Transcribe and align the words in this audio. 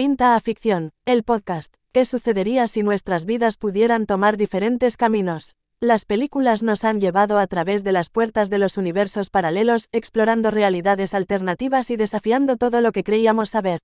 Pinta 0.00 0.34
a 0.34 0.40
Ficción, 0.40 0.92
el 1.04 1.24
podcast. 1.24 1.74
¿Qué 1.92 2.06
sucedería 2.06 2.66
si 2.68 2.82
nuestras 2.82 3.26
vidas 3.26 3.58
pudieran 3.58 4.06
tomar 4.06 4.38
diferentes 4.38 4.96
caminos? 4.96 5.56
Las 5.78 6.06
películas 6.06 6.62
nos 6.62 6.84
han 6.84 7.02
llevado 7.02 7.38
a 7.38 7.46
través 7.46 7.84
de 7.84 7.92
las 7.92 8.08
puertas 8.08 8.48
de 8.48 8.56
los 8.56 8.78
universos 8.78 9.28
paralelos, 9.28 9.90
explorando 9.92 10.50
realidades 10.50 11.12
alternativas 11.12 11.90
y 11.90 11.98
desafiando 11.98 12.56
todo 12.56 12.80
lo 12.80 12.92
que 12.92 13.04
creíamos 13.04 13.50
saber. 13.50 13.80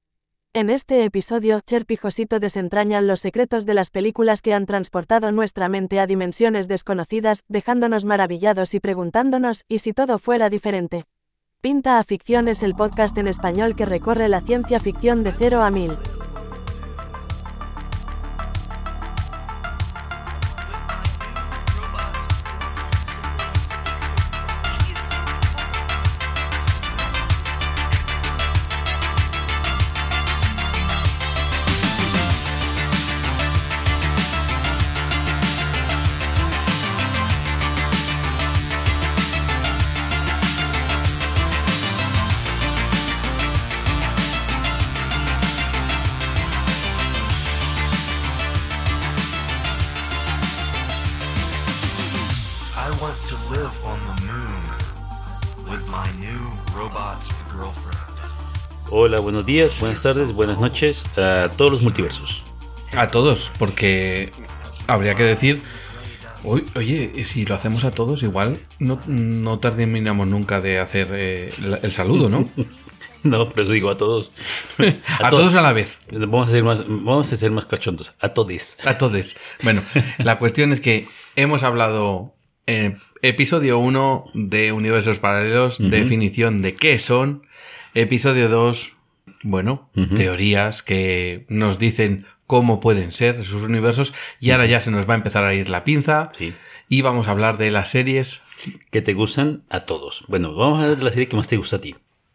En 0.54 0.70
este 0.70 1.04
episodio, 1.04 1.60
Cherp 1.60 1.90
y 1.90 1.96
Josito 1.96 2.40
desentrañan 2.40 3.06
los 3.06 3.20
secretos 3.20 3.66
de 3.66 3.74
las 3.74 3.90
películas 3.90 4.40
que 4.40 4.54
han 4.54 4.64
transportado 4.64 5.32
nuestra 5.32 5.68
mente 5.68 6.00
a 6.00 6.06
dimensiones 6.06 6.66
desconocidas, 6.66 7.42
dejándonos 7.48 8.06
maravillados 8.06 8.72
y 8.72 8.80
preguntándonos, 8.80 9.64
¿y 9.68 9.80
si 9.80 9.92
todo 9.92 10.16
fuera 10.16 10.48
diferente? 10.48 11.04
Pinta 11.66 11.98
a 11.98 12.04
Ficción 12.04 12.46
es 12.46 12.62
el 12.62 12.76
podcast 12.76 13.18
en 13.18 13.26
español 13.26 13.74
que 13.74 13.86
recorre 13.86 14.28
la 14.28 14.40
ciencia 14.40 14.78
ficción 14.78 15.24
de 15.24 15.34
cero 15.36 15.64
a 15.64 15.70
mil. 15.72 15.98
Hola, 58.98 59.20
buenos 59.20 59.44
días, 59.44 59.78
buenas 59.78 60.02
tardes, 60.02 60.32
buenas 60.32 60.58
noches 60.58 61.04
a 61.18 61.50
todos 61.54 61.70
los 61.70 61.82
multiversos. 61.82 62.46
A 62.96 63.08
todos, 63.08 63.52
porque 63.58 64.32
habría 64.86 65.14
que 65.14 65.22
decir, 65.22 65.62
"Uy, 66.44 66.64
oye, 66.74 67.22
si 67.26 67.44
lo 67.44 67.54
hacemos 67.54 67.84
a 67.84 67.90
todos, 67.90 68.22
igual 68.22 68.56
no, 68.78 68.98
no 69.06 69.58
terminamos 69.58 70.28
nunca 70.28 70.62
de 70.62 70.78
hacer 70.78 71.08
eh, 71.12 71.52
el 71.82 71.92
saludo, 71.92 72.30
¿no? 72.30 72.48
No, 73.22 73.50
pero 73.50 73.64
eso 73.64 73.72
digo 73.72 73.90
a 73.90 73.98
todos. 73.98 74.30
a 75.20 75.28
todos 75.28 75.54
a 75.56 75.60
la 75.60 75.74
vez. 75.74 75.98
Vamos 76.10 76.48
a 76.48 76.50
ser 76.52 76.64
más, 76.64 76.84
vamos 76.88 77.30
a 77.30 77.36
ser 77.36 77.50
más 77.50 77.66
cachondos. 77.66 78.12
A 78.18 78.30
todos. 78.30 78.78
A 78.86 78.96
todos. 78.96 79.36
Bueno, 79.62 79.82
la 80.16 80.38
cuestión 80.38 80.72
es 80.72 80.80
que 80.80 81.06
hemos 81.34 81.64
hablado 81.64 82.34
en 82.64 83.02
episodio 83.20 83.78
1 83.78 84.30
de 84.32 84.72
universos 84.72 85.18
paralelos, 85.18 85.76
definición 85.80 86.62
de 86.62 86.72
qué 86.72 86.98
son. 86.98 87.42
Episodio 87.96 88.48
2, 88.48 88.92
bueno, 89.42 89.88
teorías 90.14 90.82
que 90.82 91.46
nos 91.48 91.78
dicen 91.78 92.26
cómo 92.46 92.78
pueden 92.78 93.10
ser 93.12 93.36
esos 93.40 93.62
universos. 93.62 94.12
Y 94.38 94.50
ahora 94.50 94.66
ya 94.66 94.80
se 94.80 94.90
nos 94.90 95.08
va 95.08 95.14
a 95.14 95.16
empezar 95.16 95.44
a 95.44 95.54
ir 95.54 95.68
la 95.70 95.82
pinza. 95.84 96.30
Sí. 96.36 96.52
Y 96.88 97.00
vamos 97.02 97.26
a 97.26 97.30
hablar 97.32 97.56
de 97.58 97.70
las 97.70 97.88
series. 97.90 98.42
Que 98.90 99.02
te 99.02 99.14
gustan 99.14 99.62
a 99.70 99.80
todos. 99.86 100.24
Bueno, 100.28 100.54
vamos 100.54 100.78
a 100.78 100.82
hablar 100.84 100.98
de 100.98 101.04
la 101.04 101.10
serie 101.10 101.28
que 101.28 101.36
más 101.36 101.48
te 101.48 101.56
gusta 101.56 101.76
a 101.76 101.80
ti. 101.80 101.94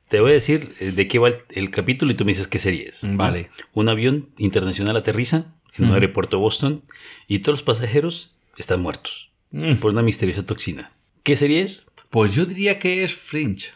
Te 0.09 0.19
voy 0.19 0.31
a 0.31 0.33
decir 0.33 0.73
eh, 0.79 0.91
de 0.91 1.07
qué 1.07 1.19
va 1.19 1.29
el, 1.29 1.35
el 1.49 1.69
capítulo 1.71 2.11
y 2.11 2.15
tú 2.15 2.25
me 2.25 2.31
dices 2.31 2.47
qué 2.47 2.59
serie 2.59 2.89
es. 2.89 3.01
Vale. 3.03 3.49
Un 3.73 3.87
avión 3.87 4.29
internacional 4.37 4.97
aterriza 4.97 5.53
en 5.77 5.85
un 5.85 5.93
aeropuerto 5.93 6.37
de 6.37 6.41
Boston 6.41 6.81
y 7.27 7.39
todos 7.39 7.59
los 7.59 7.63
pasajeros 7.63 8.33
están 8.57 8.81
muertos 8.81 9.29
Mm. 9.51 9.75
por 9.75 9.91
una 9.91 10.01
misteriosa 10.01 10.45
toxina. 10.45 10.91
¿Qué 11.23 11.35
serie 11.35 11.61
es? 11.61 11.85
Pues 12.09 12.33
yo 12.33 12.45
diría 12.45 12.79
que 12.79 13.03
es 13.03 13.13
Fringe. 13.13 13.69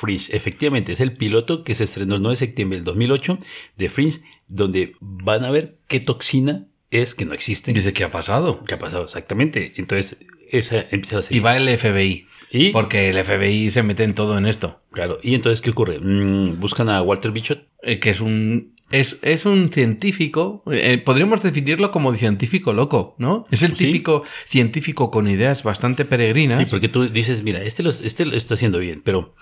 Fringe, 0.00 0.34
efectivamente, 0.36 0.92
es 0.92 1.00
el 1.00 1.12
piloto 1.16 1.64
que 1.64 1.74
se 1.74 1.84
estrenó 1.84 2.14
el 2.16 2.22
9 2.22 2.32
de 2.32 2.36
septiembre 2.36 2.76
del 2.78 2.84
2008 2.84 3.38
de 3.76 3.88
Fringe, 3.88 4.20
donde 4.46 4.92
van 5.00 5.44
a 5.44 5.50
ver 5.50 5.78
qué 5.88 6.00
toxina 6.00 6.66
es 6.90 7.14
que 7.14 7.24
no 7.24 7.34
existe. 7.34 7.72
Dice, 7.72 7.92
¿qué 7.92 8.04
ha 8.04 8.10
pasado? 8.10 8.64
¿Qué 8.64 8.74
ha 8.74 8.78
pasado 8.78 9.04
exactamente? 9.04 9.72
Entonces, 9.76 10.16
esa 10.50 10.80
empieza 10.90 11.16
la 11.16 11.20
Y 11.20 11.24
serie. 11.24 11.40
va 11.42 11.56
el 11.56 11.68
FBI. 11.78 12.26
Y, 12.50 12.70
Porque 12.70 13.10
el 13.10 13.22
FBI 13.22 13.70
se 13.70 13.82
mete 13.82 14.04
en 14.04 14.14
todo 14.14 14.38
en 14.38 14.46
esto. 14.46 14.80
claro, 14.90 15.18
y 15.22 15.34
entonces, 15.34 15.60
¿qué 15.60 15.70
ocurre? 15.70 15.98
Mm, 16.00 16.58
buscan 16.60 16.88
a 16.88 17.02
Walter 17.02 17.30
Bichot. 17.30 17.66
Eh, 17.82 17.98
que 17.98 18.10
es 18.10 18.20
un. 18.20 18.74
Es, 18.90 19.18
es 19.20 19.44
un 19.44 19.70
científico. 19.70 20.62
eh, 20.72 20.96
podríamos 20.96 21.42
definirlo 21.42 21.90
como 21.90 22.14
científico 22.14 22.72
loco, 22.72 23.16
¿no? 23.18 23.44
Es 23.50 23.62
el 23.62 23.76
Sí. 23.76 23.84
típico 23.86 24.22
científico 24.46 25.10
con 25.10 25.28
ideas 25.28 25.62
bastante 25.62 26.06
peregrinas. 26.06 26.58
Sí, 26.58 26.64
porque 26.70 26.88
tú 26.88 27.06
dices, 27.06 27.42
mira, 27.42 27.62
este 27.62 27.82
lo, 27.82 27.90
este 27.90 28.24
lo 28.24 28.34
está 28.34 28.54
haciendo 28.54 28.78
bien, 28.78 29.02
pero 29.04 29.34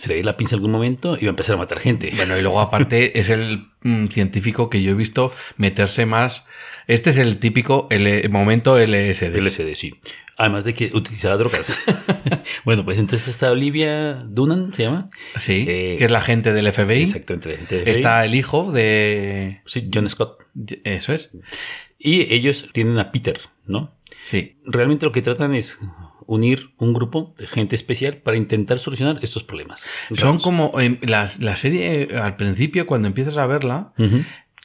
se 0.00 0.08
le 0.08 0.14
ve 0.16 0.24
la 0.24 0.36
pinza 0.36 0.54
en 0.54 0.58
algún 0.60 0.72
momento 0.72 1.16
y 1.20 1.24
va 1.24 1.28
a 1.28 1.30
empezar 1.30 1.54
a 1.56 1.58
matar 1.58 1.78
gente. 1.80 2.10
Bueno, 2.16 2.36
y 2.38 2.42
luego 2.42 2.60
aparte 2.60 3.18
es 3.20 3.28
el 3.28 3.68
mm, 3.82 4.06
científico 4.08 4.70
que 4.70 4.82
yo 4.82 4.92
he 4.92 4.94
visto 4.94 5.32
meterse 5.56 6.06
más. 6.06 6.46
Este 6.86 7.10
es 7.10 7.18
el 7.18 7.38
típico 7.38 7.86
L- 7.90 8.28
momento 8.30 8.78
LSD. 8.78 9.36
LSD, 9.36 9.74
sí. 9.74 9.94
Además 10.36 10.64
de 10.64 10.72
que 10.72 10.90
utilizaba 10.94 11.36
drogas. 11.36 11.70
bueno, 12.64 12.84
pues 12.84 12.98
entonces 12.98 13.28
está 13.28 13.50
Olivia 13.52 14.14
Dunan, 14.26 14.72
¿se 14.72 14.84
llama? 14.84 15.08
Sí, 15.38 15.66
Eh, 15.68 15.96
que 15.98 16.06
es 16.06 16.10
la 16.10 16.22
gente 16.22 16.52
del 16.54 16.72
FBI. 16.72 17.02
Exactamente. 17.02 17.50
la 17.50 17.56
gente 17.58 17.84
de 17.84 17.90
Está 17.90 18.24
el 18.24 18.34
hijo 18.34 18.72
de. 18.72 19.60
Sí, 19.66 19.90
John 19.92 20.08
Scott. 20.08 20.42
Eso 20.84 21.12
es. 21.12 21.30
Y 21.98 22.32
ellos 22.34 22.68
tienen 22.72 22.98
a 22.98 23.12
Peter, 23.12 23.38
¿no? 23.66 23.94
Sí. 24.22 24.56
Realmente 24.64 25.04
lo 25.04 25.12
que 25.12 25.20
tratan 25.22 25.54
es 25.54 25.78
unir 26.30 26.70
un 26.78 26.92
grupo 26.94 27.34
de 27.38 27.46
gente 27.46 27.74
especial 27.74 28.18
para 28.18 28.36
intentar 28.36 28.78
solucionar 28.78 29.18
estos 29.22 29.42
problemas. 29.42 29.84
Son 30.14 30.38
como. 30.38 30.72
la, 31.02 31.30
la 31.38 31.56
serie, 31.56 32.02
eh, 32.10 32.16
al 32.18 32.36
principio, 32.36 32.86
cuando 32.86 33.08
empiezas 33.08 33.36
a 33.36 33.46
verla. 33.46 33.92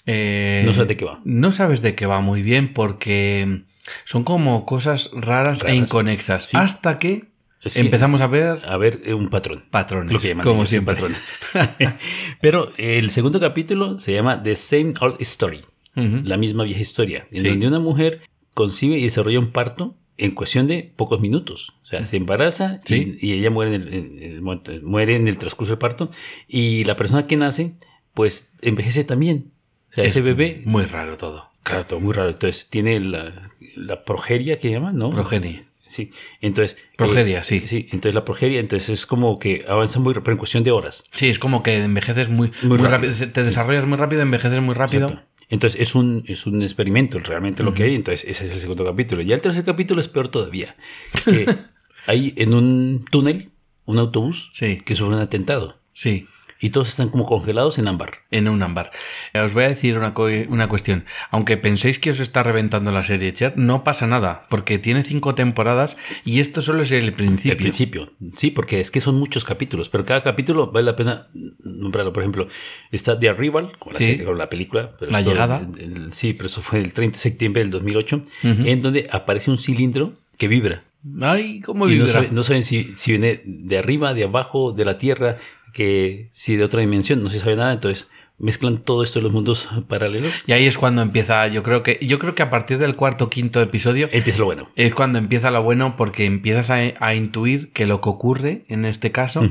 Eh, 0.05 0.63
No 0.65 0.73
sabes 0.73 0.87
de 0.87 0.97
qué 0.97 1.05
va. 1.05 1.19
No 1.25 1.51
sabes 1.51 1.81
de 1.81 1.95
qué 1.95 2.05
va 2.05 2.21
muy 2.21 2.41
bien 2.43 2.73
porque 2.73 3.63
son 4.03 4.23
como 4.23 4.65
cosas 4.65 5.09
raras, 5.13 5.59
Raras. 5.59 5.73
e 5.73 5.75
inconexas. 5.75 6.43
Sí. 6.45 6.57
Hasta 6.57 6.99
que 6.99 7.33
Sí. 7.65 7.79
empezamos 7.79 8.21
a 8.21 8.27
ver 8.27 8.59
A 8.67 8.77
ver, 8.77 9.01
eh, 9.05 9.15
un 9.15 9.29
patrón. 9.29 9.63
patrones. 9.71 10.13
Lo 10.13 10.19
que 10.19 10.27
llaman 10.29 10.43
como 10.43 10.57
ellos, 10.57 10.61
un 10.61 10.67
siempre. 10.67 10.93
patrón. 10.95 11.15
Pero 12.41 12.71
el 12.77 13.09
segundo 13.09 13.39
capítulo 13.39 13.97
se 13.97 14.13
llama 14.13 14.41
The 14.43 14.55
Same 14.55 14.93
Old 15.01 15.15
Story. 15.21 15.61
La 15.95 16.35
misma 16.37 16.65
vieja 16.65 16.81
historia. 16.81 17.25
En 17.31 17.41
Sí. 17.41 17.47
donde 17.49 17.67
una 17.67 17.79
mujer 17.79 18.21
concibe 18.53 18.97
y 18.99 19.03
desarrolla 19.05 19.39
un 19.39 19.51
parto 19.51 19.95
en 20.17 20.31
cuestión 20.31 20.67
de 20.67 20.91
pocos 20.95 21.19
minutos. 21.19 21.73
O 21.83 21.85
sea, 21.87 22.05
se 22.05 22.17
embaraza 22.17 22.79
y- 22.85 22.87
Sí. 22.87 23.17
y, 23.21 23.33
ella 23.33 23.49
muere 23.49 23.75
en, 23.75 23.81
el, 23.81 23.93
en 23.93 24.23
el 24.23 24.41
momento- 24.41 24.71
muere 24.83 25.15
en 25.15 25.27
el 25.27 25.37
transcurso 25.37 25.73
del 25.73 25.79
parto. 25.79 26.09
Y 26.47 26.83
la 26.85 26.95
persona 26.95 27.27
que 27.27 27.37
nace, 27.37 27.73
pues 28.13 28.49
envejece 28.61 29.03
también. 29.03 29.51
O 29.91 29.93
sea, 29.95 30.03
ese 30.05 30.19
Es 30.19 30.25
bebé. 30.25 30.61
Muy 30.65 30.85
raro 30.85 31.17
todo. 31.17 31.49
Claro, 31.63 31.85
todo 31.85 31.99
muy 31.99 32.13
raro. 32.13 32.29
Entonces 32.29 32.67
tiene 32.69 32.99
la, 32.99 33.49
la 33.75 34.03
progeria 34.03 34.57
que 34.59 34.69
llaman, 34.71 34.97
¿no? 34.97 35.09
Progenie. 35.09 35.65
Sí. 35.87 36.09
Entonces. 36.41 36.77
Progeria, 36.97 37.39
eh, 37.39 37.43
sí. 37.43 37.63
Sí, 37.67 37.85
entonces 37.91 38.15
la 38.15 38.25
progeria, 38.25 38.59
entonces 38.59 38.89
es 38.89 39.05
como 39.05 39.37
que 39.39 39.65
avanza 39.67 39.99
muy 39.99 40.13
pero 40.15 40.31
en 40.31 40.37
cuestión 40.37 40.63
de 40.63 40.71
horas. 40.71 41.03
Sí, 41.13 41.29
es 41.29 41.37
como 41.39 41.61
que 41.61 41.77
envejeces 41.83 42.29
muy, 42.29 42.51
Muy 42.63 42.77
muy, 42.79 42.87
rápido. 42.87 43.11
rápido. 43.13 43.31
Te 43.31 43.43
desarrollas 43.43 43.85
muy 43.85 43.97
rápido, 43.97 44.21
envejeces 44.23 44.61
muy 44.61 44.73
rápido. 44.73 45.07
Exacto. 45.09 45.27
Entonces 45.49 45.79
es 45.79 45.95
un, 45.95 46.23
es 46.27 46.45
un 46.47 46.61
experimento 46.61 47.19
realmente 47.19 47.63
lo 47.63 47.73
que 47.73 47.83
hay. 47.83 47.95
Entonces 47.95 48.27
ese 48.29 48.45
es 48.47 48.53
el 48.53 48.59
segundo 48.59 48.83
capítulo. 48.85 49.21
Y 49.21 49.31
el 49.31 49.41
tercer 49.41 49.63
capítulo 49.63 49.99
es 50.01 50.07
peor 50.07 50.27
todavía. 50.29 50.75
Que 51.23 51.45
hay 52.07 52.33
en 52.35 52.53
un 52.53 53.05
túnel 53.11 53.51
un 53.85 53.99
autobús 53.99 54.49
Sí. 54.53 54.81
que 54.83 54.95
sufre 54.95 55.15
un 55.15 55.21
atentado. 55.21 55.79
Sí. 55.93 56.27
Y 56.59 56.69
todos 56.69 56.87
están 56.87 57.09
como 57.09 57.25
congelados 57.25 57.77
en 57.77 57.87
ámbar. 57.87 58.19
En 58.31 58.47
un 58.47 58.63
ámbar. 58.63 58.91
Eh, 59.33 59.39
Os 59.39 59.53
voy 59.53 59.65
a 59.65 59.67
decir 59.67 59.97
una, 59.97 60.13
una 60.47 60.69
cuestión. 60.69 61.03
Aunque 61.29 61.57
penséis 61.57 61.99
que 61.99 62.11
os 62.11 62.19
está 62.19 62.43
reventando 62.43 62.91
la 62.91 63.03
serie 63.03 63.33
Cher, 63.33 63.53
no 63.57 63.83
pasa 63.83 64.07
nada, 64.07 64.45
porque 64.49 64.79
tiene 64.79 65.03
cinco 65.03 65.35
temporadas 65.35 65.97
y 66.23 66.39
esto 66.39 66.61
solo 66.61 66.83
es 66.83 66.91
el 66.91 67.11
principio. 67.13 67.51
Al 67.51 67.57
principio, 67.57 68.11
sí, 68.37 68.51
porque 68.51 68.79
es 68.79 68.89
que 68.89 69.01
son 69.01 69.15
muchos 69.15 69.43
capítulos, 69.43 69.89
pero 69.89 70.05
cada 70.05 70.21
capítulo 70.23 70.71
vale 70.71 70.85
la 70.85 70.95
pena 70.95 71.27
nombrarlo. 71.63 72.13
Por 72.13 72.23
ejemplo, 72.23 72.47
está 72.91 73.19
The 73.19 73.29
Arrival, 73.29 73.71
como 73.77 73.91
la, 73.93 73.99
Sí. 73.99 74.05
serie, 74.05 74.25
como 74.25 74.37
la 74.37 74.49
película. 74.49 74.91
pero 74.97 75.11
La 75.11 75.19
esto- 75.19 75.31
llegada. 75.31 75.67
el- 75.77 75.81
el- 76.05 76.13
sí, 76.13 76.33
pero 76.33 76.47
eso 76.47 76.61
fue 76.61 76.79
el 76.79 76.93
30 76.93 77.17
de 77.17 77.21
septiembre 77.21 77.61
del 77.63 77.71
2008, 77.71 78.21
en 78.43 78.81
donde 78.81 79.07
aparece 79.11 79.51
un 79.51 79.57
cilindro 79.57 80.13
que 80.37 80.47
vibra. 80.47 80.83
Ay, 81.21 81.59
cómo 81.61 81.87
Y 81.87 81.91
no, 81.97 82.05
vibra. 82.05 82.13
saben, 82.13 82.33
no 82.33 82.43
saben 82.43 82.63
si, 82.63 82.93
si 82.95 83.11
viene 83.11 83.41
de 83.45 83.77
arriba, 83.77 84.13
de 84.15 84.23
abajo, 84.23 84.71
de 84.71 84.85
la 84.85 84.97
Tierra, 84.97 85.37
que 85.75 86.29
si 86.31 86.55
de 86.55 86.63
otra 86.63 86.79
dimensión, 86.79 87.21
no 87.21 87.29
se 87.29 87.39
sabe 87.41 87.57
nada. 87.57 87.73
Entonces 87.73 88.07
mezclan 88.37 88.77
todo 88.77 89.03
esto 89.03 89.19
en 89.19 89.23
los 89.25 89.33
mundos 89.33 89.67
paralelos. 89.89 90.43
Y 90.47 90.53
ahí 90.53 90.65
es 90.65 90.77
cuando 90.77 91.01
empieza, 91.01 91.45
yo 91.47 91.63
creo 91.63 91.83
que, 91.83 91.99
yo 92.01 92.17
creo 92.17 92.33
que 92.33 92.43
a 92.43 92.49
partir 92.49 92.77
del 92.77 92.95
cuarto 92.95 93.25
o 93.25 93.29
quinto 93.29 93.61
episodio 93.61 94.07
Empieza 94.13 94.39
lo 94.39 94.45
bueno. 94.45 94.69
es 94.77 94.93
cuando 94.93 95.19
empieza 95.19 95.51
lo 95.51 95.61
bueno 95.61 95.97
porque 95.97 96.23
empiezas 96.23 96.69
a, 96.69 96.77
a 96.99 97.13
intuir 97.13 97.73
que 97.73 97.85
lo 97.85 97.99
que 97.99 98.09
ocurre 98.09 98.63
en 98.69 98.85
este 98.85 99.11
caso 99.11 99.43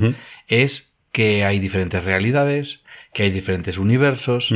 es 0.48 0.96
que 1.12 1.44
hay 1.44 1.60
diferentes 1.60 2.04
realidades, 2.04 2.80
que 3.12 3.24
hay 3.24 3.30
diferentes 3.30 3.76
universos, 3.76 4.52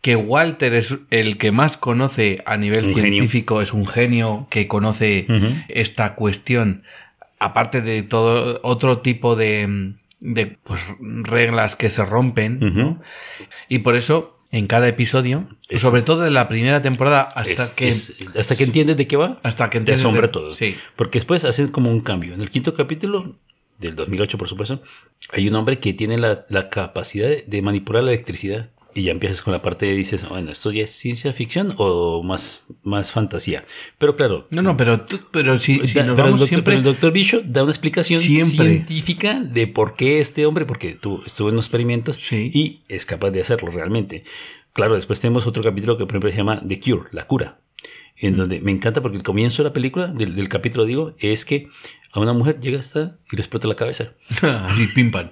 que 0.00 0.16
Walter 0.16 0.72
es 0.74 0.96
el 1.10 1.36
que 1.36 1.52
más 1.52 1.76
conoce 1.76 2.42
a 2.46 2.56
nivel 2.56 2.86
Un 2.86 2.94
genio. 2.94 3.02
científico, 3.02 3.60
es 3.60 3.74
un 3.74 3.86
genio 3.86 4.46
que 4.50 4.66
conoce 4.66 5.26
esta 5.68 6.14
cuestión, 6.14 6.84
aparte 7.38 7.82
de 7.82 8.02
todo 8.02 8.60
otro 8.62 8.98
tipo 8.98 9.36
de, 9.36 9.94
de, 10.22 10.46
pues, 10.64 10.80
reglas 11.00 11.76
que 11.76 11.90
se 11.90 12.04
rompen, 12.04 12.58
¿no? 12.60 13.00
Y 13.68 13.78
por 13.80 13.96
eso, 13.96 14.38
en 14.50 14.66
cada 14.66 14.86
episodio, 14.88 15.48
Es- 15.68 15.80
sobre 15.80 16.02
todo 16.02 16.26
en 16.26 16.34
la 16.34 16.48
primera 16.48 16.80
temporada, 16.82 17.22
hasta 17.22 17.64
Es- 17.64 17.70
que... 17.72 17.88
es- 17.88 18.14
hasta 18.38 18.54
que 18.56 18.64
entiendes 18.64 18.96
de 18.96 19.06
qué 19.06 19.16
va, 19.16 19.40
hasta 19.42 19.66
que 19.66 19.72
te 19.72 19.78
entiendes 19.78 20.00
asombra 20.00 20.22
de- 20.22 20.28
todo. 20.32 20.50
Sí. 20.50 20.76
Porque 20.96 21.18
después 21.18 21.44
hacen 21.44 21.68
como 21.68 21.90
un 21.90 22.00
cambio. 22.00 22.34
En 22.34 22.40
el 22.40 22.50
quinto 22.50 22.72
capítulo, 22.74 23.36
del 23.78 23.96
2008 23.96 24.38
por 24.38 24.48
supuesto, 24.48 24.80
hay 25.32 25.48
un 25.48 25.54
hombre 25.56 25.78
que 25.80 25.92
tiene 25.92 26.16
la, 26.18 26.44
la 26.48 26.68
capacidad 26.68 27.28
de 27.44 27.62
manipular 27.62 28.02
la 28.04 28.12
electricidad. 28.12 28.70
Y 28.94 29.04
ya 29.04 29.12
empiezas 29.12 29.40
con 29.42 29.52
la 29.52 29.62
parte 29.62 29.86
de 29.86 29.94
dices, 29.94 30.28
bueno, 30.28 30.50
¿esto 30.52 30.70
ya 30.70 30.84
es 30.84 30.90
ciencia 30.90 31.32
ficción 31.32 31.74
o 31.78 32.22
más, 32.22 32.62
más 32.82 33.10
fantasía? 33.10 33.64
Pero 33.98 34.16
claro, 34.16 34.46
No, 34.50 34.60
no, 34.60 34.76
pero, 34.76 35.00
tú- 35.02 35.18
pero 35.30 35.58
si, 35.58 35.86
si 35.86 35.94
da- 35.94 36.04
nos 36.04 36.14
pero, 36.16 36.26
el 36.26 36.32
vamos 36.32 36.40
doctor, 36.40 36.48
siempre... 36.48 36.64
pero 36.72 36.78
el 36.78 36.84
doctor 36.84 37.12
Bishop 37.12 37.44
da 37.46 37.62
una 37.62 37.72
explicación 37.72 38.20
Siempre. 38.20 38.66
científica 38.68 39.40
de 39.40 39.66
por 39.66 39.94
qué 39.94 40.20
este 40.20 40.44
hombre, 40.44 40.66
porque 40.66 40.92
tú 40.94 41.22
estuvo 41.24 41.48
en 41.48 41.56
los 41.56 41.64
experimentos 41.66 42.16
Sí. 42.16 42.50
y 42.52 42.82
es 42.88 43.06
capaz 43.06 43.30
de 43.30 43.40
hacerlo 43.40 43.70
realmente. 43.70 44.24
Claro, 44.74 44.94
después 44.94 45.20
tenemos 45.20 45.46
otro 45.46 45.62
capítulo 45.62 45.96
que 45.96 46.04
por 46.04 46.12
ejemplo 46.12 46.30
se 46.30 46.36
llama 46.36 46.62
The 46.66 46.78
Cure, 46.80 47.08
la 47.12 47.26
cura, 47.26 47.60
en 48.16 48.36
donde 48.36 48.60
me 48.60 48.72
encanta 48.72 49.00
porque 49.00 49.16
el 49.16 49.22
comienzo 49.22 49.62
de 49.62 49.68
la 49.70 49.72
película, 49.72 50.08
del, 50.08 50.34
del 50.36 50.48
capítulo 50.48 50.84
digo, 50.84 51.14
es 51.18 51.44
que 51.46 51.68
a 52.12 52.20
una 52.20 52.34
mujer 52.34 52.60
llega 52.60 52.78
hasta 52.78 53.16
y 53.30 53.36
le 53.36 53.40
explota 53.42 53.68
la 53.68 53.74
cabeza. 53.74 54.12
Así, 54.42 54.86
pim, 54.94 55.10
pam. 55.10 55.30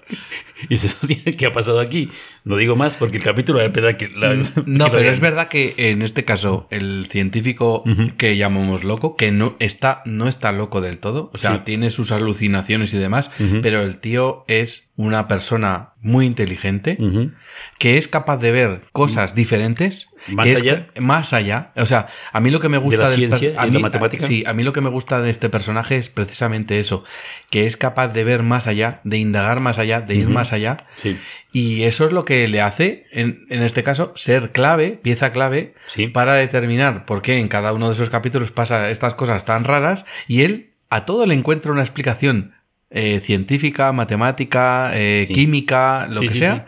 Y 0.65 0.69
dices, 0.69 0.97
"Hostia, 1.03 1.19
¿qué 1.37 1.47
ha 1.47 1.53
pasado 1.53 1.81
aquí? 1.81 2.09
No 2.45 2.57
digo 2.57 2.77
más 2.77 2.97
porque 2.97 3.19
el 3.19 3.23
capítulo 3.25 3.59
da 3.61 3.73
pena 3.73 3.97
que 3.97 4.09
la... 4.09 4.35
No, 4.35 4.85
que 4.87 4.91
pero 4.91 5.03
vean. 5.03 5.15
es 5.15 5.21
verdad 5.21 5.49
que 5.49 5.75
en 5.77 6.03
este 6.03 6.25
caso 6.25 6.67
el 6.71 7.09
científico 7.11 7.83
Ujú. 7.87 8.17
que 8.17 8.37
llamamos 8.37 8.85
loco, 8.85 9.17
que 9.17 9.31
no 9.33 9.57
está, 9.59 10.03
no 10.05 10.29
está 10.29 10.53
loco 10.53 10.81
del 10.81 10.99
todo, 10.99 11.31
o 11.35 11.39
sea, 11.39 11.55
Sí. 11.57 11.61
tiene 11.65 11.91
sus 11.91 12.13
alucinaciones 12.13 12.93
y 12.95 12.99
demás, 12.99 13.31
Ujú. 13.39 13.61
pero 13.63 13.81
el 13.83 13.99
tío 13.99 14.45
es 14.49 14.93
una 14.97 15.29
persona 15.29 15.91
muy 16.03 16.27
inteligente 16.27 16.97
Ujú. 16.99 17.33
que 17.79 17.99
es 17.99 18.09
capaz 18.09 18.39
de 18.39 18.53
ver 18.53 18.83
cosas 18.93 19.35
diferentes. 19.35 20.09
Más 20.29 20.45
que 20.47 20.53
es 20.53 20.61
allá. 20.61 20.87
ca- 20.95 21.01
más 21.01 21.33
allá. 21.33 21.73
O 21.77 21.87
sea, 21.87 22.07
a 22.33 22.41
mí 22.41 22.51
lo 22.51 22.61
que 22.61 22.69
me 22.69 22.77
gusta 22.77 23.03
la 23.03 23.11
del 23.11 23.19
ciencia 23.29 23.55
a 23.59 23.67
y 23.67 23.71
mí- 23.71 23.75
la 23.77 23.81
matemática. 23.81 24.27
Sí, 24.27 24.45
a 24.47 24.53
mí 24.53 24.63
lo 24.65 24.73
que 24.75 24.83
me 24.83 24.91
gusta 24.91 25.23
de 25.23 25.31
este 25.31 25.49
personaje 25.49 25.97
es 25.97 26.11
precisamente 26.11 26.79
eso, 26.81 27.05
que 27.51 27.67
es 27.67 27.77
capaz 27.79 28.09
de 28.09 28.25
ver 28.25 28.43
más 28.43 28.67
allá, 28.67 29.01
de 29.05 29.17
indagar 29.19 29.61
más 29.61 29.79
allá, 29.79 30.01
de 30.03 30.15
ir 30.17 30.25
Ujú. 30.27 30.35
Más 30.51 30.53
allá. 30.53 30.87
Sí, 30.97 31.17
Y 31.53 31.83
eso 31.85 32.05
es 32.05 32.13
lo 32.13 32.25
que 32.25 32.47
le 32.49 32.61
hace, 32.61 33.07
en, 33.13 33.47
en 33.51 33.63
este 33.63 33.83
caso, 33.83 34.13
ser 34.17 34.53
clave, 34.53 34.99
pieza 35.03 35.33
clave, 35.33 35.75
sí. 35.89 36.07
para 36.09 36.35
determinar 36.35 37.05
por 37.07 37.23
qué 37.23 37.39
en 37.39 37.49
cada 37.49 37.73
uno 37.73 37.89
de 37.89 37.95
esos 37.95 38.11
capítulos 38.11 38.51
pasa 38.51 38.91
estas 38.91 39.15
cosas 39.15 39.45
tan 39.45 39.65
raras. 39.65 40.05
Y 40.29 40.43
él 40.43 40.71
a 40.91 41.05
todo 41.05 41.27
le 41.27 41.35
encuentra 41.35 41.73
una 41.73 41.83
explicación 41.83 42.55
eh, 42.91 43.21
científica, 43.21 43.93
matemática, 43.93 44.91
eh, 44.95 45.25
Sí. 45.29 45.35
química, 45.35 46.09
lo 46.11 46.21
que 46.23 46.31
sea. 46.31 46.67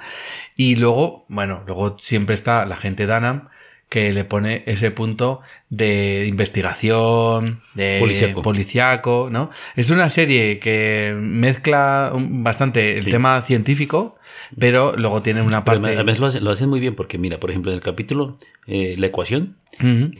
Y 0.56 0.76
luego, 0.76 1.24
bueno, 1.28 1.62
luego 1.66 1.96
siempre 2.00 2.34
está 2.34 2.64
la 2.66 2.76
gente 2.76 3.06
de 3.06 3.14
Anam 3.14 3.48
que 3.92 4.10
le 4.14 4.24
pone 4.24 4.62
ese 4.64 4.90
punto 4.90 5.42
de 5.68 6.24
investigación, 6.26 7.60
de 7.74 7.98
Policíaco. 8.00 8.40
policíaco, 8.40 9.28
¿no? 9.30 9.50
Es 9.76 9.90
una 9.90 10.08
serie 10.08 10.58
que 10.58 11.14
mezcla 11.20 12.10
bastante 12.14 12.96
el 12.96 13.02
Sí. 13.04 13.10
tema 13.10 13.42
científico, 13.42 14.16
pero 14.58 14.94
luego 14.96 15.20
tiene 15.20 15.42
una 15.42 15.62
parte... 15.64 15.88
además 15.94 16.18
lo 16.20 16.26
hacen, 16.28 16.42
lo 16.42 16.50
hacen 16.52 16.70
muy 16.70 16.80
bien 16.80 16.94
porque, 16.94 17.18
mira, 17.18 17.38
por 17.38 17.50
ejemplo, 17.50 17.70
en 17.70 17.76
el 17.76 17.82
capítulo 17.82 18.34
eh, 18.66 18.94
La 18.96 19.08
ecuación. 19.08 19.56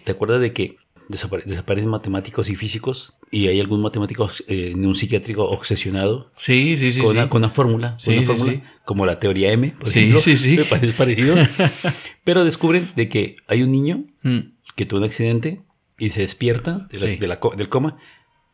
¿te 0.05 0.13
acuerdas 0.13 0.41
de 0.43 0.53
que 0.53 0.77
desapare- 1.12 1.44
desaparecen 1.44 1.88
matemáticos 1.91 2.49
y 2.49 2.56
físicos 2.56 3.14
y 3.31 3.47
hay 3.47 3.61
algún 3.61 3.81
matemático 3.82 4.29
eh, 4.49 4.73
un 4.75 4.94
psiquiátrico 4.94 5.44
obsesionado 5.49 6.32
Sí, 6.37 6.76
sí, 6.79 6.93
sí. 6.93 7.00
con, 7.00 7.12
sí. 7.12 7.19
Una, 7.19 7.29
con 7.29 7.41
una 7.43 7.50
fórmula, 7.50 7.94
Sí, 7.99 8.17
una 8.17 8.26
fórmula, 8.26 8.53
sí. 8.53 8.62
como 8.85 9.06
la 9.06 9.19
teoría 9.19 9.53
M, 9.53 9.75
por 9.79 9.88
Sí, 9.88 9.99
ejemplo, 10.00 10.20
sí, 10.20 10.37
sí. 10.38 10.56
me 10.56 10.64
parece 10.64 10.97
parecido, 10.97 11.37
pero 12.25 12.44
descubren 12.44 12.88
de 12.97 13.09
que 13.09 13.37
hay 13.47 13.62
un 13.62 13.70
niño 13.70 14.05
Mm. 14.23 14.38
que 14.76 14.87
tuvo 14.87 14.99
un 15.00 15.05
accidente 15.06 15.61
y 15.99 16.11
se 16.11 16.20
despierta 16.23 16.87
de 16.91 16.99
la- 16.99 17.17
de 17.17 17.26
la 17.29 17.38
del 17.56 17.69
coma 17.69 17.99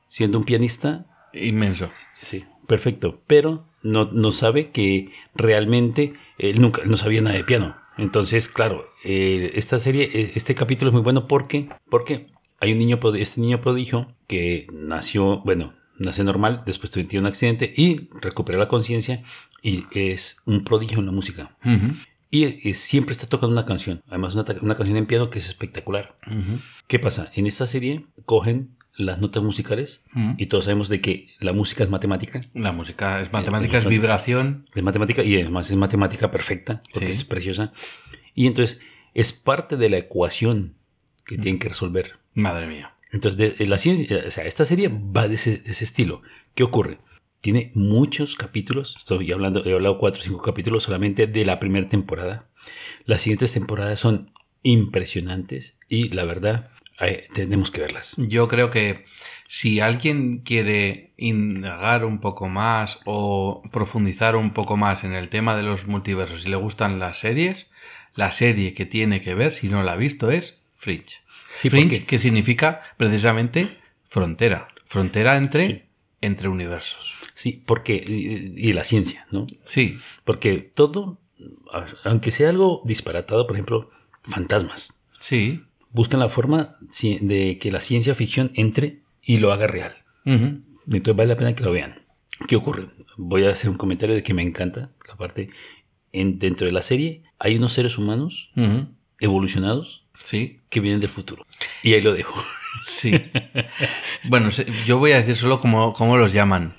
siendo 0.08 0.38
un 0.38 0.44
pianista 0.44 1.06
Inmenso. 1.34 1.90
Sí, 2.22 2.44
perfecto. 2.66 3.20
Pero 3.26 3.66
no, 3.82 4.06
no 4.12 4.32
sabe 4.32 4.70
que 4.70 5.11
realmente 5.34 6.14
él 6.38 6.61
nunca 6.61 6.82
no 6.87 6.96
sabía 6.96 7.20
nada 7.20 7.37
de 7.37 7.44
piano. 7.44 7.76
Entonces, 7.99 8.49
claro, 8.49 8.87
eh, 9.04 9.50
esta 9.54 9.78
serie, 9.78 10.08
eh, 10.14 10.32
este 10.34 10.54
capítulo 10.54 10.88
es 10.90 10.94
muy 10.94 11.02
bueno 11.02 11.26
porque, 11.28 11.69
porque 11.90 12.26
hay 12.60 12.72
un 12.72 12.78
niño, 12.78 12.99
este 13.16 13.40
niño 13.40 13.60
prodigio 13.60 14.14
que 14.26 14.66
nació, 14.72 15.38
bueno, 15.44 15.75
nace 15.99 16.25
normal, 16.25 16.62
después 16.66 16.90
tuvo 16.90 17.05
un 17.19 17.26
accidente 17.26 17.72
y 17.76 18.08
recupera 18.20 18.58
la 18.58 18.69
conciencia 18.69 19.22
y 19.62 19.84
es 19.93 20.38
un 20.44 20.64
prodigio 20.64 20.99
en 20.99 21.06
la 21.06 21.12
música. 21.12 21.56
Ujú. 21.64 21.94
Y 22.31 22.44
eh, 22.44 22.75
siempre 22.75 23.12
está 23.12 23.26
tocando 23.26 23.52
una 23.55 23.64
canción, 23.64 24.02
además 24.08 24.34
una, 24.34 24.44
una 24.60 24.76
canción 24.76 24.96
en 24.99 25.06
piano 25.06 25.31
que 25.31 25.38
es 25.38 25.46
espectacular. 25.46 26.16
Ujú. 26.26 26.58
¿Qué 26.87 26.99
pasa? 26.99 27.31
En 27.34 27.46
esta 27.46 27.66
serie 27.66 28.05
cogen 28.26 28.76
las 28.96 29.20
notas 29.20 29.43
musicales 29.43 30.04
Ujú. 30.14 30.34
y 30.38 30.46
todos 30.46 30.64
sabemos 30.64 30.88
de 30.88 31.00
que 31.00 31.28
la 31.40 31.52
música 31.52 31.84
es 31.84 31.90
matemática. 31.90 32.43
La 32.52 32.72
música 32.72 33.22
es 33.22 33.32
matemática, 33.32 33.78
es 33.78 33.84
Eh, 33.84 33.88
vibración. 33.88 34.64
Es 34.75 34.82
matemática 34.82 35.22
y 35.22 35.34
además 35.37 35.70
es 35.70 35.76
matemática 35.76 36.31
perfecta, 36.31 36.81
porque 36.93 37.12
Sí. 37.12 37.20
es 37.20 37.25
preciosa. 37.25 37.72
Y 38.34 38.46
entonces 38.46 38.78
es 39.14 39.32
parte 39.32 39.76
de 39.76 39.88
la 39.88 39.99
ecuación 39.99 40.75
que 41.25 41.38
tienen 41.38 41.58
que 41.58 41.69
resolver. 41.69 42.19
Madre 42.38 42.69
mía. 42.69 42.94
Entonces, 43.11 43.37
de, 43.37 43.50
de 43.50 43.67
la 43.67 43.79
ciencia, 43.79 44.23
o 44.25 44.31
sea, 44.31 44.44
esta 44.44 44.64
serie 44.64 44.88
va 44.88 45.26
de 45.26 45.35
ese, 45.35 45.58
de 45.58 45.73
ese 45.73 45.82
estilo. 45.82 46.23
¿Qué 46.55 46.62
ocurre? 46.62 46.99
Tiene 47.40 47.73
muchos 47.75 48.37
capítulos. 48.37 48.94
Estoy 48.96 49.32
hablando, 49.32 49.64
he 49.64 49.73
hablado 49.73 49.99
cuatro 49.99 50.20
o 50.20 50.25
cinco 50.25 50.40
capítulos 50.43 50.85
solamente 50.85 51.26
de 51.26 51.44
la 51.44 51.58
primera 51.58 51.88
temporada. 51.88 52.49
Las 53.06 53.23
siguientes 53.23 53.52
temporadas 53.52 53.99
son 53.99 54.31
impresionantes 54.62 55.79
y 55.88 56.11
la 56.11 56.25
verdad, 56.25 56.70
eh, 57.00 57.26
tenemos 57.35 57.73
que 57.73 57.81
verlas. 57.81 58.14
Yo 58.19 58.46
creo 58.46 58.70
que 58.70 59.05
si 59.49 59.81
alguien 59.81 60.43
quiere 60.43 61.14
indagar 61.17 62.05
un 62.05 62.20
poco 62.20 62.49
más 62.49 63.00
o 63.05 63.62
profundizar 63.73 64.37
un 64.37 64.52
poco 64.52 64.76
más 64.76 65.02
en 65.02 65.12
el 65.12 65.29
tema 65.29 65.56
de 65.56 65.64
los 65.64 65.88
multiversos 65.88 66.46
y 66.46 66.50
le 66.50 66.56
gustan 66.56 67.00
las 67.00 67.19
series, 67.19 67.69
la 68.14 68.31
serie 68.31 68.75
que 68.75 68.87
tiene 68.87 69.23
que 69.23 69.35
ver, 69.35 69.50
si 69.50 69.69
no 69.69 69.82
la 69.82 69.94
ha 69.94 69.96
visto, 69.96 70.31
es 70.31 70.64
Fringe. 70.76 71.21
Sí, 71.61 71.71
¿por 71.71 71.79
Fringe, 71.79 72.05
que 72.05 72.19
significa 72.19 72.81
precisamente 72.97 73.69
frontera. 74.09 74.69
Frontera 74.87 75.37
entre, 75.37 75.67
Sí. 75.67 75.83
entre 76.21 76.49
universos. 76.49 77.15
Sí, 77.35 77.62
porque, 77.67 77.95
y, 78.07 78.69
y 78.69 78.73
la 78.73 78.85
ciencia, 78.85 79.27
¿no? 79.31 79.47
Sí, 79.67 79.99
Porque 80.25 80.59
todo, 80.59 81.21
aunque 82.05 82.31
sea 82.31 82.49
algo 82.50 82.83
disparatado, 82.85 83.47
por 83.47 83.57
ejemplo, 83.57 83.91
fantasmas, 84.23 85.00
sí. 85.21 85.62
buscan 85.91 86.21
la 86.21 86.29
forma 86.29 86.77
de 87.21 87.59
que 87.59 87.71
la 87.73 87.81
ciencia 87.81 88.15
ficción 88.15 88.50
entre 88.55 89.03
y 89.23 89.38
lo 89.38 89.53
haga 89.53 89.67
real. 89.67 89.95
Entonces 90.25 91.17
vale 91.17 91.29
la 91.29 91.37
pena 91.37 91.55
que 91.55 91.65
lo 91.65 91.73
vean. 91.73 92.03
¿Qué 92.47 92.57
ocurre? 92.57 92.88
Voy 93.17 93.45
a 93.45 93.50
hacer 93.50 93.69
un 93.69 93.77
comentario 93.77 94.15
de 94.15 94.23
que 94.23 94.33
me 94.35 94.43
encanta 94.43 94.93
la 95.09 95.17
parte. 95.17 95.50
En, 96.12 96.38
dentro 96.38 96.67
de 96.67 96.73
la 96.73 96.83
serie 96.83 97.23
hay 97.38 97.57
unos 97.57 97.73
seres 97.75 97.99
humanos 97.99 98.50
evolucionados 99.21 100.07
Sí, 100.28 100.61
que 100.68 100.80
vienen 100.80 101.00
del 101.00 101.08
futuro. 101.08 101.47
Y 101.82 101.94
ahí 101.94 102.02
lo 102.02 102.12
dejo. 102.12 102.38
sí. 102.82 103.30
bueno, 104.25 104.50
yo 104.87 104.99
voy 104.99 105.12
a 105.12 105.16
decir 105.16 105.38
solo 105.38 105.58
cómo, 105.58 105.94
cómo 105.94 106.18
los 106.18 106.35
llaman. 106.35 106.75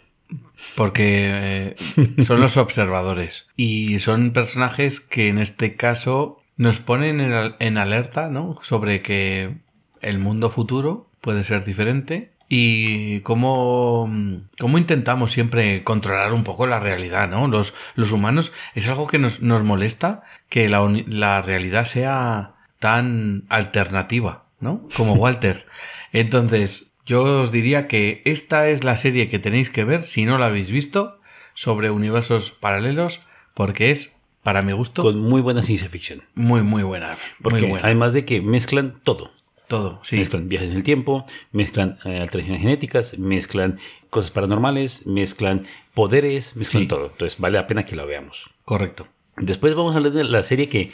Porque 0.75 1.73
eh, 1.75 1.75
son 2.21 2.41
los 2.41 2.57
observadores. 2.57 3.49
Y 3.55 3.97
son 3.97 4.33
personajes 4.33 4.99
que 4.99 5.29
en 5.29 5.39
este 5.39 5.75
caso 5.75 6.43
nos 6.57 6.77
ponen 6.77 7.21
en, 7.21 7.55
en 7.57 7.77
alerta, 7.79 8.29
¿no? 8.29 8.59
Sobre 8.61 9.01
que 9.01 9.55
el 9.99 10.19
mundo 10.19 10.51
futuro 10.51 11.09
puede 11.19 11.43
ser 11.43 11.65
diferente. 11.65 12.33
Y 12.49 13.21
cómo, 13.21 14.11
cómo 14.59 14.77
intentamos 14.77 15.31
siempre 15.31 15.83
controlar 15.83 16.33
un 16.33 16.43
poco 16.43 16.67
la 16.67 16.79
realidad, 16.79 17.27
¿no? 17.27 17.47
Los, 17.47 17.73
los 17.95 18.11
humanos 18.11 18.53
es 18.75 18.87
algo 18.87 19.07
que 19.07 19.17
nos, 19.17 19.41
nos 19.41 19.63
molesta 19.63 20.21
que 20.49 20.69
la, 20.69 20.87
la 21.07 21.41
realidad 21.41 21.85
sea 21.85 22.53
tan 22.79 23.43
alternativa, 23.49 24.45
¿no? 24.59 24.87
Como 24.95 25.13
Walter. 25.13 25.65
Entonces, 26.11 26.93
yo 27.05 27.41
os 27.43 27.51
diría 27.51 27.87
que 27.87 28.21
esta 28.25 28.69
es 28.69 28.83
la 28.83 28.97
serie 28.97 29.29
que 29.29 29.39
tenéis 29.39 29.69
que 29.69 29.83
ver, 29.83 30.05
si 30.07 30.25
no 30.25 30.37
la 30.37 30.47
habéis 30.47 30.71
visto, 30.71 31.19
sobre 31.53 31.91
universos 31.91 32.51
paralelos, 32.51 33.21
porque 33.53 33.91
es, 33.91 34.15
para 34.43 34.61
mi 34.61 34.71
gusto, 34.71 35.03
Con 35.03 35.19
muy 35.19 35.41
buena 35.41 35.61
ciencia 35.63 35.89
ficción. 35.89 36.23
muy, 36.35 36.63
muy 36.63 36.83
buena. 36.83 37.17
Porque 37.41 37.61
muy 37.61 37.69
buena. 37.71 37.85
además 37.85 38.13
de 38.13 38.25
que 38.25 38.41
mezclan 38.41 38.99
todo. 39.03 39.31
Todo, 39.67 39.99
sí. 40.03 40.15
Mezclan 40.17 40.49
viajes 40.49 40.69
en 40.71 40.77
el 40.77 40.83
tiempo, 40.83 41.25
mezclan 41.51 41.97
eh, 42.03 42.19
alteraciones 42.19 42.61
genéticas, 42.61 43.19
mezclan 43.19 43.77
cosas 44.09 44.31
paranormales, 44.31 45.05
mezclan 45.05 45.63
poderes, 45.93 46.55
mezclan 46.55 46.83
Sí. 46.83 46.87
todo. 46.87 47.07
Entonces 47.11 47.39
vale 47.39 47.57
la 47.57 47.67
pena 47.67 47.85
que 47.85 47.95
lo 47.95 48.07
veamos. 48.07 48.49
Correcto. 48.65 49.07
Después 49.37 49.75
vamos 49.75 49.93
a 49.93 49.97
hablar 49.97 50.11
de 50.13 50.23
la 50.23 50.41
serie 50.41 50.69
que 50.69 50.89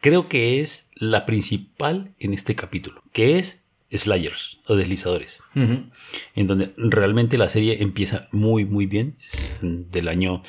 creo 0.00 0.28
que 0.28 0.60
es 0.60 0.90
la 0.94 1.26
principal 1.26 2.14
en 2.18 2.32
este 2.32 2.54
capítulo, 2.54 3.02
que 3.12 3.38
es 3.38 3.64
Slayers 3.90 4.60
o 4.66 4.76
Deslizadores, 4.76 5.40
en 5.54 6.46
donde 6.46 6.72
realmente 6.76 7.38
la 7.38 7.48
serie 7.48 7.82
empieza 7.82 8.28
muy 8.32 8.64
muy 8.64 8.86
bien, 8.86 9.16
es 9.26 9.52
del 9.62 10.08
año 10.08 10.42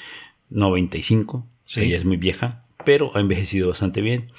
95, 0.50 1.38
o 1.38 1.48
sea, 1.66 1.84
Sí. 1.84 1.90
ya 1.90 1.98
es 1.98 2.06
muy 2.06 2.18
vieja, 2.18 2.66
pero 2.86 3.16
ha 3.16 3.20
envejecido 3.20 3.70
bastante 3.70 4.02
bien. 4.02 4.32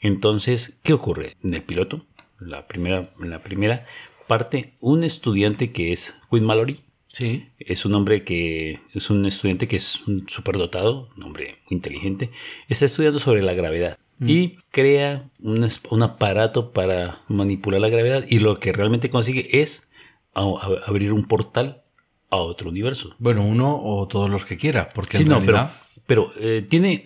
Entonces, 0.00 0.78
¿qué 0.82 0.92
ocurre? 0.92 1.34
En 1.42 1.54
el 1.54 1.62
piloto, 1.62 2.06
la 2.38 2.66
primera, 2.66 3.10
en 3.20 3.30
la 3.30 3.40
primera 3.42 3.86
parte, 4.26 4.74
un 4.80 5.04
estudiante 5.04 5.70
que 5.70 5.92
es 5.92 6.14
Quinn 6.30 6.44
Mallory, 6.44 6.80
Sí. 7.12 7.44
es 7.58 7.84
un 7.86 7.94
hombre 7.94 8.24
que 8.24 8.80
es 8.94 9.08
un 9.10 9.24
estudiante 9.24 9.66
que 9.68 9.76
es 9.76 10.06
un 10.06 10.28
superdotado, 10.28 11.08
un 11.16 11.22
hombre 11.24 11.58
muy 11.64 11.76
inteligente, 11.76 12.30
está 12.68 12.84
estudiando 12.84 13.18
sobre 13.20 13.42
la 13.42 13.54
gravedad 13.54 13.98
y 14.20 14.56
crea 14.70 15.28
un, 15.42 15.68
un 15.90 16.02
aparato 16.02 16.72
para 16.72 17.20
manipular 17.28 17.80
la 17.80 17.88
gravedad 17.88 18.24
y 18.28 18.38
lo 18.38 18.58
que 18.58 18.72
realmente 18.72 19.10
consigue 19.10 19.60
es 19.60 19.88
a- 20.34 20.42
a- 20.42 20.88
abrir 20.88 21.12
un 21.12 21.24
portal 21.26 21.82
a 22.30 22.36
otro 22.38 22.70
universo. 22.70 23.14
Bueno, 23.18 23.44
uno 23.44 23.78
o 23.82 24.08
todos 24.08 24.30
los 24.30 24.44
que 24.44 24.56
quiera, 24.56 24.90
porque 24.94 25.18
Sí, 25.18 25.22
en 25.24 25.28
no, 25.28 25.40
realidad... 25.40 25.70
pero, 26.06 26.30
pero 26.32 26.40
eh, 26.40 26.64
tiene 26.68 27.04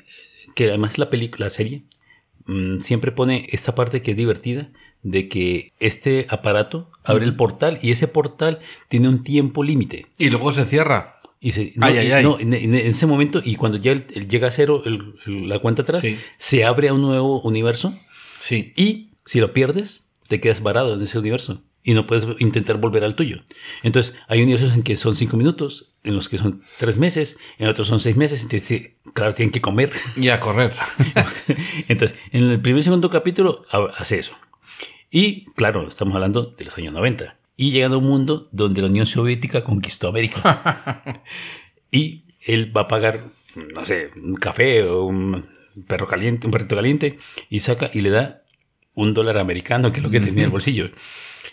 que 0.54 0.68
además 0.68 0.98
la 0.98 1.10
película, 1.10 1.46
la 1.46 1.50
serie, 1.50 1.84
mm, 2.46 2.80
siempre 2.80 3.12
pone 3.12 3.46
esta 3.50 3.74
parte 3.74 4.02
que 4.02 4.12
es 4.12 4.16
divertida 4.16 4.70
de 5.02 5.28
que 5.28 5.72
este 5.80 6.26
aparato 6.28 6.90
abre 7.04 7.24
el 7.24 7.34
portal 7.36 7.78
y 7.82 7.90
ese 7.90 8.06
portal 8.08 8.60
tiene 8.88 9.08
un 9.08 9.22
tiempo 9.22 9.62
límite. 9.64 10.06
Y 10.18 10.30
luego 10.30 10.52
se 10.52 10.64
cierra. 10.66 11.19
Y 11.40 11.52
se- 11.52 11.72
no, 11.76 11.86
Ay, 11.86 11.96
ay, 11.98 12.12
ay. 12.12 12.22
no, 12.22 12.38
en, 12.38 12.52
en 12.52 12.74
ese 12.74 13.06
momento, 13.06 13.40
y 13.42 13.54
cuando 13.56 13.78
ya 13.78 13.94
llega 13.94 14.48
a 14.48 14.52
cero 14.52 14.82
el- 14.84 15.48
la 15.48 15.58
cuenta 15.58 15.82
atrás, 15.82 16.02
Sí. 16.02 16.18
se 16.38 16.64
abre 16.64 16.88
a 16.88 16.94
un 16.94 17.00
nuevo 17.00 17.40
universo 17.42 17.98
Sí. 18.40 18.72
y 18.76 19.10
si 19.24 19.40
lo 19.40 19.52
pierdes, 19.52 20.06
te 20.28 20.40
quedas 20.40 20.62
varado 20.62 20.94
en 20.94 21.02
ese 21.02 21.18
universo 21.18 21.62
y 21.82 21.94
no 21.94 22.06
puedes 22.06 22.26
intentar 22.40 22.76
volver 22.76 23.04
al 23.04 23.14
tuyo. 23.14 23.38
Entonces, 23.82 24.14
hay 24.28 24.42
universos 24.42 24.74
en 24.74 24.82
que 24.82 24.98
son 24.98 25.16
cinco 25.16 25.38
minutos, 25.38 25.86
en 26.04 26.14
los 26.14 26.28
que 26.28 26.36
son 26.36 26.62
tres 26.78 26.96
meses, 26.96 27.38
en 27.58 27.68
otros 27.68 27.88
son 27.88 28.00
seis 28.00 28.16
meses, 28.16 28.42
entonces, 28.42 28.92
claro, 29.14 29.32
tienen 29.32 29.50
que 29.50 29.62
comer. 29.62 29.90
Y 30.16 30.28
a 30.28 30.40
correr. 30.40 30.74
Entonces, 31.88 32.18
en 32.32 32.44
el 32.50 32.60
primer 32.60 32.80
y 32.80 32.84
segundo 32.84 33.08
capítulo 33.10 33.64
ha- 33.70 33.90
hace 33.96 34.18
eso. 34.18 34.32
Y 35.10 35.46
claro, 35.56 35.88
estamos 35.88 36.14
hablando 36.14 36.54
de 36.56 36.64
los 36.66 36.76
años 36.78 36.92
90. 36.92 37.36
Y 37.60 37.72
llegando 37.72 37.96
a 37.96 38.00
un 38.00 38.06
mundo 38.06 38.48
donde 38.52 38.80
la 38.80 38.88
Unión 38.88 39.04
Soviética 39.06 39.62
conquistó 39.62 40.08
América. 40.08 41.22
y 41.90 42.24
él 42.46 42.74
va 42.74 42.82
a 42.82 42.88
pagar, 42.88 43.32
no 43.54 43.84
sé, 43.84 44.10
un 44.16 44.34
café 44.36 44.84
o 44.84 45.04
un 45.04 45.46
perro 45.86 46.06
caliente, 46.06 46.46
un 46.46 46.52
perrito 46.52 46.74
caliente, 46.76 47.18
y 47.50 47.60
saca 47.60 47.90
y 47.92 48.00
le 48.00 48.10
da 48.10 48.42
un 48.94 49.12
dólar 49.14 49.36
americano, 49.38 49.90
que 49.92 49.98
es 49.98 50.02
lo 50.02 50.10
que 50.10 50.20
tenía 50.20 50.40
en 50.40 50.44
el 50.46 50.50
bolsillo. 50.50 50.90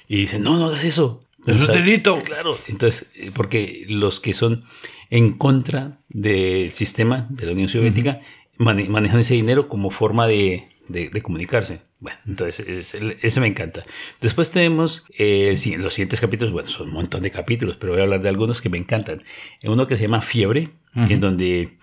Y 0.08 0.18
dice, 0.18 0.40
no, 0.40 0.58
no 0.58 0.68
hagas 0.68 0.86
eso. 0.86 1.24
Es 1.46 1.56
un 1.56 1.68
delito. 1.74 2.20
Claro, 2.24 2.58
entonces, 2.68 3.08
eh, 3.16 3.32
porque 3.34 3.86
los 3.90 4.20
que 4.20 4.34
son 4.34 4.64
en 5.10 5.34
contra 5.38 6.00
del 6.10 6.72
sistema 6.72 7.28
de 7.30 7.46
la 7.46 7.52
Unión 7.52 7.70
Soviética 7.70 8.22
mane- 8.58 8.90
manejan 8.90 9.20
ese 9.20 9.34
dinero 9.36 9.68
como 9.70 9.92
forma 9.92 10.26
de, 10.28 10.70
de- 10.88 11.10
de 11.10 11.22
comunicarse. 11.22 11.82
Bueno, 12.00 12.20
entonces 12.28 12.94
ese 13.24 13.40
me 13.40 13.48
encanta. 13.48 13.84
Después 14.22 14.52
tenemos 14.52 15.06
eh, 15.18 15.56
los 15.80 15.94
siguientes 15.96 16.22
capítulos, 16.22 16.54
bueno, 16.54 16.70
son 16.70 16.90
un 16.90 16.94
montón 16.94 17.24
de 17.24 17.32
capítulos, 17.32 17.76
pero 17.80 17.94
voy 17.94 18.02
a 18.02 18.04
hablar 18.04 18.22
de 18.22 18.30
algunos 18.30 18.62
que 18.62 18.70
me 18.70 18.78
encantan. 18.78 19.24
Uno 19.64 19.88
que 19.88 19.98
se 19.98 20.04
llama 20.04 20.22
Fiebre, 20.22 20.70
en 20.94 21.20
donde 21.20 21.78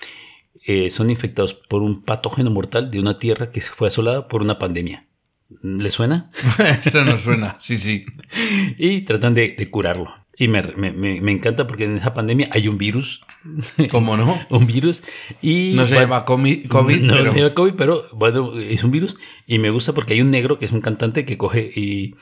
eh, 0.66 0.90
son 0.90 1.10
infectados 1.10 1.54
por 1.54 1.82
un 1.82 2.02
patógeno 2.02 2.50
mortal 2.50 2.90
de 2.90 3.00
una 3.00 3.18
tierra 3.18 3.50
que 3.50 3.60
se 3.60 3.70
fue 3.70 3.88
asolada 3.88 4.28
por 4.28 4.40
una 4.42 4.58
pandemia. 4.58 5.06
¿Le 5.62 5.90
suena? 5.90 6.30
Esto 6.84 7.04
no 7.04 7.16
suena. 7.16 7.56
Sí, 7.60 7.78
sí. 7.78 8.04
y 8.78 9.02
tratan 9.02 9.34
de, 9.34 9.50
de 9.56 9.70
curarlo. 9.70 10.12
Y 10.36 10.48
me, 10.48 10.62
me- 10.62 10.92
me- 10.92 11.20
me 11.20 11.32
encanta 11.32 11.66
porque 11.66 11.84
en 11.84 11.96
esa 11.96 12.12
pandemia 12.12 12.48
hay 12.50 12.66
un 12.66 12.78
virus, 12.78 13.24
¿Cómo 13.90 14.16
no? 14.16 14.38
un 14.50 14.66
virus, 14.66 15.02
y... 15.42 15.72
No 15.74 15.86
se 15.86 15.94
llama 15.96 16.24
COVID, 16.24 16.68
no, 16.68 16.84
pero... 16.86 17.24
no 17.24 17.32
se 17.32 17.38
llama 17.40 17.54
COVID, 17.54 17.74
pero 17.74 18.04
bueno, 18.12 18.58
es 18.58 18.82
un 18.84 18.90
virus. 18.90 19.16
Y 19.46 19.58
me 19.58 19.70
gusta 19.70 19.92
porque 19.92 20.14
hay 20.14 20.20
un 20.22 20.30
negro 20.30 20.58
que 20.58 20.64
es 20.64 20.72
un 20.72 20.80
cantante 20.80 21.24
que 21.24 21.36
coge 21.38 21.70
y 21.74 22.14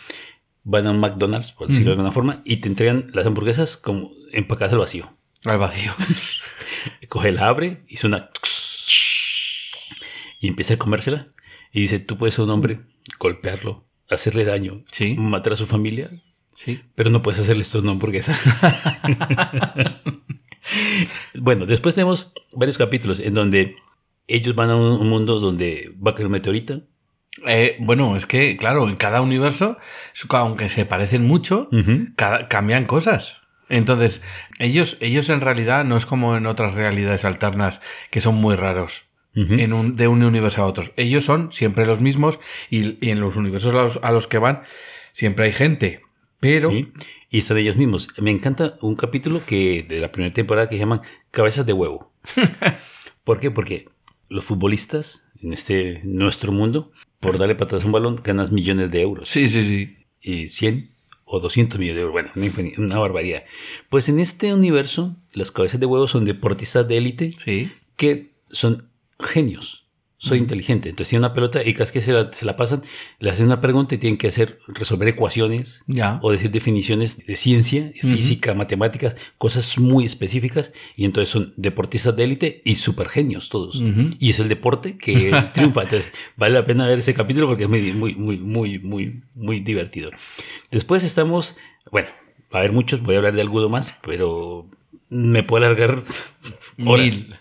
van 0.65 0.87
a 0.87 0.91
un 0.91 1.01
McDonald's, 1.01 1.53
por 1.53 1.69
decirlo 1.69 1.91
de 1.91 1.95
alguna 1.95 2.13
forma, 2.13 2.43
y 2.45 2.59
te 2.59 2.69
entregan 2.69 3.11
las 3.13 3.27
hamburguesas 3.27 3.77
como 3.77 4.13
empacadas 4.33 4.73
al 4.73 4.79
vacío. 4.81 5.13
Al 5.45 5.59
vacío. 5.59 5.93
Coge, 7.09 7.33
la 7.33 7.47
abre 7.49 7.83
y 7.89 7.97
suena... 7.97 8.31
Y 10.41 10.49
empieza 10.49 10.75
a 10.75 10.79
comérsela. 10.79 11.29
Y 11.73 11.81
dice, 11.83 11.99
tú 12.01 12.19
puedes 12.19 12.35
ser 12.35 12.45
un 12.45 12.51
hombre, 12.51 12.81
golpearlo, 13.19 13.85
hacerle 14.11 14.45
daño, 14.45 14.83
Sí. 14.91 15.15
matar 15.17 15.53
a 15.55 15.57
su 15.57 15.67
familia, 15.67 16.11
Sí. 16.57 16.81
pero 16.95 17.11
no 17.11 17.23
puedes 17.23 17.41
hacerle 17.41 17.63
esto 17.63 17.79
a 17.79 17.81
una 17.83 17.93
hamburguesa. 17.93 18.37
bueno, 21.35 21.67
después 21.67 21.95
tenemos 21.95 22.33
varios 22.53 22.79
capítulos 22.79 23.21
en 23.21 23.35
donde 23.35 23.77
ellos 24.29 24.55
van 24.55 24.71
a 24.71 24.77
un, 24.77 25.01
un 25.01 25.09
mundo 25.09 25.41
donde 25.41 25.93
va 26.05 26.13
a 26.13 26.15
caer 26.15 26.27
un 26.27 26.33
meteorito. 26.33 26.83
Eh, 27.47 27.77
bueno, 27.81 28.15
es 28.17 28.27
que, 28.27 28.57
claro, 28.57 28.89
en 28.89 28.97
cada 28.97 29.21
universo, 29.23 29.79
aunque 30.31 30.69
se 30.69 30.85
parecen 30.85 31.25
mucho, 31.25 31.69
cada- 32.17 32.49
cambian 32.49 32.85
cosas. 32.85 33.41
Entonces, 33.69 34.23
ellos, 34.59 34.99
ellos 35.01 35.31
en 35.31 35.41
realidad 35.41 35.85
no 35.87 35.97
es 35.97 36.05
como 36.05 36.37
en 36.37 36.47
otras 36.47 36.75
realidades 36.75 37.25
alternas 37.25 37.81
que 38.11 38.21
son 38.21 38.35
muy 38.35 38.55
raros. 38.55 39.05
En 39.35 39.73
un, 39.73 39.95
de 39.95 40.09
un 40.09 40.23
universo 40.25 40.63
a 40.63 40.67
otro. 40.67 40.85
Ellos 40.97 41.25
son 41.25 41.53
siempre 41.53 41.87
los 41.87 42.03
mismos 42.03 42.39
y, 42.69 42.99
y 43.05 43.09
en 43.11 43.21
los 43.21 43.35
universos 43.37 43.71
a 43.73 43.77
los, 43.79 44.01
a 44.03 44.13
los 44.13 44.27
que 44.27 44.37
van 44.37 44.61
siempre 45.13 45.47
hay 45.47 45.53
gente. 45.53 46.03
Pero 46.39 46.69
¿sí? 46.71 46.93
Y 47.33 47.39
están 47.39 47.57
ellos 47.57 47.77
mismos. 47.77 48.09
Me 48.19 48.31
encanta 48.31 48.77
un 48.83 48.95
capítulo 48.95 49.45
que 49.47 49.83
de 49.89 49.99
la 50.01 50.13
primera 50.13 50.33
temporada 50.35 50.69
que 50.69 50.77
se 50.77 50.81
llaman 50.81 51.01
Cabezas 51.31 51.65
de 51.67 51.73
Huevo. 51.73 52.13
¿Por 53.25 53.41
qué? 53.41 53.51
Porque 53.51 53.89
los 54.29 54.45
futbolistas 54.45 55.27
en 55.43 55.53
este 55.55 56.01
nuestro 56.05 56.53
mundo, 56.53 56.93
por 57.21 57.39
darle 57.39 57.55
patadas 57.55 57.85
a 57.85 57.87
un 57.87 57.93
balón, 57.93 58.17
ganas 58.23 58.53
millones 58.53 58.91
de 58.91 59.01
euros. 59.01 59.29
sí, 59.29 59.49
sí, 59.49 59.65
sí. 59.65 59.97
y 60.21 60.49
100 60.49 60.91
o 61.25 61.41
200 61.41 61.79
millones 61.79 61.97
de 61.97 62.03
euros. 62.03 62.13
Bueno, 62.13 62.31
una, 62.37 62.71
una 62.85 62.99
barbaridad. 62.99 63.45
Pues 63.89 64.09
en 64.11 64.21
este 64.21 64.53
universo, 64.53 65.17
las 65.33 65.51
cabezas 65.51 65.81
de 65.81 65.87
huevo 65.87 66.07
son 66.09 66.25
deportistas 66.27 66.87
de 66.87 66.99
élite 66.99 67.31
Sí. 67.31 67.73
que 67.97 68.29
son 68.51 68.91
genios. 69.19 69.82
Soy 70.25 70.39
inteligente. 70.39 70.89
Entonces 70.89 71.09
tienen 71.11 71.25
una 71.25 71.35
pelota 71.35 71.65
y 71.65 71.75
casi 71.75 71.93
que 71.95 72.01
se 72.01 72.13
la, 72.13 72.33
se 72.33 72.45
la 72.47 72.57
pasan, 72.57 72.83
le 73.19 73.29
hacen 73.29 73.47
una 73.47 73.61
pregunta 73.61 73.97
y 73.97 73.99
tienen 73.99 74.17
que 74.19 74.29
hacer, 74.29 74.61
resolver 74.69 75.09
ecuaciones 75.09 75.83
Ya. 75.89 76.21
o 76.23 76.31
decir 76.31 76.53
definiciones 76.53 77.27
de 77.27 77.35
ciencia, 77.35 77.91
física, 78.01 78.55
matemáticas, 78.55 79.17
cosas 79.37 79.79
muy 79.81 80.05
específicas. 80.05 80.73
Y 80.97 81.07
entonces 81.07 81.29
son 81.29 81.55
deportistas 81.57 82.15
de 82.15 82.23
élite 82.23 82.63
y 82.65 82.77
super 82.77 83.09
genios 83.09 83.49
todos. 83.49 83.81
Ujú. 83.81 84.11
Y 84.21 84.31
es 84.31 84.39
el 84.39 84.49
deporte 84.49 84.97
que 84.97 85.31
triunfa. 85.55 85.83
Entonces 85.83 86.13
vale 86.37 86.55
la 86.55 86.65
pena 86.67 86.87
ver 86.87 87.01
ese 87.01 87.15
capítulo 87.15 87.49
porque 87.49 87.65
es 87.65 87.69
muy, 87.69 87.93
muy, 87.93 88.15
muy, 88.15 88.39
muy, 88.39 88.79
muy, 88.79 89.23
muy 89.35 89.59
divertido. 89.59 90.11
Después 90.71 91.03
estamos, 91.03 91.57
bueno, 91.91 92.09
va 92.55 92.59
a 92.59 92.63
haber 92.63 92.73
muchos, 92.73 93.03
voy 93.03 93.17
a 93.17 93.19
hablar 93.19 93.35
de 93.35 93.41
alguno 93.41 93.69
más, 93.69 93.93
pero 94.07 94.71
me 95.09 95.43
puedo 95.43 95.65
alargar 95.65 96.05
horas. 96.87 97.07
Mil. 97.27 97.35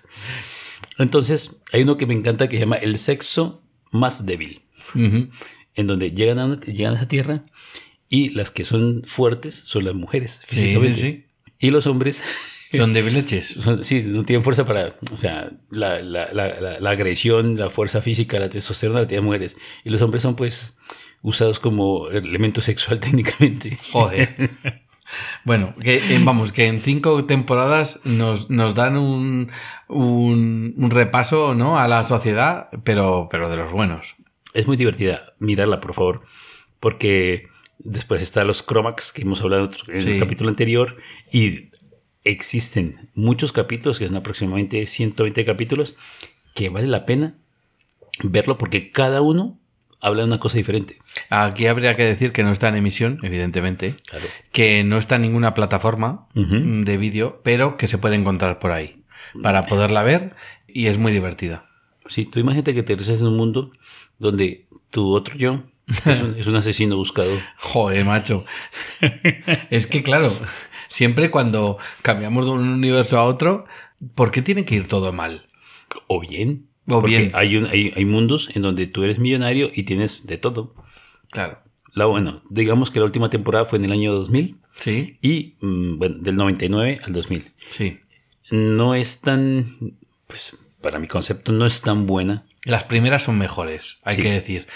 Entonces, 0.98 1.52
hay 1.72 1.84
uno 1.84 1.98
que 1.98 2.06
me 2.06 2.14
encanta 2.14 2.48
que 2.50 2.58
se 2.58 2.62
llama 2.62 2.76
El 2.78 2.98
sexo 2.98 3.64
más 3.92 4.26
débil, 4.26 4.62
en 4.96 5.88
donde 5.88 6.12
llegan 6.12 6.40
a, 6.40 6.60
llegan 6.62 6.94
a 6.94 6.98
esa 6.98 7.08
tierra 7.08 7.44
y 8.10 8.30
las 8.30 8.52
que 8.52 8.66
son 8.66 9.04
fuertes 9.06 9.56
son 9.66 9.86
las 9.86 9.94
mujeres 9.94 10.42
físicamente. 10.48 11.02
sí, 11.02 11.26
Y 11.60 11.72
los 11.72 11.88
hombres. 11.88 12.24
Son 12.72 12.94
son- 13.62 13.84
sí, 13.84 14.02
no 14.06 14.24
tienen 14.24 14.46
fuerza 14.46 14.66
para, 14.66 14.96
o 15.12 15.18
sea, 15.18 15.52
la, 15.70 16.00
la- 16.02 16.30
la- 16.32 16.58
la- 16.62 16.80
la 16.80 16.90
agresión, 16.90 17.58
la 17.58 17.70
fuerza 17.70 18.02
física, 18.02 18.40
la 18.40 18.48
testosterona 18.50 19.02
la 19.02 19.08
tienen 19.08 19.26
mujeres. 19.26 19.58
Y 19.84 19.90
los 19.90 20.02
hombres 20.02 20.24
son 20.24 20.38
pues 20.38 20.78
usados 21.22 21.60
como 21.60 22.08
elemento 22.08 22.62
sexual 22.62 23.00
técnicamente. 23.02 23.78
Joder. 23.92 24.52
Bueno, 25.44 25.76
que, 25.82 25.98
eh, 25.98 26.20
vamos, 26.24 26.52
que 26.52 26.68
en 26.68 26.80
cinco 26.80 27.26
temporadas 27.26 28.00
nos, 28.04 28.50
nos 28.50 28.76
dan 28.76 28.98
un, 28.98 29.52
un, 29.88 30.74
un 30.78 30.92
repaso 30.92 31.54
¿no? 31.54 31.80
a 31.80 31.88
la 31.88 32.04
sociedad, 32.04 32.70
pero, 32.84 33.28
pero 33.30 33.50
de 33.50 33.58
los 33.58 33.72
buenos. 33.72 34.16
Es 34.54 34.68
muy 34.68 34.78
divertida. 34.78 35.34
Mírala, 35.40 35.80
por 35.82 35.94
favor. 35.94 36.22
Porque 36.80 37.48
después 37.80 38.22
está 38.22 38.44
los 38.44 38.64
Cromax, 38.64 39.12
que 39.12 39.22
hemos 39.22 39.42
hablado 39.42 39.70
en 39.88 40.08
el 40.08 40.20
capítulo 40.20 40.50
anterior. 40.50 40.98
Y 41.32 41.70
existen 42.24 43.10
muchos 43.16 43.52
capítulos, 43.52 44.00
que 44.00 44.08
son 44.08 44.18
aproximadamente 44.18 44.86
120 44.86 45.46
capítulos, 45.46 45.96
que 46.54 46.70
vale 46.70 46.88
la 46.88 47.06
pena 47.06 47.36
verlo 48.24 48.58
porque 48.58 48.92
cada 48.92 49.22
uno 49.22 49.58
habla 50.02 50.22
de 50.22 50.28
una 50.28 50.40
cosa 50.40 50.58
diferente. 50.58 50.98
Aquí 51.30 51.68
habría 51.68 51.96
que 51.96 52.04
decir 52.04 52.32
que 52.32 52.44
no 52.44 52.52
está 52.52 52.68
en 52.70 52.76
emisión, 52.76 53.20
evidentemente, 53.24 53.96
Claro. 54.10 54.26
que 54.52 54.84
no 54.84 54.98
está 54.98 55.16
en 55.16 55.22
ninguna 55.24 55.54
plataforma 55.54 56.28
Ujú. 56.36 56.82
de 56.84 56.98
vídeo, 56.98 57.40
pero 57.44 57.78
que 57.78 57.88
se 57.88 57.98
puede 57.98 58.16
encontrar 58.16 58.60
por 58.60 58.72
ahí 58.72 59.04
para 59.44 59.64
poderla 59.64 60.04
ver 60.04 60.36
y 60.68 60.88
es 60.88 60.98
muy 60.98 61.12
divertida. 61.14 61.66
Sí, 62.08 62.26
tú 62.26 62.40
imagínate 62.40 62.74
que 62.74 62.84
te 62.84 62.94
regresas 62.94 63.22
en 63.22 63.28
un 63.28 63.38
mundo 63.38 63.72
donde 64.20 64.66
tu 64.90 65.14
otro 65.14 65.36
yo 65.38 65.64
es 66.06 66.22
un, 66.22 66.36
es 66.38 66.48
un 66.48 66.56
asesino 66.56 66.96
buscado. 66.98 67.32
Joder, 67.60 68.04
macho. 68.06 68.44
es 69.70 69.88
que 69.88 70.04
claro, 70.04 70.34
siempre 70.88 71.30
cuando 71.32 71.78
cambiamos 72.02 72.46
de 72.46 72.52
un 72.52 72.68
universo 72.68 73.18
a 73.20 73.24
otro, 73.24 73.66
¿por 74.16 74.32
qué 74.32 74.42
tiene 74.42 74.66
que 74.66 74.76
ir 74.76 74.88
todo 74.88 75.14
mal? 75.14 75.46
O 76.08 76.20
bien. 76.20 76.68
O 76.98 77.02
porque 77.02 77.18
bien. 77.18 77.32
Hay, 77.34 77.58
un- 77.58 77.66
hay, 77.66 77.94
hay 77.96 78.06
mundos 78.06 78.50
en 78.56 78.62
donde 78.62 78.88
tú 78.88 79.04
eres 79.04 79.20
millonario 79.20 79.70
y 79.74 79.84
tienes 79.84 80.26
de 80.28 80.38
todo. 80.38 80.74
Claro. 81.32 81.60
La, 81.94 82.06
bueno, 82.06 82.42
digamos 82.50 82.90
que 82.92 83.00
la 83.00 83.06
última 83.06 83.30
temporada 83.30 83.66
fue 83.66 83.78
en 83.80 83.86
el 83.86 83.92
año 83.92 84.14
2000 84.14 84.58
Sí, 84.78 85.18
y, 85.22 85.56
mm, 85.62 85.98
bueno, 85.98 86.16
del 86.20 86.36
99 86.38 87.00
al 87.04 87.14
2000. 87.14 87.52
sí. 87.72 88.00
No 88.50 88.96
es 88.96 89.22
tan, 89.22 89.78
pues, 90.28 90.58
para 90.82 91.00
mi 91.00 91.08
concepto, 91.08 91.52
no 91.54 91.66
es 91.66 91.82
tan 91.82 92.06
buena. 92.06 92.44
Las 92.66 92.84
primeras 92.84 93.24
son 93.24 93.38
mejores, 93.38 94.00
hay 94.04 94.16
Sí. 94.18 94.22
que 94.24 94.32
decir. 94.32 94.68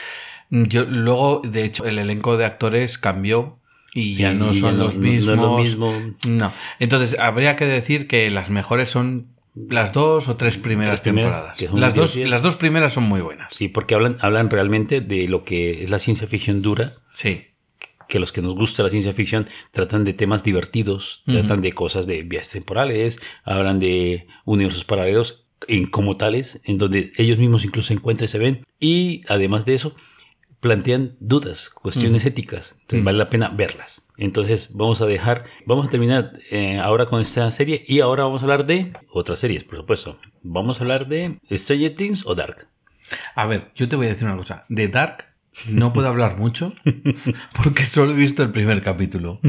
Yo, 0.49 0.85
luego, 0.85 1.41
de 1.43 1.65
hecho, 1.65 1.85
el 1.85 1.97
elenco 1.99 2.37
de 2.37 2.45
actores 2.45 2.97
cambió 2.97 3.59
y 3.93 4.13
Sí, 4.13 4.21
ya 4.21 4.33
no 4.33 4.51
ya 4.53 4.61
son 4.61 4.77
no- 4.77 4.83
los 4.85 4.95
no- 4.95 5.01
no 5.01 5.07
es 5.07 5.13
mismos. 5.13 5.37
lo 5.37 5.57
mismo. 5.57 6.13
No. 6.27 6.53
Entonces, 6.79 7.17
habría 7.19 7.55
que 7.57 7.65
decir 7.65 8.07
que 8.07 8.29
las 8.29 8.49
mejores 8.49 8.89
son 8.89 9.27
las 9.55 9.93
dos 9.93 10.27
o 10.27 10.35
tres 10.35 10.57
primeras 10.57 11.01
temporadas. 11.01 11.61
Las 11.73 11.95
dos, 11.95 12.15
las 12.17 12.41
dos 12.41 12.55
primeras 12.57 12.93
son 12.93 13.05
muy 13.05 13.21
buenas. 13.21 13.53
Sí, 13.53 13.67
porque 13.69 13.95
hablan, 13.95 14.17
hablan 14.21 14.49
realmente 14.49 15.01
de 15.01 15.27
lo 15.27 15.43
que 15.43 15.83
es 15.83 15.89
la 15.89 15.99
ciencia 15.99 16.27
ficción 16.27 16.61
dura, 16.61 16.95
Sí. 17.13 17.45
que 18.09 18.19
los 18.19 18.31
que 18.31 18.41
nos 18.41 18.53
gusta 18.53 18.83
la 18.83 18.89
ciencia 18.89 19.13
ficción 19.13 19.47
tratan 19.71 20.03
de 20.03 20.13
temas 20.13 20.43
divertidos, 20.43 21.23
tratan 21.25 21.61
de 21.61 21.71
cosas 21.73 22.05
de 22.05 22.21
viajes 22.23 22.51
temporales, 22.51 23.19
hablan 23.43 23.79
de 23.79 24.27
universos 24.43 24.83
paralelos 24.83 25.45
en, 25.67 25.87
como 25.87 26.15
tales, 26.17 26.61
en 26.65 26.77
donde 26.77 27.11
ellos 27.17 27.37
mismos 27.39 27.65
incluso 27.65 27.87
se 27.87 27.93
encuentran 27.95 28.25
y 28.25 28.29
se 28.29 28.37
ven, 28.37 28.63
y 28.79 29.21
además 29.27 29.65
de 29.65 29.73
eso, 29.73 29.95
plantean 30.59 31.15
dudas, 31.19 31.69
cuestiones 31.69 32.25
éticas, 32.25 32.75
entonces 32.81 33.03
vale 33.03 33.17
la 33.17 33.29
pena 33.29 33.49
verlas. 33.49 34.04
Entonces 34.17 34.69
vamos 34.73 35.01
a 35.01 35.05
dejar, 35.05 35.45
vamos 35.65 35.87
a 35.87 35.89
terminar 35.89 36.31
eh, 36.51 36.79
ahora 36.79 37.05
con 37.05 37.21
esta 37.21 37.51
serie 37.51 37.83
y 37.85 37.99
ahora 37.99 38.23
vamos 38.23 38.41
a 38.41 38.45
hablar 38.45 38.65
de 38.65 38.93
otras 39.11 39.39
series, 39.39 39.63
por 39.63 39.77
supuesto. 39.77 40.17
Vamos 40.41 40.79
a 40.79 40.83
hablar 40.83 41.07
de 41.07 41.39
Stranger 41.51 41.95
Things 41.95 42.25
o 42.25 42.35
Dark. 42.35 42.67
A 43.35 43.45
ver, 43.45 43.71
yo 43.75 43.87
te 43.87 43.95
voy 43.95 44.07
a 44.07 44.09
decir 44.09 44.25
una 44.25 44.37
cosa. 44.37 44.65
De 44.69 44.87
Dark 44.87 45.27
no 45.67 45.93
puedo 45.93 46.07
hablar 46.07 46.37
mucho 46.37 46.73
porque 47.63 47.85
solo 47.85 48.11
he 48.11 48.15
visto 48.15 48.43
el 48.43 48.51
primer 48.51 48.81
capítulo. 48.81 49.39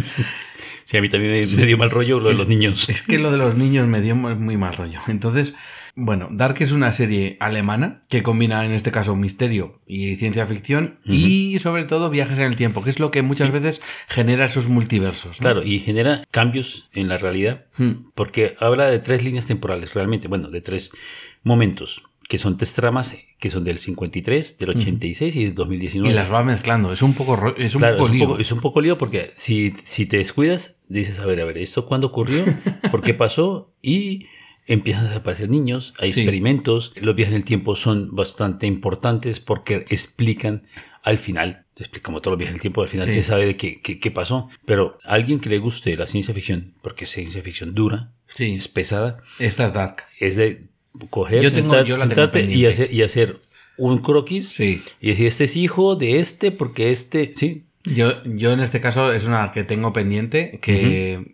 Sí, 0.84 0.96
a 0.96 1.02
mí 1.02 1.08
también 1.08 1.32
me, 1.32 1.66
dio 1.66 1.78
mal 1.78 1.90
rollo 1.90 2.20
lo 2.20 2.28
de 2.28 2.34
los 2.34 2.46
niños. 2.46 2.88
Es 2.88 3.02
que 3.02 3.18
lo 3.18 3.32
de 3.32 3.38
los 3.38 3.56
niños 3.56 3.88
me 3.88 4.00
dio 4.00 4.14
muy 4.14 4.56
mal 4.56 4.74
rollo. 4.74 5.00
Entonces, 5.08 5.54
bueno, 5.98 6.28
Dark 6.30 6.56
es 6.60 6.72
una 6.72 6.92
serie 6.92 7.36
alemana 7.40 8.04
que 8.08 8.22
combina 8.22 8.64
en 8.66 8.72
este 8.72 8.90
caso 8.92 9.16
misterio 9.16 9.80
y 9.86 10.14
ciencia 10.16 10.46
ficción 10.46 10.98
y 11.04 11.58
sobre 11.58 11.84
todo 11.84 12.10
viajes 12.10 12.38
en 12.38 12.44
el 12.44 12.54
tiempo, 12.56 12.84
que 12.84 12.90
es 12.90 13.00
lo 13.00 13.10
que 13.10 13.22
muchas 13.22 13.50
veces 13.50 13.80
genera 14.06 14.44
esos 14.44 14.68
multiversos. 14.68 15.40
¿no? 15.40 15.42
Claro, 15.42 15.62
y 15.62 15.80
genera 15.80 16.22
cambios 16.30 16.88
en 16.92 17.08
la 17.08 17.16
realidad, 17.18 17.64
Hmm. 17.78 18.08
porque 18.14 18.56
habla 18.60 18.90
de 18.90 18.98
tres 18.98 19.24
líneas 19.24 19.46
temporales, 19.46 19.94
realmente, 19.94 20.28
bueno, 20.28 20.48
de 20.50 20.60
tres 20.60 20.92
momentos, 21.42 22.02
que 22.28 22.38
son 22.38 22.56
tres 22.56 22.72
tramas, 22.72 23.14
que 23.38 23.50
son 23.50 23.64
del 23.64 23.78
53, 23.78 24.58
del 24.58 24.70
86 24.70 25.36
y 25.36 25.44
del 25.44 25.54
2019. 25.54 26.10
Y 26.10 26.14
las 26.16 26.32
va 26.32 26.42
mezclando. 26.42 26.92
Es 26.92 27.02
un 27.02 27.14
poco, 27.14 27.54
es 27.56 27.74
un 27.74 27.80
Claro, 27.80 27.96
poco 27.98 28.06
es, 28.06 28.10
un 28.12 28.18
lío. 28.18 28.28
poco, 28.28 28.40
es 28.40 28.52
un 28.52 28.60
poco 28.60 28.80
lío 28.80 28.98
porque 28.98 29.32
si, 29.36 29.70
si 29.84 30.06
te 30.06 30.16
descuidas, 30.18 30.76
dices, 30.88 31.18
a 31.20 31.26
ver, 31.26 31.40
a 31.40 31.44
ver, 31.44 31.58
¿esto 31.58 31.86
cuándo 31.86 32.08
ocurrió? 32.08 32.44
¿Por 32.90 33.02
qué 33.02 33.14
pasó? 33.14 33.72
Y 33.80 34.26
empiezan 34.66 35.06
a 35.06 35.16
aparecer 35.16 35.48
niños, 35.48 35.94
hay 35.98 36.12
Sí. 36.12 36.20
experimentos, 36.20 36.92
los 37.00 37.14
viajes 37.14 37.34
en 37.34 37.40
el 37.40 37.44
tiempo 37.44 37.76
son 37.76 38.14
bastante 38.14 38.66
importantes 38.66 39.40
porque 39.40 39.84
explican 39.90 40.62
al 41.02 41.18
final, 41.18 41.64
explicamos 41.76 42.20
todos 42.22 42.32
los 42.32 42.38
viajes 42.38 42.52
en 42.52 42.56
el 42.56 42.60
tiempo, 42.62 42.82
al 42.82 42.88
final 42.88 43.06
Sí. 43.06 43.14
se 43.14 43.22
sabe 43.22 43.46
de 43.46 43.56
qué, 43.56 43.80
qué, 43.80 44.00
qué 44.00 44.10
pasó, 44.10 44.48
pero 44.64 44.98
a 45.04 45.14
alguien 45.14 45.38
que 45.38 45.48
le 45.48 45.58
guste 45.58 45.96
la 45.96 46.06
ciencia 46.08 46.34
ficción, 46.34 46.72
porque 46.82 47.04
es 47.04 47.10
ciencia 47.10 47.42
ficción 47.42 47.74
dura, 47.74 48.10
Sí, 48.34 48.54
es 48.56 48.66
pesada, 48.68 49.18
esta 49.38 49.66
es 49.66 49.72
Dark. 49.72 50.02
es 50.18 50.34
de 50.36 50.62
coger, 51.10 51.42
Yo 51.42 51.52
tengo- 51.52 51.70
sentar- 51.74 51.86
yo 51.86 51.96
la 51.96 52.02
tengo 52.08 52.14
sentarte 52.22 52.38
y 52.38 52.42
pendiente. 52.42 52.68
hacer, 52.68 52.92
y 52.92 53.02
hacer 53.02 53.40
un 53.78 53.98
croquis 53.98 54.48
Sí. 54.48 54.82
y 55.00 55.10
decir, 55.10 55.26
este 55.26 55.44
es 55.44 55.56
hijo 55.56 55.94
de 55.96 56.18
este, 56.18 56.50
porque 56.50 56.90
este, 56.90 57.32
sí, 57.34 57.62
Yo, 57.88 58.24
yo 58.24 58.50
en 58.50 58.58
este 58.58 58.80
caso 58.80 59.12
es 59.12 59.26
una 59.26 59.52
que 59.52 59.62
tengo 59.62 59.92
pendiente, 59.92 60.58
que 60.60 61.20
mm, 61.24 61.32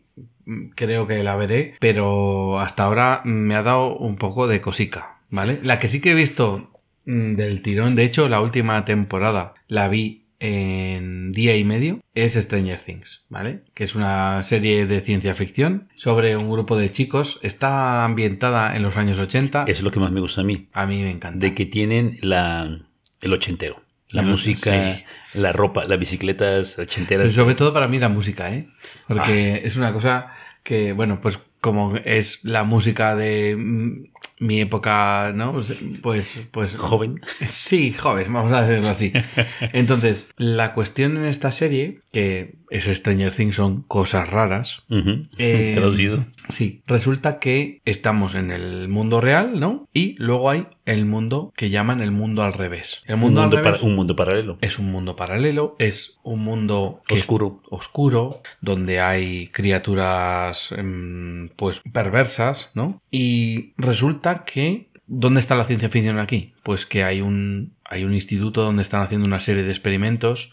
creo 0.75 1.07
que 1.07 1.23
la 1.23 1.37
veré, 1.37 1.75
pero 1.81 2.61
hasta 2.61 2.85
ahora 2.85 3.21
me 3.25 3.55
ha 3.55 3.63
dado 3.63 3.97
un 3.97 4.17
poco 4.17 4.47
de 4.47 4.61
cosica, 4.61 5.19
¿vale? 5.31 5.59
La 5.63 5.79
que 5.79 5.89
sí 5.89 6.01
que 6.01 6.13
he 6.13 6.15
visto 6.15 6.71
mm, 7.07 7.35
del 7.35 7.63
tirón, 7.63 7.95
de 7.97 8.05
hecho 8.05 8.29
la 8.29 8.41
última 8.41 8.85
temporada 8.85 9.55
la 9.69 9.89
vi 9.89 10.23
en 10.45 11.31
día 11.31 11.57
y 11.57 11.63
medio, 11.63 12.01
es 12.15 12.35
Stranger 12.35 12.81
Things, 12.81 13.23
¿vale? 13.29 13.63
Que 13.75 13.85
es 13.85 13.95
una 13.95 14.43
serie 14.43 14.87
de 14.87 15.01
ciencia 15.01 15.35
ficción 15.37 15.89
sobre 15.95 16.37
un 16.37 16.51
grupo 16.51 16.77
de 16.77 16.91
chicos, 16.91 17.39
está 17.43 18.05
ambientada 18.05 18.75
en 18.75 18.83
los 18.83 18.97
años 18.97 19.21
80, 19.21 19.63
Eso 19.63 19.71
es 19.71 19.83
lo 19.83 19.93
que 19.93 20.01
más 20.01 20.11
me 20.11 20.21
gusta 20.21 20.41
a 20.41 20.45
mí. 20.45 20.69
a 20.73 20.85
mí 20.85 21.01
me 21.01 21.11
encanta. 21.11 21.39
De 21.39 21.55
que 21.55 21.65
tienen 21.65 22.11
la, 22.23 22.81
el 23.21 23.33
ochentero. 23.33 23.83
La 24.11 24.23
música, 24.23 24.97
sí. 24.97 25.05
La 25.35 25.53
ropa, 25.53 25.85
las 25.85 25.99
bicicletas 25.99 26.75
Pero 26.77 26.85
ochenteras. 26.87 27.33
sobre 27.33 27.55
todo 27.55 27.73
para 27.73 27.89
mí 27.89 27.99
la 27.99 28.09
música, 28.09 28.53
¿eh? 28.53 28.69
Porque 29.09 29.53
Ah. 29.55 29.67
es 29.67 29.77
una 29.77 29.93
cosa 29.93 30.29
que, 30.63 30.93
bueno, 30.93 31.21
pues 31.21 31.39
como 31.61 31.97
es 32.05 32.41
la 32.43 32.65
música 32.65 33.15
de 33.17 33.57
mm, 33.57 34.05
mi 34.41 34.61
época, 34.61 35.33
¿no? 35.35 35.53
Pues, 35.53 35.75
pues, 36.03 36.35
pues 36.51 36.77
Joven. 36.77 37.21
Sí, 37.49 37.93
joven, 37.93 38.33
vamos 38.33 38.53
a 38.53 38.63
decirlo 38.67 38.89
así. 38.91 39.13
Entonces, 39.73 40.31
la 40.37 40.75
cuestión 40.75 41.17
en 41.17 41.25
esta 41.27 41.53
serie, 41.53 42.01
que 42.13 42.57
es 42.71 42.85
Stranger 42.85 43.33
Things, 43.33 43.55
son 43.57 43.83
cosas 43.83 44.29
raras. 44.31 44.83
Ujú. 44.91 45.23
Eh, 45.39 45.73
Traducido. 45.77 46.25
Sí, 46.51 46.83
resulta 46.87 47.39
que 47.39 47.81
estamos 47.85 48.35
en 48.35 48.51
el 48.51 48.89
mundo 48.89 49.21
real, 49.21 49.59
¿no? 49.59 49.89
Y 49.95 50.15
luego 50.19 50.51
hay 50.51 50.67
el 50.85 51.07
mundo 51.07 51.53
que 51.57 51.71
llaman 51.71 52.01
el 52.03 52.11
mundo 52.11 52.43
al 52.43 52.53
revés. 52.53 53.03
El 53.07 53.15
Un 53.15 53.21
mundo, 53.21 53.41
mundo, 53.43 53.59
al 53.59 53.65
revés 53.65 53.83
un 53.83 53.95
mundo 53.95 54.17
paralelo. 54.17 54.59
es 54.61 54.79
un 54.79 54.91
mundo 54.93 55.17
paralelo, 55.17 55.77
es 55.79 56.21
un 56.23 56.41
mundo 56.45 57.03
Oscuro. 57.11 57.61
oscuro, 57.71 58.43
donde 58.61 59.01
hay 59.01 59.49
criaturas 59.49 60.71
em, 60.77 61.49
pues 61.57 61.81
perversas, 61.93 62.71
¿no? 62.75 63.01
Y 63.11 63.73
resulta 63.77 64.45
que 64.45 64.91
¿dónde 65.07 65.41
está 65.41 65.55
la 65.57 65.65
ciencia 65.65 65.89
ficción 65.89 66.19
aquí? 66.19 66.55
Pues 66.63 66.87
que 66.87 67.05
hay 67.05 67.21
un 67.21 67.75
hay 67.85 68.05
un 68.05 68.15
instituto 68.15 68.63
donde 68.63 68.83
están 68.83 69.03
haciendo 69.03 69.27
una 69.27 69.39
serie 69.39 69.63
de 69.65 69.71
experimentos 69.71 70.53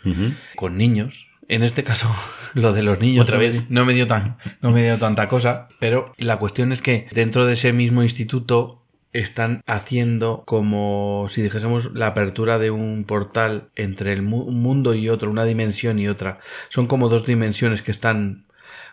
con 0.56 0.78
niños. 0.78 1.28
En 1.50 1.64
este 1.64 1.84
caso, 1.84 2.10
lo 2.54 2.72
de 2.72 2.84
los 2.84 3.00
niños 3.00 3.24
Otra 3.24 3.36
no 3.36 3.42
me- 3.42 3.48
vez. 3.48 3.70
no 3.70 3.86
me 3.86 3.94
dio 3.94 4.08
tan 4.08 4.38
no 4.62 4.72
me 4.72 4.84
dio 4.84 4.98
tanta 4.98 5.28
cosa, 5.28 5.68
pero 5.80 6.14
la 6.18 6.38
cuestión 6.38 6.72
es 6.72 6.82
que 6.82 7.08
dentro 7.12 7.46
de 7.46 7.54
ese 7.54 7.74
mismo 7.74 8.02
instituto 8.04 8.78
están 9.12 9.64
haciendo 9.66 10.44
como 10.46 11.26
si 11.30 11.42
dijésemos 11.42 11.92
la 11.96 12.08
apertura 12.08 12.60
de 12.60 12.70
un 12.70 13.04
portal 13.06 13.70
entre 13.76 14.14
el 14.14 14.22
mu- 14.22 14.44
un 14.44 14.62
mundo 14.62 14.94
y 14.94 15.10
otro, 15.10 15.32
una 15.32 15.46
dimensión 15.46 15.98
y 15.98 16.08
otra. 16.08 16.38
Son 16.70 16.86
como 16.86 17.10
dos 17.10 17.26
dimensiones 17.26 17.82
que 17.82 17.90
están 17.92 18.46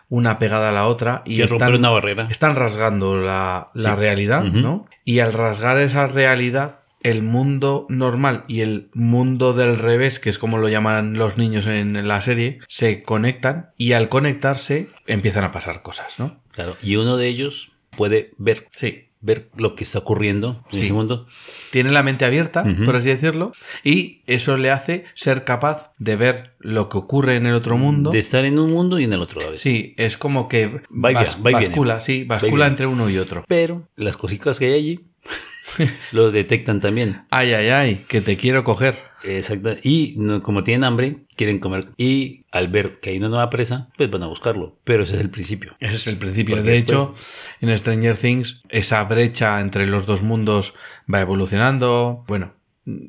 una 0.09 0.39
pegada 0.39 0.69
a 0.69 0.71
la 0.71 0.87
otra 0.87 1.21
y 1.25 1.41
están, 1.43 1.75
una 1.75 1.89
barrera. 1.91 2.27
están 2.31 2.55
rasgando 2.55 3.17
la, 3.21 3.69
la 3.75 3.93
Sí. 3.93 3.99
realidad. 3.99 4.41
¿no? 4.43 4.87
Y 5.05 5.19
al 5.19 5.33
rasgar 5.33 5.77
esa 5.79 6.07
realidad, 6.07 6.79
el 7.03 7.21
mundo 7.23 7.85
normal 7.89 8.43
y 8.47 8.61
el 8.61 8.89
mundo 8.93 9.53
del 9.53 9.77
revés, 9.77 10.19
que 10.19 10.29
es 10.29 10.39
como 10.39 10.57
lo 10.57 10.67
llaman 10.69 11.13
los 11.13 11.37
niños 11.37 11.67
en 11.67 12.07
la 12.07 12.21
serie, 12.21 12.59
se 12.67 13.03
conectan 13.03 13.69
y 13.77 13.93
al 13.93 14.09
conectarse 14.09 14.87
empiezan 15.05 15.43
a 15.43 15.51
pasar 15.51 15.81
cosas, 15.81 16.19
¿no? 16.19 16.41
Claro. 16.51 16.75
Y 16.81 16.95
uno 16.95 17.17
de 17.17 17.27
ellos 17.27 17.71
puede 17.95 18.31
ver, 18.37 18.67
Sí. 18.75 19.03
ver 19.21 19.49
lo 19.57 19.75
que 19.75 19.83
está 19.83 19.99
ocurriendo 19.99 20.63
en 20.71 20.77
Sí. 20.79 20.83
ese 20.85 20.93
mundo. 20.93 21.27
Tiene 21.71 21.91
la 21.91 22.03
mente 22.03 22.23
abierta, 22.25 22.63
por 22.85 22.95
así 22.95 23.09
decirlo, 23.09 23.51
y 23.83 24.21
eso 24.27 24.57
le 24.57 24.69
hace 24.71 25.05
ser 25.15 25.43
capaz 25.43 25.91
de 25.97 26.15
ver 26.15 26.53
lo 26.59 26.87
que 26.89 26.97
ocurre 26.99 27.35
en 27.35 27.47
el 27.47 27.55
otro 27.55 27.77
mundo. 27.77 28.11
De 28.11 28.19
estar 28.19 28.45
en 28.45 28.59
un 28.59 28.71
mundo 28.71 28.99
y 28.99 29.05
en 29.05 29.13
el 29.13 29.21
otro 29.21 29.41
a 29.41 29.45
veces. 29.45 29.61
Sí, 29.61 29.93
es 29.97 30.17
como 30.17 30.47
que 30.47 30.67
Va 30.91 31.11
y 31.11 31.15
bas- 31.15 31.35
viene, 31.35 31.43
va 31.43 31.51
y 31.51 31.53
viene. 31.53 31.67
bascula, 31.67 31.99
sí, 31.99 32.19
Va 32.19 32.35
y 32.35 32.39
bascula 32.41 32.67
entre 32.67 32.85
uno 32.87 33.09
y 33.09 33.17
otro. 33.17 33.43
Pero 33.47 33.87
las 33.95 34.17
cositas 34.17 34.59
que 34.59 34.65
hay 34.65 34.73
allí 34.73 34.99
lo 36.11 36.31
detectan 36.31 36.79
también. 36.81 37.21
Ay, 37.29 37.53
ay, 37.53 37.69
ay, 37.69 38.05
que 38.07 38.21
te 38.21 38.37
quiero 38.37 38.63
coger. 38.63 38.99
Exacto. 39.23 39.75
Y 39.83 40.13
no- 40.17 40.43
como 40.43 40.63
tienen 40.63 40.83
hambre, 40.83 41.17
quieren 41.35 41.59
comer. 41.59 41.89
Y 41.97 42.45
al 42.51 42.67
ver 42.67 42.99
que 42.99 43.09
hay 43.09 43.17
una 43.17 43.29
nueva 43.29 43.49
presa, 43.49 43.89
pues 43.97 44.09
van 44.11 44.23
a 44.23 44.27
buscarlo. 44.27 44.77
Pero 44.83 45.03
ese 45.03 45.15
es 45.15 45.21
el 45.21 45.29
principio. 45.29 45.75
Ese 45.79 45.95
es 45.95 46.07
el 46.07 46.17
principio. 46.17 46.55
Porque 46.55 46.69
de 46.69 46.77
hecho, 46.77 47.15
en 47.61 47.75
Stranger 47.77 48.15
Things, 48.17 48.61
esa 48.69 49.03
brecha 49.03 49.59
entre 49.59 49.87
los 49.87 50.05
dos 50.05 50.21
mundos 50.21 50.75
va 51.11 51.21
evolucionando. 51.21 52.23
Bueno, 52.27 52.53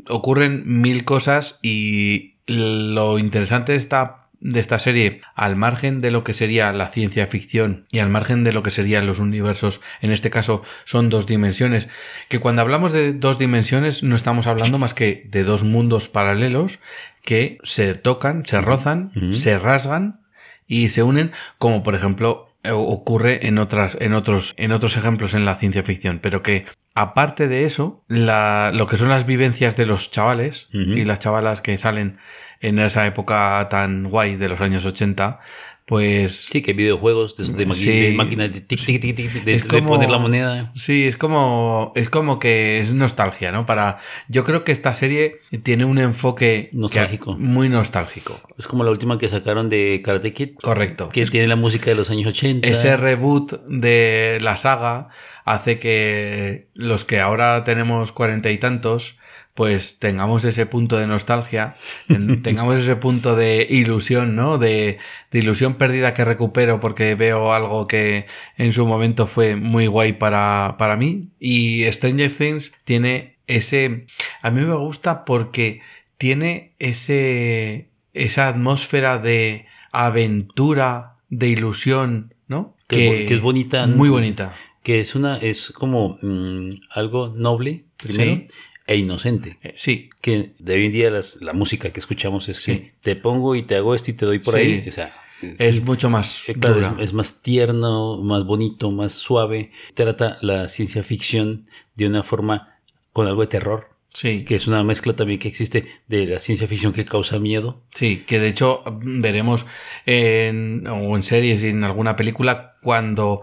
ocurren 0.09 0.63
mil 0.81 1.05
cosas 1.05 1.59
y 1.63 2.35
lo 2.47 3.19
interesante 3.19 3.73
de 3.73 3.79
esta 3.79 4.18
de 4.41 4.61
esta 4.61 4.79
serie, 4.79 5.21
al 5.35 5.57
margen 5.57 6.01
de 6.01 6.11
lo 6.11 6.23
que 6.23 6.35
sería 6.35 6.73
la 6.73 6.89
ciencia 6.89 7.27
ficción 7.27 7.87
y 7.91 7.99
al 7.99 8.09
margen 8.09 8.45
de 8.45 8.53
lo 8.53 8.63
que 8.63 8.71
serían 8.71 9.07
los 9.07 9.19
universos, 9.19 9.81
en 10.01 10.13
este 10.13 10.31
caso 10.31 10.63
son 10.85 11.09
dos 11.09 11.27
dimensiones, 11.27 11.89
que 12.29 12.39
cuando 12.39 12.63
hablamos 12.63 12.93
de 12.93 13.13
dos 13.13 13.39
dimensiones 13.39 14.03
no 14.03 14.15
estamos 14.17 14.47
hablando 14.47 14.79
más 14.79 14.95
que 14.95 15.27
de 15.31 15.45
dos 15.45 15.65
mundos 15.65 16.09
paralelos 16.09 16.79
que 17.23 17.59
se 17.65 17.95
tocan, 17.95 18.47
se 18.47 18.61
rozan, 18.61 19.13
se 19.33 19.59
rasgan 19.59 20.21
y 20.67 20.91
se 20.91 21.03
unen, 21.03 21.33
como 21.59 21.83
por 21.83 21.95
ejemplo 21.95 22.48
ocurre 22.65 23.47
en 23.47 23.59
otras 23.59 23.97
en 24.01 24.15
otros 24.15 24.55
en 24.57 24.73
otros 24.73 24.97
ejemplos 24.97 25.35
en 25.35 25.45
la 25.45 25.55
ciencia 25.55 25.83
ficción 25.83 26.19
pero 26.21 26.43
que 26.43 26.67
aparte 26.95 27.47
de 27.49 27.65
eso 27.65 28.05
la, 28.09 28.73
lo 28.75 28.87
que 28.87 28.97
son 28.97 29.09
las 29.09 29.27
vivencias 29.27 29.77
de 29.77 29.87
los 29.87 30.11
chavales 30.11 30.69
y 30.73 31.05
las 31.05 31.21
chavalas 31.21 31.61
que 31.61 31.79
salen 31.79 32.19
en 32.61 32.79
esa 32.81 33.07
época 33.07 33.67
tan 33.71 34.11
guay 34.11 34.37
de 34.37 34.49
los 34.49 34.61
años 34.61 34.85
80 34.85 35.41
pues 35.89 36.47
Sí, 36.53 36.61
que 36.61 36.75
videojuegos 36.75 37.35
de, 37.35 37.45
de, 37.45 37.75
Sí. 37.75 38.15
de 38.15 38.61
tic, 38.67 38.85
tic, 38.85 39.01
tic, 39.01 39.17
tic, 39.17 39.33
de, 39.45 39.61
como- 39.63 39.89
poner 39.89 40.11
la 40.11 40.19
moneda. 40.19 40.71
Sí, 40.77 41.07
es 41.09 41.17
como 41.17 41.93
es 41.97 42.11
como 42.11 42.39
que 42.39 42.81
es 42.81 42.93
nostalgia, 42.93 43.51
¿no? 43.53 43.65
Para 43.65 43.99
yo 44.29 44.45
creo 44.45 44.65
que 44.65 44.73
esta 44.73 44.93
serie 44.93 45.41
tiene 45.63 45.87
un 45.87 45.99
enfoque 45.99 46.69
que- 46.71 46.77
Nostálgico. 46.77 47.37
muy 47.39 47.71
nostálgico. 47.71 48.39
Es 48.59 48.67
como 48.67 48.85
la 48.85 48.91
última 48.91 49.17
que 49.19 49.29
sacaron 49.31 49.71
de 49.71 50.03
Karate 50.05 50.35
Kid. 50.35 50.51
Correcto. 50.63 51.09
Que 51.09 51.25
tiene 51.25 51.47
la 51.49 51.57
música 51.57 51.87
de 51.91 51.97
los 51.97 52.11
años 52.11 52.27
80. 52.27 52.69
Ese 52.69 52.97
reboot 52.99 53.65
de 53.67 54.39
la 54.43 54.57
saga 54.57 55.09
hace 55.47 55.79
que 55.79 56.69
los 56.75 57.07
que 57.07 57.19
ahora 57.21 57.65
tenemos 57.65 58.13
cuarenta 58.13 58.51
y 58.51 58.59
tantos, 58.59 59.19
pues 59.59 59.99
tengamos 59.99 60.45
ese 60.45 60.67
punto 60.67 60.99
de 60.99 61.09
nostalgia, 61.09 61.75
ten- 62.07 62.43
tengamos 62.47 62.79
ese 62.79 62.95
punto 62.95 63.35
de 63.35 63.67
ilusión, 63.69 64.37
¿no? 64.37 64.57
De, 64.57 64.99
de 65.33 65.39
ilusión 65.41 65.75
perdida 65.75 66.15
que 66.15 66.25
recupero 66.25 66.79
porque 66.79 67.17
veo 67.17 67.53
algo 67.53 67.89
que 67.89 68.27
en 68.57 68.73
su 68.73 68.87
momento 68.87 69.27
fue 69.27 69.57
muy 69.57 69.89
guay 69.89 70.13
para, 70.13 70.77
para 70.79 70.97
mí. 70.97 71.31
Y 71.41 71.83
Stranger 71.91 72.31
Things 72.33 72.73
tiene 72.85 73.35
ese... 73.49 74.07
A 74.43 74.53
mí 74.53 74.61
me 74.61 74.77
gusta 74.77 75.25
porque 75.25 75.81
tiene 76.19 76.75
ese... 76.79 77.89
esa 78.15 78.47
atmósfera 78.47 79.19
de 79.19 79.67
aventura, 79.91 81.17
de 81.31 81.49
ilusión, 81.49 82.33
¿no? 82.47 82.77
Que 82.87 83.07
es 83.09 83.23
bo- 83.23 83.29
que 83.29 83.35
es 83.35 83.41
bonita. 83.41 83.87
Muy 83.89 84.09
bonita. 84.09 84.53
Que 84.85 85.01
es 85.01 85.17
una, 85.17 85.37
es 85.39 85.73
como 85.73 86.17
mm, 86.23 86.71
algo 86.93 87.35
noble, 87.37 87.85
primero, 87.97 88.37
Sí. 88.47 88.53
E 88.89 88.97
inocente. 88.97 89.59
Eh, 89.63 89.75
Sí, 89.77 90.11
Que 90.21 90.51
de 90.59 90.75
hoy 90.75 90.87
en 90.87 90.93
día 90.93 91.11
las- 91.11 91.41
la 91.41 91.53
música 91.53 91.93
que 91.93 92.01
escuchamos 92.01 92.49
es 92.49 92.57
Sí. 92.57 92.73
que 92.73 92.95
te 93.03 93.15
pongo 93.17 93.55
y 93.55 93.63
te 93.63 93.77
hago 93.77 93.95
esto 93.95 94.11
y 94.11 94.15
te 94.15 94.27
doy 94.27 94.41
por 94.41 94.55
Sí. 94.55 94.61
ahí. 94.61 94.85
O 94.89 94.91
sea, 94.93 95.15
es 95.59 95.81
mucho 95.85 96.11
más 96.11 96.43
Eh, 96.49 96.55
claro, 96.55 96.75
dura. 96.77 96.97
es 96.99 97.13
más 97.13 97.41
tierno, 97.43 98.21
más 98.23 98.45
bonito, 98.45 98.91
más 98.91 99.13
suave. 99.13 99.71
Trata 99.95 100.39
la 100.43 100.69
ciencia 100.69 101.05
ficción 101.05 101.67
de 101.95 102.09
una 102.09 102.23
forma 102.25 102.77
con 103.13 103.27
algo 103.29 103.43
de 103.43 103.47
terror, 103.49 103.91
Sí, 104.13 104.45
que 104.45 104.57
es 104.57 104.67
una 104.67 104.83
mezcla 104.83 105.15
también 105.15 105.39
que 105.39 105.47
existe 105.49 105.87
de 106.09 106.27
la 106.27 106.39
ciencia 106.41 106.67
ficción 106.67 106.93
que 106.93 107.05
causa 107.05 107.39
miedo. 107.39 107.83
sí, 107.95 108.25
que 108.27 108.41
de 108.41 108.49
hecho 108.49 108.83
mm, 108.87 109.21
veremos 109.21 109.65
en, 110.07 110.87
o 110.89 111.15
en 111.17 111.23
series 111.23 111.63
y 111.63 111.69
en 111.69 111.85
alguna 111.85 112.17
película 112.17 112.77
cuando 112.83 113.43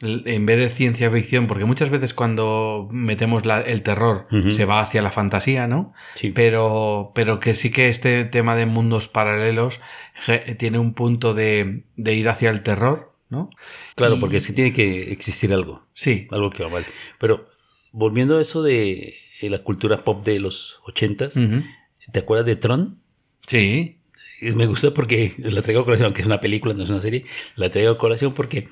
en 0.00 0.46
vez 0.46 0.58
de 0.58 0.68
ciencia 0.70 1.10
ficción, 1.10 1.46
porque 1.48 1.64
muchas 1.64 1.90
veces 1.90 2.14
cuando 2.14 2.88
metemos 2.92 3.44
la- 3.44 3.60
el 3.60 3.82
terror 3.82 4.26
se 4.48 4.64
va 4.64 4.80
hacia 4.80 5.02
la 5.02 5.10
fantasía, 5.10 5.66
¿no? 5.66 5.92
Sí. 6.14 6.30
Pero, 6.30 7.10
pero 7.14 7.40
que 7.40 7.54
sí 7.54 7.70
que 7.70 7.88
este 7.88 8.24
tema 8.24 8.54
de 8.54 8.66
mundos 8.66 9.08
paralelos 9.08 9.80
tiene 10.58 10.78
un 10.78 10.94
punto 10.94 11.34
de, 11.34 11.82
de 11.96 12.14
ir 12.14 12.28
hacia 12.28 12.50
el 12.50 12.62
terror, 12.62 13.12
¿no? 13.28 13.50
Claro, 13.96 14.16
Y- 14.16 14.20
porque 14.20 14.36
es 14.36 14.46
que 14.46 14.52
tiene 14.52 14.72
que 14.72 15.10
existir 15.12 15.52
algo, 15.52 15.86
Sí, 15.94 16.28
algo 16.30 16.50
que 16.50 16.62
va 16.62 16.70
mal. 16.70 16.84
Pero 17.18 17.48
volviendo 17.90 18.38
a 18.38 18.42
eso 18.42 18.62
de 18.62 19.14
la 19.42 19.62
cultura 19.64 20.04
pop 20.04 20.24
de 20.24 20.38
los 20.38 20.80
ochentas, 20.86 21.36
Ujú. 21.36 21.62
¿te 22.12 22.20
acuerdas 22.20 22.46
de 22.46 22.56
Tron? 22.56 22.98
sí, 23.42 23.96
Me 24.40 24.66
gusta 24.66 24.92
porque 24.94 25.34
la 25.38 25.62
traigo 25.62 25.80
a 25.80 25.84
colación, 25.84 26.04
aunque 26.06 26.20
es 26.22 26.26
una 26.26 26.40
película, 26.40 26.72
no 26.72 26.84
es 26.84 26.90
una 26.90 27.00
serie, 27.00 27.24
la 27.56 27.70
traigo 27.70 27.90
a 27.90 27.98
colación 27.98 28.34
porque 28.34 28.68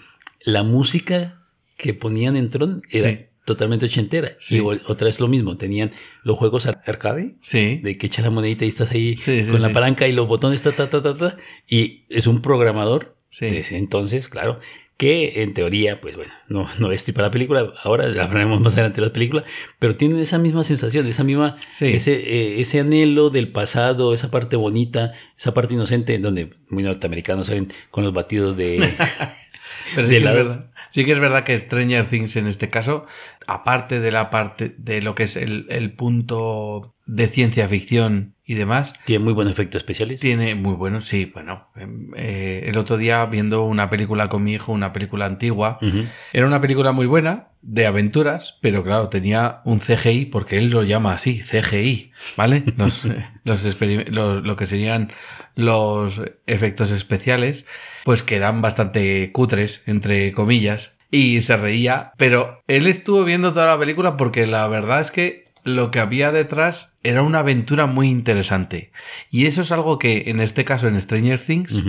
la 0.46 0.62
música 0.62 1.42
que 1.76 1.92
ponían 1.92 2.36
en 2.36 2.48
Tron 2.48 2.80
era 2.90 3.10
Sí. 3.10 3.18
totalmente 3.44 3.84
ochentera. 3.86 4.30
Sí. 4.40 4.56
Y 4.56 4.60
otra 4.60 5.06
vez 5.06 5.20
lo 5.20 5.28
mismo, 5.28 5.56
tenían 5.58 5.90
los 6.22 6.38
juegos 6.38 6.64
ar- 6.66 6.80
arcade, 6.86 7.34
sí. 7.42 7.80
de 7.82 7.98
que 7.98 8.06
echas 8.06 8.24
la 8.24 8.30
monedita 8.30 8.64
y 8.64 8.68
estás 8.68 8.90
ahí 8.92 9.14
con 9.50 9.60
la 9.60 9.72
palanca 9.72 10.08
y 10.08 10.12
los 10.12 10.26
botones, 10.26 10.62
ta, 10.62 10.72
ta, 10.72 10.88
ta, 10.88 11.02
ta, 11.02 11.14
ta, 11.14 11.36
y 11.68 12.04
es 12.08 12.26
un 12.26 12.40
programador 12.40 13.14
Sí. 13.28 13.46
de 13.50 13.58
ese 13.58 13.76
entonces, 13.76 14.28
claro, 14.30 14.58
que 14.96 15.42
en 15.42 15.52
teoría, 15.52 16.00
pues 16.00 16.16
bueno, 16.16 16.32
no, 16.48 16.66
no 16.78 16.90
es 16.90 17.04
para 17.12 17.26
la 17.26 17.30
película, 17.30 17.70
ahora 17.82 18.06
hablaremos 18.06 18.62
más 18.62 18.72
adelante 18.72 19.02
de 19.02 19.08
la 19.08 19.12
película, 19.12 19.44
pero 19.78 19.94
tienen 19.94 20.18
esa 20.20 20.38
misma 20.38 20.64
sensación, 20.64 21.06
esa 21.06 21.22
misma, 21.22 21.58
Sí. 21.70 21.88
ese, 21.88 22.14
eh, 22.14 22.60
ese 22.62 22.80
anhelo 22.80 23.28
del 23.28 23.48
pasado, 23.48 24.14
esa 24.14 24.30
parte 24.30 24.56
bonita, 24.56 25.12
esa 25.36 25.52
parte 25.52 25.74
inocente, 25.74 26.14
en 26.14 26.22
donde 26.22 26.50
muy 26.70 26.82
norteamericanos 26.82 27.48
salen 27.48 27.68
con 27.90 28.04
los 28.04 28.14
batidos 28.14 28.56
de... 28.56 28.94
Pero 29.94 30.08
sí 30.08 30.14
de 30.14 30.20
lados. 30.20 30.46
verdad, 30.46 30.70
sí 30.88 31.04
que 31.04 31.12
es 31.12 31.20
verdad 31.20 31.44
que 31.44 31.58
Stranger 31.58 32.06
Things 32.06 32.36
en 32.36 32.46
este 32.46 32.68
caso, 32.68 33.06
aparte 33.46 34.00
de 34.00 34.12
la 34.12 34.30
parte 34.30 34.74
de 34.78 35.02
lo 35.02 35.14
que 35.14 35.24
es 35.24 35.36
el, 35.36 35.66
el 35.70 35.92
punto 35.92 36.94
de 37.06 37.28
ciencia 37.28 37.68
ficción 37.68 38.34
y 38.44 38.54
demás, 38.54 38.94
Tiene 39.04 39.24
muy 39.24 39.32
buenos 39.32 39.52
efectos 39.52 39.80
especiales. 39.80 40.20
tiene 40.20 40.54
muy 40.54 40.74
bueno, 40.74 41.00
sí, 41.00 41.30
bueno. 41.32 41.68
em, 41.76 42.10
eh, 42.16 42.64
el 42.66 42.76
otro 42.78 42.96
día 42.96 43.24
viendo 43.26 43.64
una 43.64 43.90
película 43.90 44.28
con 44.28 44.42
mi 44.44 44.54
hijo, 44.54 44.72
una 44.72 44.92
película 44.92 45.26
antigua, 45.26 45.78
Ujú. 45.82 46.04
era 46.32 46.46
una 46.46 46.60
película 46.60 46.92
muy 46.92 47.06
buena, 47.06 47.48
de 47.62 47.86
aventuras, 47.86 48.58
pero 48.62 48.84
claro, 48.84 49.08
tenía 49.08 49.60
un 49.64 49.80
CGI, 49.80 50.26
porque 50.26 50.58
él 50.58 50.70
lo 50.70 50.84
llama 50.84 51.12
así, 51.14 51.42
CGI, 51.42 52.12
¿vale? 52.36 52.62
Los, 52.76 53.04
los, 53.44 53.64
los- 54.08 54.44
lo 54.44 54.56
que 54.56 54.66
serían 54.66 55.10
los 55.56 56.20
efectos 56.46 56.90
especiales, 56.92 57.66
pues 58.04 58.22
que 58.22 58.36
eran 58.36 58.62
bastante 58.62 59.32
cutres, 59.32 59.82
entre 59.86 60.30
comillas, 60.32 60.65
y 61.10 61.40
se 61.40 61.56
reía, 61.56 62.12
pero 62.16 62.62
él 62.66 62.86
estuvo 62.86 63.24
viendo 63.24 63.52
toda 63.52 63.66
la 63.66 63.78
película 63.78 64.16
porque 64.16 64.46
la 64.46 64.66
verdad 64.68 65.00
es 65.00 65.10
que 65.10 65.44
lo 65.64 65.90
que 65.90 65.98
había 66.00 66.30
detrás 66.32 66.96
era 67.02 67.22
una 67.22 67.40
aventura 67.40 67.86
muy 67.86 68.08
interesante. 68.08 68.92
Y 69.30 69.46
eso 69.46 69.62
es 69.62 69.72
algo 69.72 69.98
que 69.98 70.24
en 70.26 70.40
este 70.40 70.64
caso 70.64 70.86
en 70.88 71.00
Stranger 71.00 71.40
Things 71.40 71.82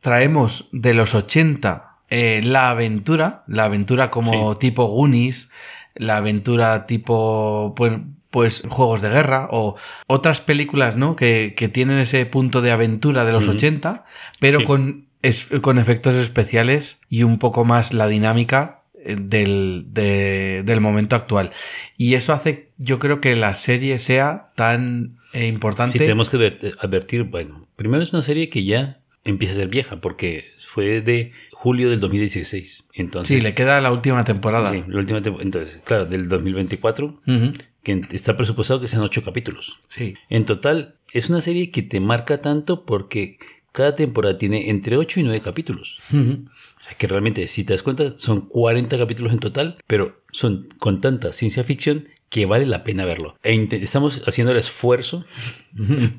traemos 0.00 0.68
de 0.72 0.94
los 0.94 1.14
80 1.14 1.86
eh, 2.10 2.40
la 2.42 2.70
aventura, 2.70 3.44
la 3.46 3.64
aventura 3.64 4.10
como 4.10 4.56
tipo 4.56 4.86
Goonies, 4.86 5.50
la 5.94 6.16
aventura 6.16 6.86
tipo 6.86 7.72
pues, 7.76 7.92
pues 8.30 8.62
juegos 8.68 9.00
de 9.00 9.10
guerra 9.10 9.46
o 9.50 9.76
otras 10.08 10.40
películas, 10.40 10.96
¿no? 10.96 11.14
Que, 11.14 11.54
que 11.56 11.68
tienen 11.68 11.98
ese 11.98 12.26
punto 12.26 12.62
de 12.62 12.72
aventura 12.72 13.24
de 13.24 13.32
los 13.32 13.44
Ujú. 13.44 13.52
80, 13.56 14.04
pero 14.40 14.60
Sí. 14.60 14.64
con, 14.64 15.06
es- 15.22 15.48
con 15.60 15.78
efectos 15.78 16.14
especiales 16.14 17.00
y 17.08 17.22
un 17.24 17.38
poco 17.38 17.64
más 17.64 17.92
la 17.92 18.06
dinámica 18.08 18.82
eh, 19.02 19.16
del, 19.18 19.86
de- 19.88 20.62
del 20.64 20.80
momento 20.80 21.16
actual. 21.16 21.50
Y 21.96 22.14
eso 22.14 22.32
hace, 22.32 22.68
yo 22.78 22.98
creo 22.98 23.20
que 23.20 23.34
la 23.36 23.54
serie 23.54 23.98
sea 23.98 24.50
tan 24.56 25.16
eh, 25.32 25.46
importante. 25.46 25.92
Sí, 25.92 25.98
tenemos 25.98 26.28
que 26.28 26.36
adver- 26.36 26.76
advertir, 26.80 27.22
bueno, 27.24 27.66
primero 27.76 28.02
es 28.02 28.12
una 28.12 28.22
serie 28.22 28.48
que 28.48 28.64
ya 28.64 29.00
empieza 29.24 29.52
a 29.54 29.56
ser 29.56 29.68
vieja, 29.68 30.00
porque 30.00 30.44
fue 30.72 31.00
de 31.00 31.32
julio 31.52 31.88
del 31.90 32.00
2016. 32.00 32.84
Entonces, 32.94 33.36
Sí, 33.36 33.40
le 33.42 33.54
queda 33.54 33.80
la 33.80 33.92
última 33.92 34.24
temporada. 34.24 34.70
Sí, 34.72 34.82
la 34.86 34.98
última 34.98 35.20
tempo- 35.22 35.40
entonces, 35.42 35.80
claro, 35.84 36.06
del 36.06 36.28
2024, 36.28 37.20
Ujú. 37.26 37.52
que 37.82 38.02
está 38.12 38.36
presupuestado 38.36 38.80
que 38.80 38.88
sean 38.88 39.02
ocho 39.02 39.22
capítulos. 39.24 39.78
Sí. 39.88 40.14
En 40.28 40.44
total, 40.44 40.94
es 41.12 41.28
una 41.30 41.40
serie 41.42 41.70
que 41.70 41.82
te 41.82 42.00
marca 42.00 42.38
tanto 42.38 42.84
porque 42.84 43.38
cada 43.72 43.94
temporada 43.94 44.38
tiene 44.38 44.70
entre 44.70 44.96
8 44.96 45.20
y 45.20 45.22
9 45.24 45.40
capítulos. 45.40 45.98
Ujú. 46.12 46.44
O 46.80 46.84
sea, 46.84 46.94
que 46.98 47.06
realmente, 47.06 47.46
si 47.46 47.64
te 47.64 47.72
das 47.72 47.82
cuenta, 47.82 48.14
son 48.18 48.42
40 48.48 48.98
capítulos 48.98 49.32
en 49.32 49.38
total, 49.38 49.76
pero 49.86 50.20
son 50.32 50.68
con 50.78 51.00
tanta 51.00 51.32
ciencia 51.32 51.62
ficción 51.64 52.08
que 52.28 52.46
vale 52.46 52.64
la 52.66 52.84
pena 52.84 53.04
verlo. 53.04 53.36
E 53.42 53.54
estamos 53.72 54.22
haciendo 54.26 54.52
el 54.52 54.58
esfuerzo 54.58 55.24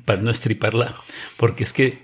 para 0.04 0.20
no 0.22 0.30
estriparla, 0.30 0.96
porque 1.36 1.64
es 1.64 1.72
que 1.72 2.00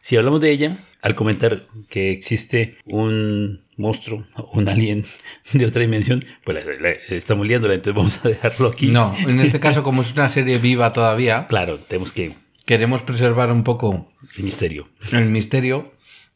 si 0.00 0.16
hablamos 0.16 0.40
de 0.40 0.50
ella, 0.50 0.78
al 1.02 1.14
comentar 1.14 1.66
que 1.88 2.10
existe 2.10 2.76
un 2.84 3.62
monstruo, 3.76 4.26
un 4.52 4.68
alien 4.68 5.04
de 5.52 5.66
otra 5.66 5.80
dimensión, 5.82 6.24
pues 6.44 6.64
la- 6.64 6.72
la- 6.74 6.90
estamos 7.16 7.46
liándola, 7.46 7.74
entonces 7.74 7.94
vamos 7.96 8.24
a 8.24 8.28
dejarlo 8.28 8.68
aquí. 8.68 8.88
No, 8.88 9.14
en 9.18 9.40
este 9.40 9.60
caso, 9.66 9.82
como 9.82 10.02
es 10.02 10.12
una 10.12 10.28
serie 10.28 10.58
viva 10.58 10.92
todavía, 10.92 11.46
Claro, 11.46 11.78
tenemos 11.80 12.12
que... 12.12 12.34
queremos 12.64 13.02
preservar 13.02 13.50
un 13.52 13.64
poco 13.64 14.10
El 14.36 14.44
misterio. 14.44 14.88
el 15.12 15.26
misterio 15.26 15.92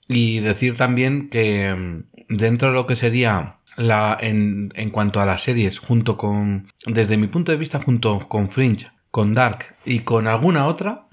y 0.08 0.40
decir 0.40 0.76
también 0.76 1.28
que 1.30 1.74
mm, 1.74 2.04
dentro 2.28 2.68
de 2.68 2.74
lo 2.74 2.86
que 2.86 2.96
sería 2.96 3.56
la 3.76 4.16
en, 4.20 4.72
en 4.74 4.90
cuanto 4.90 5.20
a 5.20 5.26
las 5.26 5.42
series, 5.42 5.78
junto 5.78 6.16
con, 6.16 6.72
desde 6.86 7.16
mi 7.16 7.28
punto 7.28 7.52
de 7.52 7.58
vista, 7.58 7.80
junto 7.80 8.28
con 8.28 8.50
Fringe, 8.50 8.90
con 9.10 9.34
Dark 9.34 9.76
y 9.84 10.00
con 10.00 10.26
alguna 10.26 10.66
otra, 10.66 11.06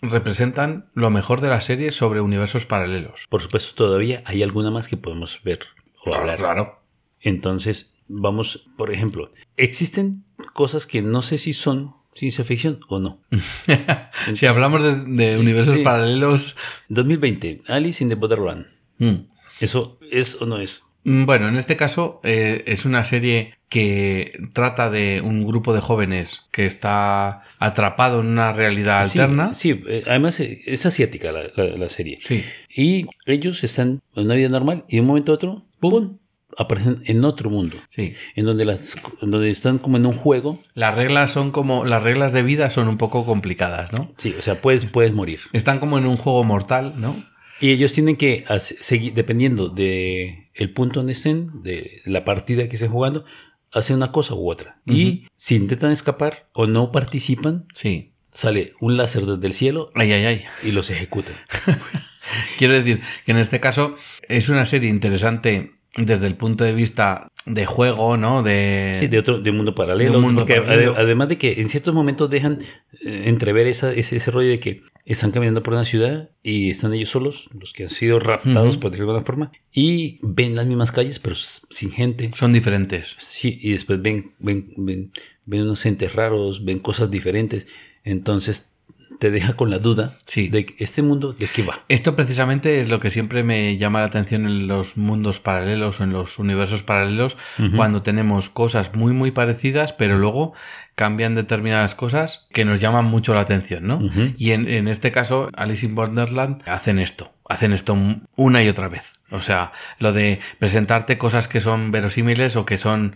representan 0.00 0.86
lo 0.94 1.10
mejor 1.10 1.40
de 1.40 1.48
las 1.48 1.64
series 1.64 1.94
sobre 1.94 2.20
universos 2.20 2.64
paralelos. 2.64 3.26
Por 3.28 3.42
supuesto, 3.42 3.74
todavía 3.74 4.22
hay 4.24 4.42
alguna 4.42 4.70
más 4.70 4.88
que 4.88 4.96
podemos 4.96 5.40
ver 5.42 5.60
o 6.04 6.14
hablar. 6.14 6.38
claro. 6.38 6.80
Entonces, 7.20 7.94
vamos, 8.08 8.68
por 8.76 8.92
ejemplo, 8.92 9.32
existen 9.56 10.24
cosas 10.52 10.86
que 10.86 11.02
no 11.02 11.22
sé 11.22 11.38
si 11.38 11.52
son 11.52 11.94
ciencia 12.16 12.44
ficción 12.44 12.80
o 12.88 12.98
no. 12.98 13.20
Si 14.34 14.46
hablamos 14.46 14.82
de, 14.82 15.04
de 15.04 15.38
universos 15.38 15.76
Sí. 15.76 15.82
paralelos... 15.82 16.56
2020, 16.88 17.62
Alice 17.68 18.02
in 18.02 18.08
the 18.10 18.14
Borderland. 18.16 18.66
mm, 18.98 19.14
¿Eso 19.60 19.98
es 20.10 20.40
o 20.40 20.46
no 20.46 20.58
es? 20.58 20.82
Mm, 21.04 21.24
Bueno, 21.26 21.48
en 21.48 21.56
este 21.56 21.76
caso 21.76 22.20
eh, 22.24 22.64
es 22.66 22.84
una 22.84 23.04
serie 23.04 23.54
que 23.68 24.32
trata 24.52 24.90
de 24.90 25.20
un 25.20 25.46
grupo 25.46 25.72
de 25.74 25.80
jóvenes 25.80 26.46
que 26.52 26.66
está 26.66 27.42
atrapado 27.58 28.20
en 28.20 28.26
una 28.28 28.52
realidad 28.52 29.06
Sí, 29.08 29.18
alterna. 29.18 29.54
Sí, 29.54 29.80
eh, 29.88 30.02
además 30.06 30.38
eh, 30.40 30.60
es 30.66 30.84
asiática 30.86 31.32
la, 31.32 31.44
la- 31.56 31.76
la 31.76 31.88
serie. 31.88 32.18
Sí. 32.22 32.44
Y 32.74 33.06
ellos 33.26 33.62
están 33.64 34.02
en 34.14 34.24
una 34.26 34.34
vida 34.34 34.48
normal 34.48 34.84
y 34.88 34.96
de 34.96 35.00
un 35.02 35.06
momento 35.08 35.32
a 35.32 35.34
otro, 35.36 35.64
¡pum! 35.80 36.18
Aparecen 36.56 37.00
en 37.06 37.24
otro 37.24 37.50
mundo. 37.50 37.76
Sí. 37.88 38.14
En 38.34 38.44
donde, 38.46 38.64
las, 38.64 38.96
en 39.22 39.30
donde 39.30 39.50
están 39.50 39.78
como 39.78 39.96
en 39.96 40.06
un 40.06 40.14
juego. 40.14 40.58
Las 40.74 40.94
reglas 40.94 41.30
son 41.32 41.50
como. 41.50 41.84
Las 41.84 42.02
reglas 42.02 42.32
de 42.32 42.42
vida 42.42 42.70
son 42.70 42.88
un 42.88 42.98
poco 42.98 43.24
complicadas, 43.26 43.92
¿no? 43.92 44.12
Sí, 44.16 44.34
o 44.38 44.42
sea, 44.42 44.60
puedes, 44.60 44.84
puedes 44.86 45.12
morir. 45.12 45.40
Están 45.52 45.78
como 45.80 45.98
en 45.98 46.06
un 46.06 46.16
juego 46.16 46.42
mortal, 46.44 46.94
¿no? 46.96 47.14
Y 47.60 47.70
ellos 47.70 47.92
tienen 47.92 48.16
que 48.16 48.44
seguir, 48.60 49.14
dependiendo 49.14 49.68
de 49.70 50.50
el 50.54 50.72
punto 50.72 51.00
donde 51.00 51.12
estén, 51.12 51.62
de 51.62 52.02
la 52.04 52.24
partida 52.24 52.68
que 52.68 52.76
estén 52.76 52.90
jugando, 52.90 53.24
hacer 53.72 53.96
una 53.96 54.12
cosa 54.12 54.34
u 54.34 54.50
otra. 54.50 54.78
Y 54.84 55.26
si 55.36 55.54
intentan 55.56 55.90
escapar 55.90 56.48
o 56.52 56.66
no 56.66 56.92
participan, 56.92 57.66
Sí. 57.72 58.12
sale 58.32 58.72
un 58.80 58.98
láser 58.98 59.24
desde 59.24 59.46
el 59.46 59.52
cielo 59.54 59.90
Ay, 59.94 60.12
ay, 60.12 60.24
ay. 60.26 60.44
y 60.62 60.72
los 60.72 60.90
ejecutan. 60.90 61.34
Quiero 62.58 62.74
decir 62.74 63.00
que 63.24 63.32
en 63.32 63.38
este 63.38 63.60
caso 63.60 63.96
es 64.28 64.48
una 64.48 64.66
serie 64.66 64.90
interesante 64.90 65.75
desde 65.96 66.26
el 66.26 66.34
punto 66.36 66.64
de 66.64 66.72
vista 66.74 67.28
de 67.46 67.64
juego, 67.66 68.16
¿no? 68.16 68.42
De, 68.42 68.96
Sí, 68.98 69.06
de 69.06 69.18
otro 69.18 69.38
de 69.38 69.52
mundo 69.52 69.74
paralelo. 69.74 70.10
De 70.12 70.16
un 70.16 70.22
mundo 70.22 70.40
porque 70.42 70.60
paralelo. 70.60 70.92
ade- 70.94 71.00
además 71.02 71.28
de 71.28 71.38
que 71.38 71.60
en 71.60 71.68
ciertos 71.68 71.94
momentos 71.94 72.28
dejan 72.28 72.58
eh, 73.04 73.22
entrever 73.26 73.66
esa, 73.66 73.92
ese, 73.92 74.16
ese 74.16 74.30
rollo 74.30 74.48
de 74.50 74.58
que 74.60 74.82
están 75.04 75.30
caminando 75.30 75.62
por 75.62 75.72
una 75.74 75.84
ciudad 75.84 76.30
y 76.42 76.70
están 76.70 76.92
ellos 76.92 77.10
solos, 77.10 77.48
los 77.58 77.72
que 77.72 77.84
han 77.84 77.90
sido 77.90 78.18
raptados, 78.18 78.76
por 78.78 78.90
decirlo 78.90 79.12
de 79.12 79.18
alguna 79.18 79.26
forma, 79.26 79.52
y 79.72 80.18
ven 80.22 80.56
las 80.56 80.66
mismas 80.66 80.90
calles, 80.90 81.20
pero 81.20 81.36
sin 81.36 81.92
gente. 81.92 82.32
Son 82.34 82.52
diferentes. 82.52 83.14
Sí, 83.18 83.56
y 83.60 83.70
después 83.70 84.02
ven, 84.02 84.32
ven, 84.40 84.72
ven, 84.76 85.12
ven 85.44 85.62
unos 85.62 85.86
entes 85.86 86.12
raros, 86.14 86.64
ven 86.64 86.80
cosas 86.80 87.08
diferentes. 87.10 87.68
Entonces 88.02 88.75
te 89.18 89.30
deja 89.30 89.54
con 89.54 89.70
la 89.70 89.78
duda 89.78 90.16
Sí. 90.26 90.48
de 90.48 90.66
que 90.66 90.84
este 90.84 91.02
mundo, 91.02 91.32
¿de 91.32 91.46
qué 91.46 91.62
va? 91.62 91.80
Esto 91.88 92.16
precisamente 92.16 92.80
es 92.80 92.88
lo 92.88 93.00
que 93.00 93.10
siempre 93.10 93.42
me 93.42 93.76
llama 93.76 94.00
la 94.00 94.06
atención 94.06 94.46
en 94.46 94.66
los 94.68 94.96
mundos 94.96 95.40
paralelos 95.40 96.00
o 96.00 96.04
en 96.04 96.12
los 96.12 96.38
universos 96.38 96.82
paralelos, 96.82 97.36
cuando 97.74 98.02
tenemos 98.02 98.50
cosas 98.50 98.94
muy 98.94 99.12
muy 99.12 99.30
parecidas, 99.30 99.92
pero 99.92 100.16
luego 100.18 100.52
cambian 100.94 101.34
determinadas 101.34 101.94
cosas 101.94 102.48
que 102.52 102.64
nos 102.64 102.80
llaman 102.80 103.04
mucho 103.04 103.34
la 103.34 103.40
atención, 103.40 103.86
¿no? 103.86 104.00
Y 104.38 104.52
en, 104.52 104.68
en 104.68 104.88
este 104.88 105.12
caso, 105.12 105.50
Alice 105.54 105.84
in 105.84 105.94
Borderland 105.94 106.62
hacen 106.66 106.98
esto, 106.98 107.32
hacen 107.48 107.72
esto 107.72 107.96
una 108.36 108.62
y 108.62 108.68
otra 108.68 108.88
vez. 108.88 109.12
O 109.30 109.42
sea, 109.42 109.72
lo 109.98 110.12
de 110.12 110.40
presentarte 110.58 111.18
cosas 111.18 111.48
que 111.48 111.60
son 111.60 111.90
verosímiles 111.90 112.56
o 112.56 112.64
que 112.64 112.78
son 112.78 113.14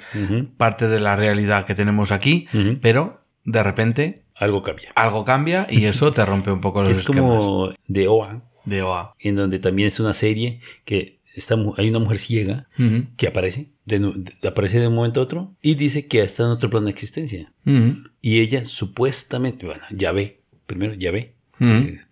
parte 0.56 0.88
de 0.88 1.00
la 1.00 1.16
realidad 1.16 1.64
que 1.66 1.74
tenemos 1.74 2.12
aquí, 2.12 2.48
pero 2.82 3.20
de 3.44 3.62
repente 3.62 4.22
Algo 4.40 4.62
cambia. 4.64 4.90
algo 4.96 5.24
cambia 5.24 5.66
y 5.70 5.84
eso 5.92 6.10
te 6.12 6.24
rompe 6.24 6.50
un 6.50 6.60
poco 6.60 6.82
los 6.82 6.90
es 6.90 6.98
esquemas 7.00 7.44
como 7.44 7.72
de 7.86 8.08
OA, 8.08 8.42
de 8.64 8.82
OA. 8.82 9.14
en 9.20 9.36
donde 9.36 9.58
también 9.60 9.86
es 9.88 10.00
una 10.00 10.14
serie 10.14 10.60
que 10.84 11.20
está, 11.36 11.54
mu- 11.56 11.74
hay 11.76 11.88
una 11.90 12.00
mujer 12.00 12.18
ciega 12.18 12.66
que 13.16 13.28
aparece, 13.28 13.68
de, 13.84 14.32
aparece 14.48 14.80
de 14.80 14.88
un 14.88 14.94
momento 14.96 15.20
a 15.20 15.22
otro 15.24 15.54
y 15.62 15.74
dice 15.76 16.08
que 16.08 16.22
está 16.22 16.42
en 16.42 16.48
otro 16.50 16.68
plano 16.70 16.86
de 16.86 16.92
existencia. 16.92 17.52
Y 18.20 18.40
ella 18.40 18.66
supuestamente, 18.66 19.66
bueno, 19.66 19.82
ya 19.90 20.10
ve, 20.12 20.40
primero 20.66 20.94
ya 20.94 21.10
ve, 21.12 21.34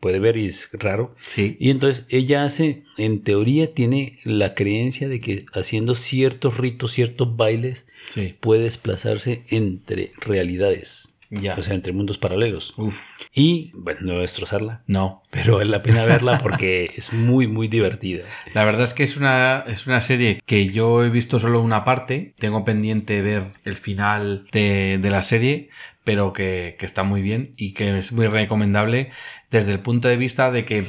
puede 0.01 0.21
ver 0.21 0.37
y 0.37 0.47
es 0.47 0.69
raro. 0.75 1.15
Sí. 1.23 1.57
Y 1.59 1.71
entonces 1.71 2.05
ella 2.11 2.45
hace, 2.45 2.85
en 2.99 3.23
teoría 3.23 3.73
tiene 3.75 4.19
la 4.25 4.55
creencia 4.55 5.09
de 5.09 5.21
que 5.21 5.47
haciendo 5.55 5.95
ciertos 5.95 6.59
ritos, 6.59 6.93
ciertos 6.93 7.35
bailes, 7.37 7.87
Sí. 8.15 8.35
puede 8.41 8.63
desplazarse 8.65 9.45
entre 9.51 10.13
realidades. 10.21 11.08
Ya. 11.31 11.55
O 11.59 11.63
sea, 11.63 11.75
entre 11.75 11.93
mundos 11.93 12.17
paralelos. 12.19 12.73
Uf. 12.79 12.99
Y, 13.35 13.71
bueno, 13.75 14.01
no 14.03 14.09
voy 14.13 14.19
a 14.19 14.23
destrozarla, 14.23 14.83
No. 14.87 15.23
pero 15.31 15.57
vale 15.57 15.71
la 15.71 15.83
pena 15.83 16.05
verla 16.07 16.39
porque 16.39 16.91
es 16.97 17.13
muy, 17.13 17.47
muy 17.47 17.69
divertida. 17.69 18.25
La 18.55 18.65
verdad 18.65 18.85
es 18.85 18.95
que 18.95 19.05
es 19.05 19.17
una, 19.17 19.65
es 19.67 19.87
una 19.87 20.01
serie 20.01 20.41
que 20.47 20.67
yo 20.69 21.05
he 21.05 21.11
visto 21.11 21.39
solo 21.39 21.61
una 21.61 21.85
parte. 21.85 22.35
Tengo 22.39 22.65
pendiente 22.65 23.21
ver 23.23 23.45
el 23.65 23.77
final 23.77 24.47
de, 24.53 24.99
de 25.01 25.11
la 25.11 25.23
serie, 25.23 25.69
pero 26.05 26.33
que, 26.33 26.77
que 26.79 26.87
está 26.87 27.03
muy 27.03 27.21
bien 27.21 27.53
y 27.57 27.73
que 27.75 27.99
es 27.99 28.13
muy 28.13 28.27
recomendable 28.27 29.11
desde 29.51 29.73
el 29.73 29.81
punto 29.81 30.09
de 30.09 30.17
vista 30.17 30.51
de 30.51 30.65
que 30.65 30.85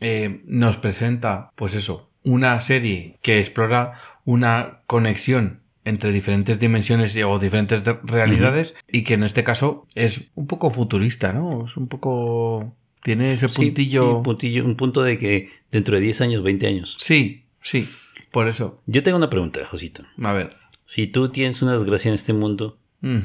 eh, 0.00 0.42
nos 0.44 0.76
presenta, 0.76 1.50
pues 1.54 1.74
eso, 1.74 2.10
una 2.22 2.60
serie 2.60 3.16
que 3.22 3.38
explora 3.38 3.94
una 4.24 4.80
conexión 4.86 5.62
entre 5.84 6.12
diferentes 6.12 6.58
dimensiones 6.60 7.16
o 7.24 7.38
diferentes 7.38 7.84
de- 7.84 7.98
realidades 8.04 8.74
y 8.88 9.04
que 9.04 9.14
en 9.14 9.22
este 9.24 9.44
caso 9.44 9.86
es 9.94 10.22
un 10.34 10.46
poco 10.46 10.70
futurista, 10.70 11.32
¿no? 11.32 11.64
Es 11.66 11.76
un 11.76 11.88
poco... 11.88 12.74
Tiene 13.02 13.32
ese 13.32 13.48
Sí, 13.48 13.54
puntillo... 13.66 14.02
sí, 14.02 14.08
un 14.16 14.22
puntillo, 14.22 14.64
un 14.64 14.76
punto 14.76 15.02
de 15.02 15.18
que 15.18 15.50
dentro 15.70 15.94
de 15.94 16.02
10 16.02 16.20
años, 16.22 16.42
20 16.42 16.66
años. 16.66 16.96
Sí, 16.98 17.44
sí, 17.62 17.88
por 18.32 18.48
eso. 18.48 18.82
Yo 18.86 19.02
tengo 19.02 19.16
una 19.16 19.30
pregunta, 19.30 19.60
Josito. 19.70 20.04
A 20.22 20.32
ver. 20.32 20.56
Si 20.84 21.06
tú 21.06 21.28
tienes 21.30 21.62
una 21.62 21.72
desgracia 21.74 22.08
en 22.08 22.14
este 22.14 22.32
mundo 22.32 22.78
Mm. 23.00 23.18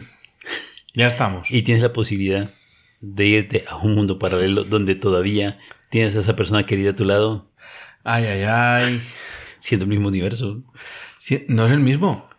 Ya 0.94 1.08
estamos. 1.08 1.50
y 1.52 1.64
tienes 1.64 1.82
la 1.82 1.92
posibilidad 1.94 2.54
de 3.02 3.26
irte 3.26 3.66
a 3.68 3.78
un 3.78 3.96
mundo 3.96 4.20
paralelo 4.20 4.64
donde 4.64 4.94
todavía 4.96 5.58
tienes 5.90 6.16
a 6.16 6.20
esa 6.20 6.36
persona 6.36 6.66
querida 6.66 6.92
a 6.92 6.96
tu 6.96 7.04
lado, 7.06 7.50
Ay, 8.04 8.26
ay, 8.26 8.44
ay. 8.44 9.02
siendo 9.60 9.86
el 9.86 9.90
mismo 9.90 10.08
universo, 10.10 10.62
Sí, 11.18 11.46
no 11.48 11.66
es 11.66 11.72
el 11.72 11.80
mismo. 11.80 12.30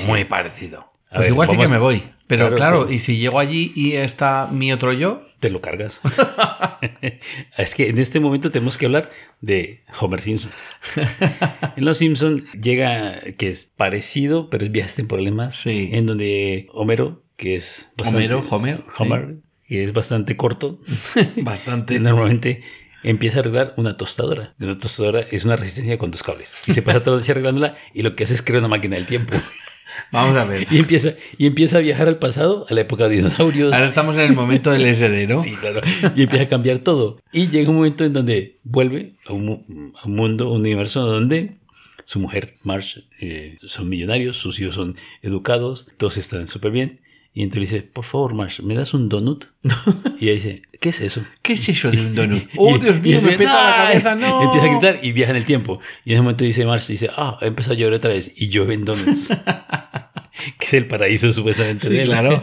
Muy 0.00 0.24
parecido. 0.24 0.80
A 1.10 1.16
Pues 1.16 1.20
ver, 1.20 1.30
igual 1.30 1.48
sí 1.48 1.56
que 1.56 1.68
me 1.68 1.78
voy. 1.78 2.02
Pero 2.26 2.44
Claro, 2.48 2.56
claro, 2.56 2.80
pero- 2.84 2.92
y 2.94 2.98
si 2.98 3.16
llego 3.18 3.38
allí 3.40 3.72
y 3.74 3.92
está 3.94 4.48
mi 4.52 4.72
otro 4.72 4.92
yo, 4.92 5.22
Te 5.40 5.48
lo 5.50 5.60
cargas. 5.60 6.00
es 7.56 7.74
que 7.74 7.88
en 7.88 7.98
este 7.98 8.20
momento 8.20 8.50
tenemos 8.50 8.76
que 8.76 8.86
hablar 8.86 9.10
de 9.40 9.82
Homer 10.00 10.20
Simpson. 10.20 10.50
En 11.76 11.84
Los 11.84 11.98
Simpson 11.98 12.44
llega 12.60 13.20
que 13.36 13.48
es 13.48 13.72
parecido, 13.76 14.50
pero 14.50 14.64
es 14.64 14.72
viajes 14.72 14.96
temporales 14.96 15.32
más. 15.32 15.56
Sí. 15.56 15.90
En 15.92 16.06
donde 16.06 16.66
Homero, 16.72 17.22
que 17.36 17.54
es 17.54 17.90
Homero, 18.04 18.44
Homer, 18.50 18.82
Homer, 18.98 19.36
que 19.68 19.84
es 19.84 19.92
bastante 19.92 20.36
corto, 20.36 20.80
bastante. 21.36 22.00
normalmente 22.00 22.62
empieza 23.02 23.38
a 23.38 23.40
arreglar 23.40 23.74
una 23.76 23.96
tostadora. 23.96 24.54
Una 24.60 24.78
tostadora 24.78 25.20
es 25.20 25.44
una 25.44 25.56
resistencia 25.56 25.98
con 25.98 26.10
dos 26.10 26.22
cables. 26.22 26.54
Y 26.66 26.72
se 26.72 26.82
pasa 26.82 27.02
todo 27.02 27.16
el 27.18 27.22
día 27.22 27.32
arreglándola 27.32 27.76
y 27.94 28.02
lo 28.02 28.14
que 28.16 28.24
hace 28.24 28.34
es 28.34 28.42
crear 28.42 28.58
una 28.60 28.68
máquina 28.68 28.96
del 28.96 29.06
tiempo. 29.06 29.34
Vamos 30.12 30.36
a 30.36 30.44
ver. 30.44 30.66
Y 30.70 30.78
empieza, 30.78 31.14
y 31.38 31.46
empieza 31.46 31.78
a 31.78 31.80
viajar 31.80 32.08
al 32.08 32.18
pasado, 32.18 32.66
a 32.70 32.74
la 32.74 32.80
época 32.82 33.08
de 33.08 33.16
dinosaurios. 33.16 33.72
Ahora 33.72 33.86
estamos 33.86 34.16
en 34.16 34.22
el 34.22 34.32
momento 34.34 34.70
del 34.70 34.82
SD, 34.94 35.26
¿no? 35.26 35.42
Sí, 35.42 35.54
claro. 35.56 35.80
Y 36.14 36.22
empieza 36.22 36.44
a 36.44 36.48
cambiar 36.48 36.78
todo. 36.78 37.20
Y 37.32 37.48
llega 37.48 37.68
un 37.70 37.76
momento 37.76 38.04
en 38.04 38.12
donde 38.12 38.58
vuelve 38.64 39.14
a 39.26 39.32
un, 39.32 39.44
mu- 39.46 39.64
a 40.00 40.06
un 40.06 40.14
mundo, 40.14 40.50
un 40.52 40.60
universo 40.60 41.04
donde 41.04 41.56
su 42.04 42.20
mujer, 42.20 42.54
Marge, 42.62 43.04
eh, 43.20 43.58
son 43.64 43.88
millonarios, 43.88 44.36
sus 44.38 44.58
hijos 44.60 44.76
son 44.76 44.96
educados, 45.20 45.88
todos 45.98 46.16
están 46.16 46.46
súper 46.46 46.70
bien. 46.70 47.00
Y 47.38 47.42
entonces 47.44 47.70
dice, 47.70 47.82
por 47.84 48.04
favor, 48.04 48.34
Marge, 48.34 48.64
¿me 48.64 48.74
das 48.74 48.94
un 48.94 49.08
donut? 49.08 49.44
Y 50.18 50.24
ella 50.24 50.32
dice, 50.34 50.62
¿qué 50.80 50.88
es 50.88 51.00
eso? 51.00 51.24
¿Qué 51.40 51.52
es 51.52 51.68
eso 51.68 51.88
de 51.88 52.00
un 52.00 52.14
donut? 52.16 52.42
¡Oh, 52.56 52.74
Y- 52.74 52.80
Dios 52.80 52.96
y 52.96 53.00
mío, 53.00 53.14
dice, 53.14 53.26
me 53.30 53.38
peta 53.38 53.52
la 53.70 53.76
cabeza! 53.76 54.14
¡No! 54.16 54.42
Empieza 54.42 54.66
a 54.66 54.70
gritar 54.70 54.98
y 55.04 55.12
viaja 55.12 55.30
en 55.30 55.36
el 55.36 55.44
tiempo. 55.44 55.78
Y 56.04 56.10
en 56.10 56.14
ese 56.16 56.22
momento 56.22 56.42
dice 56.42 56.66
Marge, 56.66 56.92
dice, 56.94 57.10
ah, 57.16 57.38
he 57.40 57.46
empezado 57.46 57.74
a 57.74 57.76
llover 57.78 57.94
otra 57.94 58.10
vez. 58.10 58.32
Y 58.36 58.48
llueve 58.48 58.74
en 58.74 58.84
donuts. 58.84 59.28
que 60.58 60.66
es 60.66 60.74
el 60.74 60.86
paraíso 60.86 61.32
supuestamente 61.32 61.86
Sí, 61.86 61.92
de 61.94 62.02
él. 62.02 62.08
claro. 62.08 62.42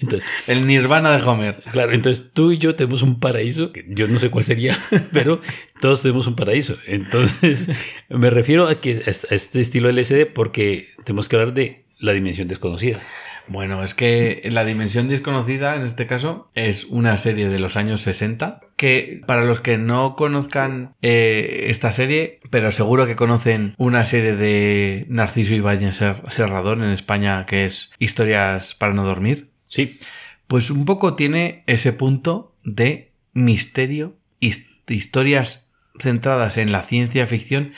Entonces, 0.00 0.28
El 0.46 0.66
nirvana 0.68 1.16
de 1.16 1.22
Homer. 1.24 1.60
Claro, 1.72 1.92
entonces 1.92 2.30
tú 2.32 2.52
y 2.52 2.58
yo 2.58 2.76
tenemos 2.76 3.02
un 3.02 3.18
paraíso, 3.18 3.72
que 3.72 3.84
yo 3.88 4.06
no 4.06 4.18
sé 4.20 4.30
cuál 4.30 4.44
sería, 4.44 4.78
pero 5.12 5.40
todos 5.80 6.02
tenemos 6.02 6.26
un 6.28 6.36
paraíso. 6.36 6.76
Entonces, 6.86 7.68
me 8.08 8.30
refiero 8.30 8.68
a 8.68 8.80
que 8.80 9.02
a 9.06 9.10
este 9.10 9.60
estilo 9.60 9.90
LSD 9.90 10.26
porque 10.32 10.88
tenemos 11.04 11.28
que 11.28 11.36
hablar 11.36 11.52
de 11.54 11.84
la 11.98 12.12
dimensión 12.12 12.46
desconocida. 12.48 13.00
Bueno, 13.46 13.84
es 13.84 13.92
que 13.94 14.40
La 14.50 14.64
Dimensión 14.64 15.08
Desconocida, 15.08 15.76
en 15.76 15.82
este 15.82 16.06
caso, 16.06 16.50
es 16.54 16.84
una 16.84 17.18
serie 17.18 17.48
de 17.50 17.58
los 17.58 17.76
años 17.76 18.00
60, 18.00 18.60
que 18.76 19.20
para 19.26 19.44
los 19.44 19.60
que 19.60 19.76
no 19.76 20.16
conozcan 20.16 20.94
eh, 21.02 21.66
esta 21.68 21.92
serie, 21.92 22.40
pero 22.50 22.72
seguro 22.72 23.06
que 23.06 23.16
conocen 23.16 23.74
una 23.76 24.06
serie 24.06 24.34
de 24.34 25.04
Narciso 25.08 25.54
Ibáñez 25.54 25.96
Ser- 25.96 26.22
Serrador 26.30 26.78
en 26.78 26.90
España, 26.90 27.44
que 27.44 27.66
es 27.66 27.92
Historias 27.98 28.74
para 28.74 28.94
no 28.94 29.04
dormir, 29.04 29.50
Sí, 29.68 29.98
pues 30.46 30.70
un 30.70 30.84
poco 30.84 31.14
tiene 31.14 31.64
ese 31.66 31.92
punto 31.92 32.54
de 32.64 33.10
misterio, 33.32 34.14
his- 34.40 34.68
historias 34.88 35.63
centradas 35.98 36.56
en 36.56 36.72
la 36.72 36.82
ciencia 36.82 37.26
ficción 37.26 37.72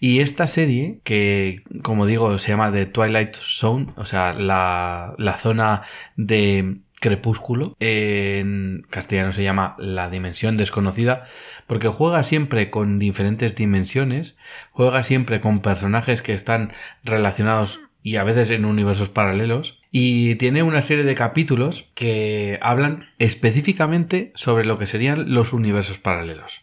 y 0.00 0.20
esta 0.20 0.46
serie, 0.46 0.98
que 1.04 1.62
como 1.82 2.06
digo 2.06 2.38
se 2.38 2.48
llama 2.48 2.72
The 2.72 2.86
Twilight 2.86 3.36
Zone, 3.36 3.92
o 3.96 4.04
sea, 4.04 4.34
la, 4.34 5.14
la 5.16 5.38
zona 5.38 5.82
de 6.16 6.78
crepúsculo, 7.02 7.76
en 7.80 8.86
castellano 8.88 9.32
se 9.32 9.42
llama 9.42 9.74
La 9.78 10.08
Dimensión 10.08 10.56
Desconocida, 10.56 11.24
porque 11.66 11.88
juega 11.88 12.22
siempre 12.22 12.70
con 12.70 12.98
diferentes 12.98 13.56
dimensiones, 13.56 14.36
juega 14.70 15.02
siempre 15.02 15.40
con 15.40 15.60
personajes 15.62 16.22
que 16.22 16.32
están 16.32 16.72
relacionados 17.02 17.80
y 18.04 18.16
a 18.16 18.24
veces 18.24 18.50
en 18.50 18.64
universos 18.64 19.08
paralelos, 19.08 19.80
y 19.90 20.36
tiene 20.36 20.62
una 20.62 20.82
serie 20.82 21.04
de 21.04 21.14
capítulos 21.14 21.90
que 21.94 22.58
hablan 22.62 23.06
específicamente 23.18 24.32
sobre 24.34 24.64
lo 24.64 24.78
que 24.78 24.86
serían 24.86 25.34
los 25.34 25.52
universos 25.52 25.98
paralelos. 25.98 26.62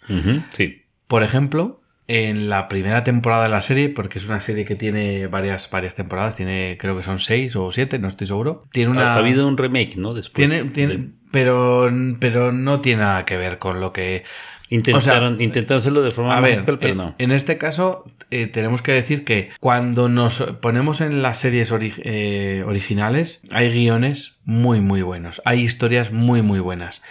Sí. 0.52 0.84
Por 1.10 1.24
ejemplo, 1.24 1.82
en 2.08 2.50
la 2.50 2.70
primera 2.70 3.04
temporada 3.04 3.44
de 3.44 3.50
la 3.50 3.62
serie, 3.62 3.90
porque 3.90 4.18
es 4.20 4.26
una 4.28 4.40
serie 4.40 4.64
que 4.64 4.76
tiene 4.76 5.28
varias, 5.28 5.70
varias 5.70 5.94
temporadas, 5.96 6.38
tiene 6.38 6.78
creo 6.80 6.96
que 6.96 7.04
son 7.04 7.20
seis 7.20 7.56
o 7.58 7.72
siete, 7.74 8.00
no 8.00 8.08
estoy 8.08 8.28
seguro. 8.28 8.64
Tiene 8.72 8.92
una. 8.92 9.12
Ha, 9.14 9.16
ha 9.16 9.18
habido 9.20 9.46
un 9.48 9.58
remake, 9.58 9.98
¿no? 9.98 10.14
Después. 10.14 10.48
tiene, 10.48 10.70
tiene- 10.72 10.96
de- 10.98 11.10
pero, 11.32 11.92
pero 12.20 12.52
no 12.54 12.80
tiene 12.80 13.02
nada 13.02 13.26
que 13.26 13.38
ver 13.38 13.60
con 13.60 13.80
lo 13.82 13.92
que. 13.92 14.24
intentaron, 14.70 15.34
o 15.34 15.38
sea, 15.38 15.44
intentaron 15.46 15.80
hacerlo 15.80 16.02
de 16.04 16.12
forma 16.12 16.38
A 16.38 16.42
ver, 16.42 16.64
pero 16.66 16.88
en, 16.92 16.98
no. 16.98 17.16
en 17.18 17.32
este 17.32 17.58
caso 17.58 18.06
eh, 18.32 18.48
tenemos 18.48 18.82
que 18.84 18.92
decir 18.94 19.26
que 19.26 19.50
cuando 19.60 20.10
nos 20.10 20.42
ponemos 20.62 21.02
en 21.02 21.22
las 21.24 21.38
series 21.40 21.72
ori- 21.72 22.00
eh, 22.04 22.64
originales 22.66 23.42
hay 23.52 23.72
guiones 23.72 24.38
muy 24.46 24.80
muy 24.80 25.02
buenos, 25.04 25.42
hay 25.46 25.62
historias 25.62 26.12
muy 26.12 26.42
muy 26.44 26.60
buenas. 26.60 27.02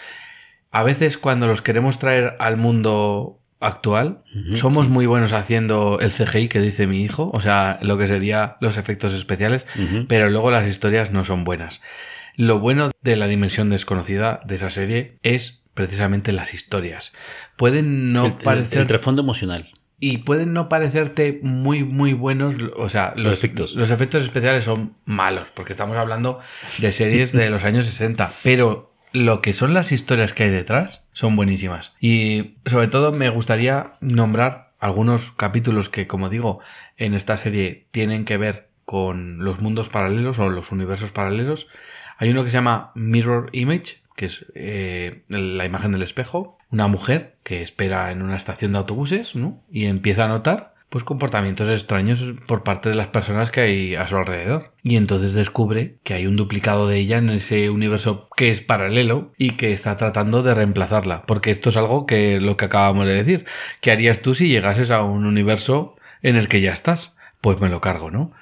A 0.70 0.82
veces 0.82 1.18
cuando 1.18 1.46
los 1.46 1.62
queremos 1.62 1.98
traer 1.98 2.34
al 2.40 2.56
mundo 2.56 3.40
actual, 3.60 4.22
somos 4.54 4.88
muy 4.88 5.06
buenos 5.06 5.32
haciendo 5.32 5.98
el 6.00 6.10
CGI 6.10 6.48
que 6.48 6.60
dice 6.60 6.86
mi 6.86 7.02
hijo, 7.02 7.30
o 7.34 7.40
sea, 7.40 7.78
lo 7.82 7.98
que 7.98 8.06
sería 8.08 8.56
los 8.60 8.76
efectos 8.76 9.12
especiales, 9.14 9.66
pero 10.08 10.30
luego 10.30 10.50
las 10.50 10.68
historias 10.68 11.10
no 11.12 11.24
son 11.24 11.44
buenas. 11.44 11.80
Lo 12.36 12.60
bueno 12.60 12.90
de 13.02 13.16
la 13.16 13.26
dimensión 13.26 13.68
desconocida 13.70 14.40
de 14.44 14.54
esa 14.54 14.70
serie 14.70 15.18
es 15.22 15.64
precisamente 15.74 16.30
las 16.32 16.54
historias. 16.54 17.12
Pueden 17.56 18.12
no 18.12 18.26
el, 18.26 18.32
el- 18.32 18.38
parecer 18.38 18.80
el 18.82 18.86
trasfondo 18.86 19.22
emocional. 19.22 19.70
y 20.00 20.18
pueden 20.18 20.52
no 20.52 20.68
parecerte 20.68 21.40
muy 21.42 21.82
muy 21.82 22.12
buenos, 22.12 22.54
o 22.76 22.88
sea, 22.88 23.12
los, 23.16 23.24
Los 23.26 23.34
efectos. 23.38 23.74
Los 23.74 23.90
efectos 23.90 24.22
especiales 24.22 24.62
son 24.62 24.94
malos, 25.04 25.48
porque 25.52 25.72
estamos 25.72 25.96
hablando 25.96 26.38
de 26.78 26.92
series 26.92 27.32
de 27.32 27.50
los 27.50 27.64
años 27.64 27.86
60, 27.86 28.32
pero 28.44 28.94
lo 29.18 29.42
que 29.42 29.52
son 29.52 29.74
las 29.74 29.92
historias 29.92 30.32
que 30.32 30.44
hay 30.44 30.50
detrás 30.50 31.06
son 31.12 31.36
buenísimas. 31.36 31.94
Y 32.00 32.56
sobre 32.66 32.88
todo 32.88 33.12
me 33.12 33.28
gustaría 33.28 33.94
nombrar 34.00 34.72
algunos 34.78 35.32
capítulos 35.32 35.88
que, 35.88 36.06
como 36.06 36.28
digo, 36.28 36.60
en 36.96 37.14
esta 37.14 37.36
serie 37.36 37.86
tienen 37.90 38.24
que 38.24 38.36
ver 38.36 38.68
con 38.84 39.44
los 39.44 39.60
mundos 39.60 39.88
paralelos 39.88 40.38
o 40.38 40.48
los 40.48 40.70
universos 40.70 41.10
paralelos. 41.10 41.68
Hay 42.16 42.30
uno 42.30 42.44
que 42.44 42.50
se 42.50 42.58
llama 42.58 42.92
Mirror 42.94 43.50
Image, 43.52 44.02
que 44.16 44.26
es 44.26 44.46
eh, 44.54 45.24
la 45.28 45.64
imagen 45.64 45.92
del 45.92 46.02
espejo. 46.02 46.56
Una 46.70 46.86
mujer 46.86 47.36
que 47.42 47.60
espera 47.62 48.12
en 48.12 48.22
una 48.22 48.36
estación 48.36 48.72
de 48.72 48.78
autobuses, 48.78 49.34
¿no? 49.34 49.62
Y 49.70 49.86
empieza 49.86 50.24
a 50.24 50.28
notar 50.28 50.67
pues 50.88 51.04
comportamientos 51.04 51.68
extraños 51.68 52.24
por 52.46 52.62
parte 52.62 52.88
de 52.88 52.94
las 52.94 53.08
personas 53.08 53.50
que 53.50 53.60
hay 53.60 53.94
a 53.94 54.06
su 54.06 54.16
alrededor. 54.16 54.72
Y 54.82 54.96
entonces 54.96 55.34
descubre 55.34 55.96
que 56.02 56.14
hay 56.14 56.26
un 56.26 56.36
duplicado 56.36 56.88
de 56.88 56.98
ella 56.98 57.18
en 57.18 57.30
ese 57.30 57.68
universo 57.68 58.28
que 58.36 58.50
es 58.50 58.60
paralelo 58.60 59.32
y 59.36 59.52
que 59.52 59.72
está 59.72 59.96
tratando 59.96 60.42
de 60.42 60.54
reemplazarla. 60.54 61.22
Porque 61.26 61.50
esto 61.50 61.68
es 61.68 61.76
algo 61.76 62.06
que 62.06 62.40
lo 62.40 62.56
que 62.56 62.64
acabamos 62.66 63.06
de 63.06 63.14
decir. 63.14 63.44
¿Qué 63.80 63.90
harías 63.90 64.20
tú 64.20 64.34
si 64.34 64.48
llegases 64.48 64.90
a 64.90 65.02
un 65.02 65.26
universo 65.26 65.96
en 66.22 66.36
el 66.36 66.48
que 66.48 66.60
ya 66.60 66.72
estás? 66.72 67.18
Pues 67.40 67.60
me 67.60 67.68
lo 67.68 67.80
cargo, 67.80 68.10
¿no? 68.10 68.32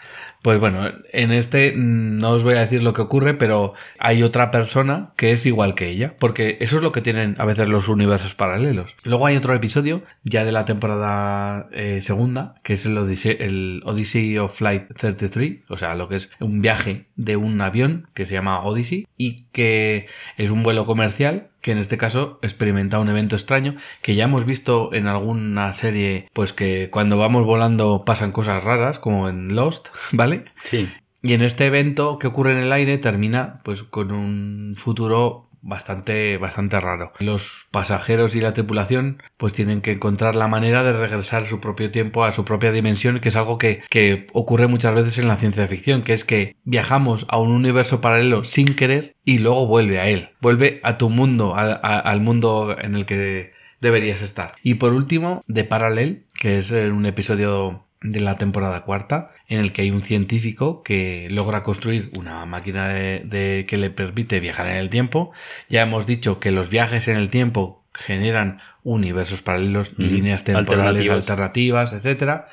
Pues 0.47 0.61
bueno, 0.61 0.93
en 1.13 1.33
este 1.33 1.73
no 1.75 2.31
os 2.31 2.45
voy 2.45 2.55
a 2.55 2.61
decir 2.61 2.81
lo 2.81 2.95
que 2.95 3.03
ocurre, 3.03 3.35
pero 3.35 3.75
hay 3.99 4.23
otra 4.23 4.53
persona 4.53 5.11
que 5.17 5.33
es 5.33 5.45
igual 5.45 5.75
que 5.75 5.89
ella, 5.89 6.15
porque 6.21 6.57
eso 6.61 6.77
es 6.77 6.85
lo 6.85 6.93
que 6.93 7.01
tienen 7.01 7.35
a 7.41 7.45
veces 7.45 7.69
los 7.69 7.89
universos 7.89 8.37
paralelos. 8.37 8.95
Luego 9.03 9.27
hay 9.27 9.35
otro 9.35 9.55
episodio, 9.55 10.05
ya 10.23 10.45
de 10.45 10.53
la 10.53 10.65
temporada 10.65 11.69
eh, 11.73 12.01
segunda, 12.01 12.55
que 12.63 12.75
es 12.75 12.87
el 12.87 12.97
Odyssey, 12.97 13.37
el 13.41 13.83
Odyssey 13.85 14.39
of 14.39 14.57
Flight 14.57 14.95
33, 14.97 15.65
o 15.69 15.77
sea, 15.77 15.97
lo 15.97 16.09
que 16.09 16.15
es 16.15 16.31
un 16.39 16.63
viaje 16.63 17.07
de 17.17 17.35
un 17.35 17.61
avión 17.61 18.07
que 18.15 18.25
se 18.25 18.35
llama 18.35 18.63
Odyssey 18.63 19.09
y 19.17 19.47
que 19.51 20.07
es 20.37 20.51
un 20.51 20.63
vuelo 20.63 20.87
comercial 20.87 21.49
que 21.61 21.73
en 21.73 21.79
este 21.79 21.99
caso 21.99 22.39
experimenta 22.43 23.01
un 23.01 23.09
evento 23.09 23.37
extraño 23.37 23.77
que 24.03 24.15
ya 24.15 24.25
hemos 24.25 24.45
visto 24.45 24.93
en 24.93 25.07
alguna 25.07 25.73
serie, 25.73 26.29
pues 26.33 26.53
que 26.53 26.91
cuando 26.91 27.19
vamos 27.19 27.45
volando 27.45 28.05
pasan 28.05 28.33
cosas 28.33 28.63
raras, 28.63 28.99
como 28.99 29.29
en 29.29 29.55
Lost, 29.57 29.89
¿vale? 30.13 30.45
Sí. 30.65 30.89
Y 31.23 31.33
en 31.33 31.43
este 31.43 31.67
evento 31.67 32.19
que 32.19 32.29
ocurre 32.29 32.53
en 32.53 32.59
el 32.59 32.73
aire 32.73 32.99
termina 32.99 33.61
pues 33.65 33.83
con 33.83 34.13
un 34.13 34.75
futuro 34.77 35.46
bastante 35.67 36.39
bastante 36.39 36.81
raro. 36.81 37.13
Los 37.19 37.69
pasajeros 37.71 38.35
y 38.35 38.41
la 38.41 38.55
tripulación 38.55 39.23
pues 39.37 39.53
tienen 39.53 39.81
que 39.81 39.93
encontrar 39.93 40.37
la 40.37 40.49
manera 40.49 40.83
de 40.83 40.93
regresar 40.93 41.43
a 41.43 41.47
su 41.47 41.61
propio 41.61 41.91
tiempo, 41.91 42.25
a 42.25 42.33
su 42.33 42.45
propia 42.45 42.73
dimensión, 42.73 43.21
que 43.21 43.29
es 43.29 43.37
algo 43.37 43.59
que, 43.59 43.83
que 43.91 44.27
ocurre 44.33 44.69
muchas 44.69 44.95
veces 44.95 45.19
en 45.19 45.29
la 45.29 45.37
ciencia 45.37 45.67
ficción, 45.67 46.03
que 46.03 46.13
es 46.13 46.25
que 46.25 46.57
viajamos 46.65 47.27
a 47.29 47.39
un 47.39 47.51
universo 47.51 48.01
paralelo 48.01 48.45
sin 48.45 48.75
querer 48.75 49.15
y 49.25 49.39
luego 49.39 49.67
vuelve 49.67 49.99
a 50.01 50.09
él, 50.09 50.31
vuelve 50.41 50.81
a 50.83 50.99
tu 50.99 51.11
mundo, 51.11 51.55
al 51.57 52.21
mundo 52.21 52.77
en 52.79 52.95
el 52.95 53.07
que 53.07 53.53
deberías 53.81 54.23
estar. 54.23 54.55
Y 54.63 54.75
por 54.75 54.93
último, 54.93 55.45
de 55.47 55.65
Parallel, 55.65 56.25
que 56.41 56.59
es 56.59 56.71
eh, 56.71 56.91
un 56.91 57.07
episodio 57.07 57.86
de 58.13 58.21
la 58.21 58.39
temporada 58.39 58.83
cuarta, 58.83 59.31
en 59.49 59.61
el 59.61 59.73
que 59.73 59.83
hay 59.83 59.91
un 59.91 60.03
científico 60.03 60.83
que 60.83 61.29
logra 61.31 61.63
construir 61.63 62.11
una 62.17 62.45
máquina 62.47 62.89
de, 62.89 63.23
de- 63.25 63.67
que 63.69 63.77
le 63.77 63.91
permite 63.91 64.41
viajar 64.41 64.69
en 64.69 64.77
el 64.77 64.91
tiempo. 64.91 65.33
Ya 65.69 65.83
hemos 65.83 66.07
dicho 66.07 66.41
que 66.41 66.51
los 66.51 66.69
viajes 66.71 67.09
en 67.09 67.17
el 67.17 67.29
tiempo 67.31 67.85
generan 67.95 68.61
universos 68.83 69.43
paralelos, 69.43 69.99
líneas 69.99 70.45
temporales 70.45 70.71
Alternativas. 70.87 71.17
alternativas, 71.19 71.93
etcétera. 71.93 72.49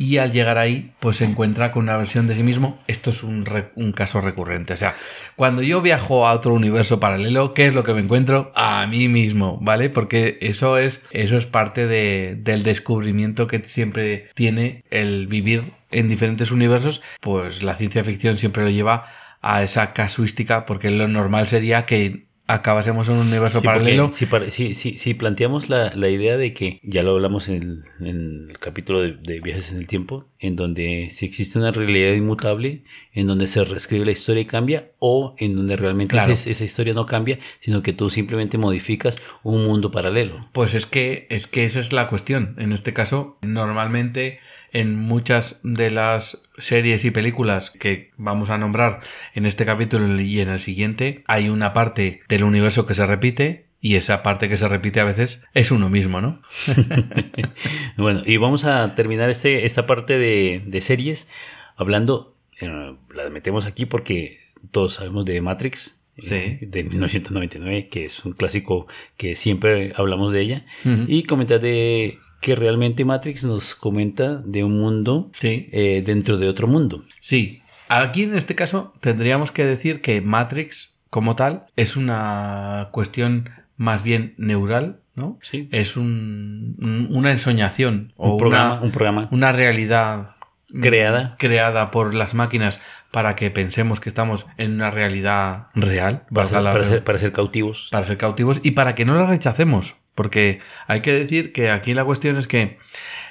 Y 0.00 0.16
al 0.16 0.32
llegar 0.32 0.56
ahí, 0.56 0.92
pues 0.98 1.18
se 1.18 1.26
encuentra 1.26 1.70
con 1.72 1.82
una 1.82 1.98
versión 1.98 2.26
de 2.26 2.34
sí 2.34 2.42
mismo. 2.42 2.78
Esto 2.86 3.10
es 3.10 3.22
un, 3.22 3.44
un 3.76 3.92
caso 3.92 4.22
recurrente. 4.22 4.72
O 4.72 4.76
sea, 4.78 4.94
cuando 5.36 5.60
yo 5.60 5.82
viajo 5.82 6.26
a 6.26 6.32
otro 6.32 6.54
universo 6.54 6.98
paralelo, 6.98 7.52
¿qué 7.52 7.66
es 7.66 7.74
lo 7.74 7.84
que 7.84 7.92
me 7.92 8.00
encuentro? 8.00 8.50
A 8.54 8.86
mí 8.86 9.08
mismo, 9.08 9.58
¿vale? 9.60 9.90
Porque 9.90 10.38
eso 10.40 10.78
es, 10.78 11.04
eso 11.10 11.36
es 11.36 11.44
parte 11.44 11.86
de- 11.86 12.34
del 12.40 12.62
descubrimiento 12.62 13.46
que 13.46 13.62
siempre 13.64 14.28
tiene 14.34 14.84
el 14.90 15.26
vivir 15.26 15.64
en 15.90 16.08
diferentes 16.08 16.50
universos. 16.50 17.02
Pues 17.20 17.62
la 17.62 17.74
ciencia 17.74 18.02
ficción 18.02 18.38
siempre 18.38 18.62
lo 18.64 18.70
lleva 18.70 19.04
a 19.42 19.62
esa 19.62 19.92
casuística, 19.92 20.64
porque 20.64 20.90
lo 20.90 21.08
normal 21.08 21.46
sería 21.46 21.84
que 21.84 22.29
acabásemos 22.54 23.08
en 23.08 23.16
un 23.16 23.26
universo 23.26 23.60
Sí, 23.60 23.66
porque 23.66 23.78
paralelo. 23.80 24.10
Si, 24.12 24.26
si- 24.50 24.74
si- 24.74 24.96
si 24.98 25.14
planteamos 25.14 25.68
la, 25.68 25.92
la 25.94 26.08
idea 26.08 26.36
de 26.36 26.54
que, 26.54 26.80
ya 26.82 27.02
lo 27.02 27.12
hablamos 27.12 27.48
en 27.48 27.54
el, 27.62 27.84
en 28.08 28.50
el 28.50 28.58
capítulo 28.58 29.00
de, 29.00 29.12
de 29.14 29.40
viajes 29.40 29.70
en 29.70 29.78
el 29.78 29.86
tiempo, 29.86 30.26
en 30.40 30.56
donde 30.56 31.08
si 31.10 31.26
existe 31.26 31.58
una 31.58 31.70
realidad 31.70 32.14
inmutable, 32.14 32.82
en 33.12 33.26
donde 33.26 33.46
se 33.46 33.62
reescribe 33.64 34.06
la 34.06 34.12
historia 34.12 34.42
y 34.42 34.46
cambia, 34.46 34.90
o 34.98 35.34
en 35.38 35.54
donde 35.54 35.76
realmente 35.76 36.12
Claro. 36.12 36.32
esa, 36.32 36.48
esa 36.50 36.64
historia 36.64 36.94
no 36.94 37.06
cambia, 37.06 37.38
sino 37.60 37.82
que 37.82 37.92
tú 37.92 38.08
simplemente 38.10 38.56
modificas 38.58 39.16
un 39.42 39.64
mundo 39.64 39.90
paralelo. 39.90 40.48
Pues 40.52 40.74
es 40.74 40.86
que, 40.86 41.26
es 41.30 41.46
que 41.46 41.64
esa 41.66 41.80
es 41.80 41.92
la 41.92 42.08
cuestión. 42.08 42.54
En 42.58 42.72
este 42.72 42.92
caso, 42.94 43.38
normalmente 43.42 44.40
en 44.72 44.96
muchas 44.96 45.60
de 45.62 45.90
las 45.90 46.42
series 46.56 47.04
y 47.04 47.10
películas 47.10 47.70
que 47.70 48.10
vamos 48.16 48.50
a 48.50 48.58
nombrar 48.58 49.00
en 49.34 49.44
este 49.46 49.66
capítulo 49.66 50.20
y 50.20 50.40
en 50.40 50.48
el 50.48 50.60
siguiente, 50.60 51.22
hay 51.26 51.48
una 51.48 51.72
parte 51.72 52.22
del 52.28 52.44
universo 52.44 52.86
que 52.86 52.94
se 52.94 53.04
repite 53.06 53.69
y 53.80 53.94
esa 53.96 54.22
parte 54.22 54.48
que 54.48 54.56
se 54.56 54.68
repite 54.68 55.00
a 55.00 55.04
veces 55.04 55.44
es 55.54 55.70
uno 55.70 55.88
mismo, 55.88 56.20
¿no? 56.20 56.40
Bueno, 57.96 58.22
y 58.24 58.36
vamos 58.36 58.64
a 58.64 58.94
terminar 58.94 59.30
este, 59.30 59.66
esta 59.66 59.86
parte 59.86 60.18
de, 60.18 60.62
de 60.66 60.80
series 60.80 61.28
hablando, 61.76 62.34
eh, 62.60 62.94
la 63.14 63.28
metemos 63.30 63.66
aquí 63.66 63.86
porque 63.86 64.38
todos 64.70 64.94
sabemos 64.94 65.24
de 65.24 65.40
Matrix, 65.40 65.96
Sí. 66.18 66.34
eh, 66.34 66.58
de 66.60 66.84
1999, 66.84 67.88
que 67.88 68.04
es 68.04 68.24
un 68.26 68.32
clásico 68.32 68.86
que 69.16 69.34
siempre 69.34 69.92
hablamos 69.96 70.32
de 70.34 70.40
ella, 70.42 70.66
y 71.06 71.22
comentar 71.22 71.60
de 71.60 72.18
que 72.42 72.54
realmente 72.54 73.04
Matrix 73.06 73.44
nos 73.44 73.74
comenta 73.74 74.36
de 74.44 74.62
un 74.64 74.78
mundo 74.78 75.30
Sí. 75.40 75.68
eh, 75.72 76.02
dentro 76.04 76.36
de 76.36 76.48
otro 76.48 76.66
mundo. 76.66 76.98
Sí. 77.20 77.62
Aquí 77.88 78.24
en 78.24 78.34
este 78.36 78.54
caso 78.54 78.92
tendríamos 79.00 79.50
que 79.50 79.64
decir 79.64 80.00
que 80.02 80.20
Matrix 80.20 80.94
como 81.08 81.36
tal 81.36 81.64
es 81.76 81.96
una 81.96 82.88
cuestión 82.92 83.48
más 83.80 84.02
bien 84.02 84.34
neural, 84.36 85.00
¿no? 85.14 85.38
Sí. 85.40 85.66
Es 85.72 85.96
un- 85.96 86.76
un- 86.80 87.08
una 87.16 87.30
ensoñación 87.30 88.12
o 88.16 88.32
un 88.32 88.38
programa, 88.38 88.74
una, 88.74 88.82
un 88.82 88.90
programa. 88.92 89.28
una 89.30 89.52
realidad 89.52 90.36
Creada. 90.82 91.30
creada 91.38 91.90
por 91.90 92.12
las 92.14 92.34
máquinas 92.34 92.78
para 93.10 93.36
que 93.36 93.50
pensemos 93.50 93.98
que 93.98 94.10
estamos 94.10 94.46
en 94.58 94.74
una 94.74 94.90
realidad 94.90 95.66
real, 95.74 96.24
Para 96.32 96.46
ser, 96.46 96.60
la- 96.62 96.72
para 96.72 96.84
ser- 96.84 97.02
para 97.04 97.16
ser 97.18 97.32
cautivos. 97.32 97.88
para 97.90 98.04
ser 98.04 98.18
cautivos 98.18 98.60
y 98.62 98.72
para 98.72 98.94
que 98.94 99.06
no 99.06 99.14
la 99.14 99.24
rechacemos. 99.26 99.96
Porque 100.14 100.58
hay 100.86 101.00
que 101.00 101.14
decir 101.14 101.52
que 101.52 101.70
aquí 101.70 101.94
la 101.94 102.04
cuestión 102.04 102.36
es 102.36 102.46
que 102.46 102.76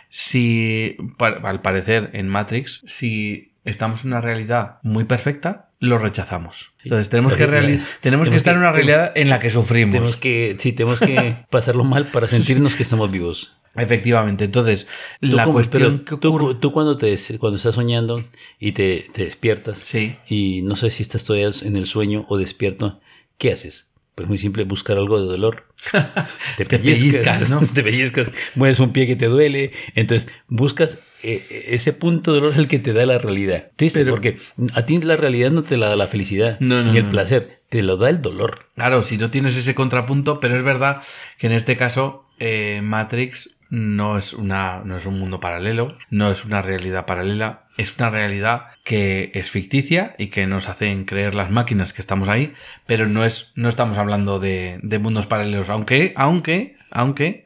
si, 0.09 0.97
al 1.43 1.61
parecer 1.61 2.09
en 2.13 2.27
Matrix, 2.27 2.81
si 2.87 3.53
estamos 3.65 4.03
en 4.05 4.11
una 4.11 4.21
realidad 4.21 4.77
muy 4.83 5.03
perfecta, 5.03 5.69
lo 5.79 5.97
rechazamos. 5.97 6.73
Sí. 6.77 6.83
Entonces 6.85 7.09
tenemos 7.09 7.33
que, 7.33 7.47
reali- 7.47 7.81
tenemos 8.01 8.29
que 8.29 8.35
estar 8.35 8.53
en 8.53 8.59
una 8.59 8.71
realidad 8.71 9.11
en 9.15 9.29
la 9.29 9.39
que 9.39 9.49
sufrimos. 9.49 9.93
Tenemos 9.93 10.17
que, 10.17 10.55
sí, 10.59 10.73
tenemos 10.73 10.99
que 10.99 11.37
pasarlo 11.49 11.83
mal 11.83 12.07
para 12.07 12.27
sentirnos 12.27 12.75
que 12.75 12.83
estamos 12.83 13.09
vivos. 13.11 13.55
Efectivamente. 13.75 14.43
Entonces, 14.45 14.87
la 15.21 15.43
como- 15.45 15.53
cuestión 15.53 15.99
pero 16.05 16.17
que 16.17 16.21
tú- 16.21 16.29
ocurre... 16.35 16.55
Tú, 16.59 16.71
cuando, 16.73 16.97
te, 16.97 17.15
cuando 17.37 17.57
estás 17.57 17.75
soñando 17.75 18.25
y 18.59 18.73
te, 18.73 19.07
te 19.13 19.23
despiertas 19.25 19.79
Sí. 19.79 20.17
y 20.27 20.61
no 20.63 20.75
sé 20.75 20.89
si 20.89 21.03
estás 21.03 21.23
todavía 21.23 21.49
en 21.61 21.77
el 21.77 21.85
sueño 21.85 22.25
o 22.27 22.37
despierto, 22.37 22.99
¿qué 23.37 23.53
haces? 23.53 23.88
Pues 24.19 24.27
muy 24.27 24.37
simple, 24.37 24.65
buscar 24.65 24.97
algo 24.97 25.17
de 25.21 25.27
dolor. 25.29 25.63
Te 26.57 26.65
pellizcas, 26.65 27.49
¿no? 27.49 27.61
Te 27.73 27.81
pellizcas, 27.83 28.33
mueves 28.55 28.81
un 28.81 28.91
pie 28.91 29.07
que 29.07 29.15
te 29.15 29.27
duele. 29.27 29.71
Entonces 29.95 30.29
buscas 30.49 30.95
eh, 31.23 31.41
eh, 31.49 31.65
ese 31.69 31.93
punto 31.93 32.33
de 32.33 32.39
dolor 32.41 32.51
es 32.51 32.59
el 32.59 32.67
que 32.67 32.79
te 32.79 32.91
da 32.91 33.05
la 33.05 33.17
realidad. 33.17 33.69
Triste, 33.77 33.99
Pero- 34.01 34.11
porque 34.11 34.39
a 34.73 34.85
ti 34.85 34.99
la 34.99 35.15
realidad 35.15 35.51
no 35.51 35.63
te 35.63 35.77
la 35.77 35.87
da 35.87 35.95
la 35.95 36.07
felicidad 36.07 36.59
No, 36.59 36.83
no, 36.83 36.91
ni 36.91 36.97
el 36.97 37.05
no. 37.05 37.11
placer, 37.11 37.61
te 37.69 37.81
lo 37.81 37.95
da 37.95 38.09
el 38.09 38.21
dolor. 38.21 38.59
Claro, 38.75 39.03
si 39.03 39.17
no 39.17 39.31
tienes 39.31 39.55
ese 39.55 39.73
contrapunto, 39.73 40.41
pero 40.41 40.57
es 40.57 40.63
verdad 40.65 41.01
que 41.37 41.47
en 41.47 41.53
este 41.53 41.77
caso 41.77 42.25
eh, 42.39 42.81
Matrix 42.83 43.55
no 43.69 44.17
es, 44.17 44.33
una, 44.33 44.81
no 44.83 44.97
es 44.97 45.05
un 45.05 45.17
mundo 45.17 45.39
paralelo, 45.39 45.97
no 46.09 46.29
es 46.29 46.43
una 46.43 46.61
realidad 46.61 47.05
paralela, 47.05 47.67
es 47.79 47.97
una 47.97 48.09
realidad 48.09 48.65
que 48.83 49.31
es 49.33 49.51
ficticia 49.51 50.13
y 50.17 50.27
que 50.27 50.45
nos 50.47 50.67
hacen 50.67 51.05
creer 51.05 51.33
las 51.33 51.49
máquinas 51.49 51.93
que 51.93 52.01
estamos 52.01 52.27
ahí, 52.27 52.53
pero 52.85 53.07
no, 53.07 53.23
es, 53.25 53.51
no 53.55 53.69
estamos 53.69 53.97
hablando 53.97 54.37
de, 54.39 54.79
de 54.83 54.99
mundos 54.99 55.27
paralelos, 55.27 55.69
aunque, 55.69 56.11
aunque, 56.15 56.75
aunque 56.91 57.45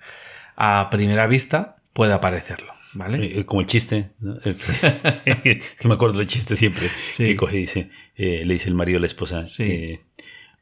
a 0.56 0.88
primera 0.92 1.28
vista 1.28 1.78
pueda 1.94 2.20
parecerlo, 2.20 2.74
¿vale? 2.94 3.40
Eh, 3.40 3.46
como 3.46 3.62
el 3.62 3.68
chiste, 3.68 4.10
¿no? 4.20 4.38
Es 4.44 4.56
que 5.80 5.88
me 5.88 5.94
acuerdo 5.94 6.18
del 6.18 6.28
chiste 6.28 6.56
siempre. 6.56 6.88
Sí. 7.12 7.26
Que 7.28 7.36
coge 7.36 7.58
y 7.58 7.62
dice, 7.62 7.90
eh, 8.16 8.44
le 8.46 8.54
dice 8.56 8.70
el 8.70 8.76
marido 8.76 8.98
a 8.98 9.02
la 9.02 9.08
esposa, 9.08 9.48
Sí. 9.48 9.64
eh, 9.64 10.02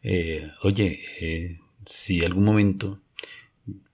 eh, 0.04 0.52
oye, 0.64 1.00
eh, 1.22 1.60
si 1.86 2.26
algún 2.26 2.44
momento 2.44 3.00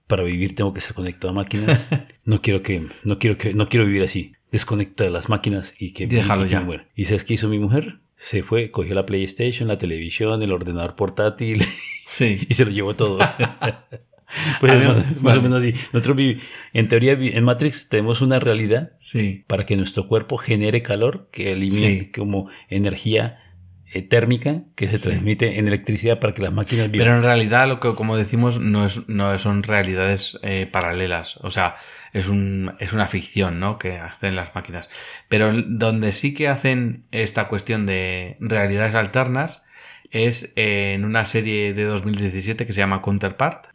para 0.06 0.22
vivir 0.24 0.54
tengo 0.54 0.72
que 0.72 0.80
ser 0.80 0.94
conectado 0.94 1.30
a 1.30 1.34
máquinas, 1.34 1.88
no 2.24 2.40
quiero 2.42 2.62
que, 2.62 2.82
no 3.04 3.18
quiero 3.18 3.36
que, 3.38 3.54
no 3.54 3.68
quiero 3.68 3.86
vivir 3.86 4.02
así. 4.02 4.32
Desconecta 4.50 5.08
las 5.10 5.28
máquinas 5.28 5.74
y 5.78 5.92
que, 5.92 6.06
Déjalo 6.06 6.46
ya. 6.46 6.60
muera. 6.60 6.86
¿Y 6.94 7.04
sabes 7.04 7.24
qué 7.24 7.34
hizo 7.34 7.48
mi 7.48 7.58
mujer? 7.58 7.98
Se 8.16 8.42
fue, 8.42 8.70
cogió 8.70 8.94
la 8.94 9.06
PlayStation, 9.06 9.68
la 9.68 9.78
televisión, 9.78 10.42
el 10.42 10.52
ordenador 10.52 10.96
portátil 10.96 11.62
Sí. 12.08 12.46
y 12.48 12.54
se 12.54 12.64
lo 12.64 12.70
llevó 12.70 12.94
todo. 12.96 13.18
pues 14.60 14.72
A 14.72 14.76
mí- 14.76 14.84
más, 14.86 15.22
más 15.22 15.36
o 15.38 15.42
menos 15.42 15.58
así. 15.62 15.72
Nosotros 15.92 16.18
en 16.72 16.88
teoría 16.88 17.12
en 17.12 17.44
Matrix 17.44 17.88
tenemos 17.88 18.20
una 18.20 18.38
realidad 18.40 18.92
Sí. 19.00 19.44
para 19.46 19.64
que 19.66 19.76
nuestro 19.76 20.06
cuerpo 20.08 20.36
genere 20.36 20.82
calor, 20.82 21.28
que 21.32 21.52
elimine 21.52 22.00
Sí. 22.00 22.10
como 22.12 22.48
energía 22.68 23.38
eh, 23.92 24.02
térmica 24.02 24.62
que 24.74 24.86
se 24.88 24.98
transmite 24.98 25.58
en 25.58 25.66
electricidad 25.66 26.20
para 26.20 26.34
que 26.34 26.42
las 26.42 26.52
máquinas 26.52 26.90
vivan. 26.90 27.06
Pero 27.06 27.16
en 27.16 27.22
realidad, 27.22 27.68
lo 27.68 27.80
que, 27.80 27.94
como 27.94 28.16
decimos, 28.16 28.60
no, 28.60 28.84
es, 28.84 29.08
no 29.08 29.38
son 29.38 29.62
realidades 29.62 30.38
eh, 30.42 30.68
paralelas. 30.70 31.38
O 31.38 31.50
sea, 31.50 31.76
es, 32.12 32.28
un, 32.28 32.74
es 32.80 32.92
una 32.92 33.06
ficción, 33.06 33.60
¿no? 33.60 33.78
Que 33.78 33.96
hacen 33.98 34.36
las 34.36 34.54
máquinas. 34.54 34.90
Pero 35.28 35.52
donde 35.54 36.12
sí 36.12 36.34
que 36.34 36.48
hacen 36.48 37.04
esta 37.12 37.48
cuestión 37.48 37.86
de 37.86 38.36
realidades 38.40 38.94
alternas 38.94 39.62
es 40.10 40.52
en 40.56 41.04
una 41.04 41.24
serie 41.24 41.74
de 41.74 41.84
2017 41.84 42.66
que 42.66 42.72
se 42.72 42.80
llama 42.80 43.02
Counterpart. 43.02 43.66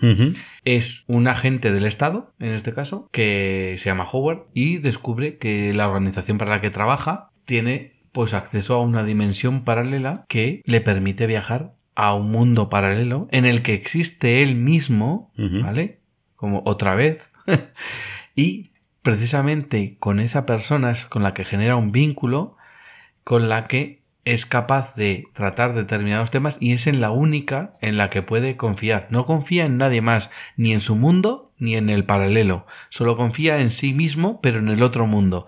Es 0.63 1.03
un 1.07 1.27
agente 1.27 1.71
del 1.71 1.85
Estado, 1.85 2.33
en 2.39 2.53
este 2.53 2.73
caso, 2.73 3.09
que 3.11 3.75
se 3.79 3.85
llama 3.85 4.07
Howard 4.11 4.45
y 4.53 4.77
descubre 4.77 5.37
que 5.37 5.73
la 5.73 5.87
organización 5.87 6.37
para 6.37 6.51
la 6.51 6.61
que 6.61 6.69
trabaja 6.69 7.29
tiene 7.45 7.92
pues 8.13 8.33
acceso 8.33 8.75
a 8.75 8.81
una 8.81 9.03
dimensión 9.03 9.65
paralela 9.65 10.23
que 10.29 10.61
le 10.65 10.79
permite 10.79 11.27
viajar 11.27 11.73
a 11.95 12.13
un 12.13 12.31
mundo 12.31 12.69
paralelo 12.69 13.27
en 13.31 13.45
el 13.45 13.61
que 13.61 13.73
existe 13.73 14.41
él 14.41 14.55
mismo. 14.55 15.31
¿vale? 15.35 15.99
Como 16.35 16.63
otra 16.65 16.95
vez. 16.95 17.31
y 18.35 18.71
precisamente 19.01 19.97
con 19.99 20.19
esa 20.19 20.45
persona 20.45 20.91
es 20.91 21.05
con 21.05 21.23
la 21.23 21.33
que 21.33 21.43
genera 21.43 21.75
un 21.75 21.91
vínculo 21.91 22.55
con 23.23 23.49
la 23.49 23.67
que 23.67 24.03
es 24.25 24.45
capaz 24.45 24.95
de 24.95 25.25
tratar 25.33 25.73
determinados 25.73 26.31
temas 26.31 26.57
y 26.61 26.73
es 26.73 26.87
en 26.87 27.01
la 27.01 27.11
única 27.11 27.75
en 27.81 27.97
la 27.97 28.09
que 28.09 28.21
puede 28.21 28.55
confiar. 28.55 29.07
No 29.09 29.25
confía 29.25 29.65
en 29.65 29.77
nadie 29.77 30.01
más, 30.01 30.31
ni 30.55 30.71
en 30.71 30.79
su 30.79 30.95
mundo 30.95 31.51
ni 31.57 31.75
en 31.75 31.89
el 31.89 32.05
paralelo. 32.05 32.65
Solo 32.89 33.15
confía 33.15 33.59
en 33.59 33.69
sí 33.69 33.93
mismo, 33.93 34.41
pero 34.41 34.59
en 34.59 34.69
el 34.69 34.83
otro 34.83 35.07
mundo. 35.07 35.47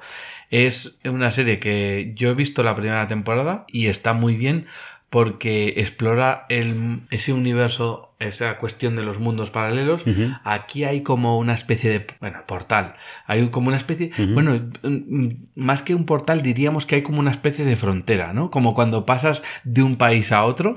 Es 0.52 1.00
una 1.06 1.32
serie 1.32 1.60
que 1.60 2.14
yo 2.16 2.30
he 2.30 2.34
visto 2.34 2.64
la 2.64 2.76
primera 2.76 3.08
temporada 3.08 3.66
y 3.68 3.88
está 3.88 4.14
muy 4.14 4.36
bien 4.36 4.68
porque 5.16 5.76
explora 5.78 6.46
el, 6.50 7.04
ese 7.10 7.32
universo, 7.32 8.14
esa 8.20 8.58
cuestión 8.58 8.98
de 8.98 9.04
los 9.04 9.18
mundos 9.18 9.50
paralelos. 9.50 10.04
Aquí 10.44 10.84
hay 10.84 11.04
como 11.04 11.38
una 11.38 11.54
especie 11.54 11.90
de, 11.90 12.08
bueno, 12.20 12.40
portal. 12.46 12.96
Hay 13.26 13.48
como 13.48 13.70
una 13.70 13.78
especie, 13.78 14.12
bueno, 14.34 14.60
mm, 14.84 15.28
más 15.56 15.84
que 15.84 15.96
un 15.96 16.06
portal 16.06 16.42
diríamos 16.42 16.86
que 16.86 16.96
hay 16.96 17.02
como 17.02 17.20
una 17.20 17.32
especie 17.32 17.64
de 17.64 17.78
frontera, 17.78 18.34
¿no? 18.34 18.50
Como 18.50 18.74
cuando 18.74 19.06
pasas 19.06 19.42
de 19.64 19.84
un 19.84 19.96
país 19.96 20.34
a 20.34 20.44
otro 20.44 20.76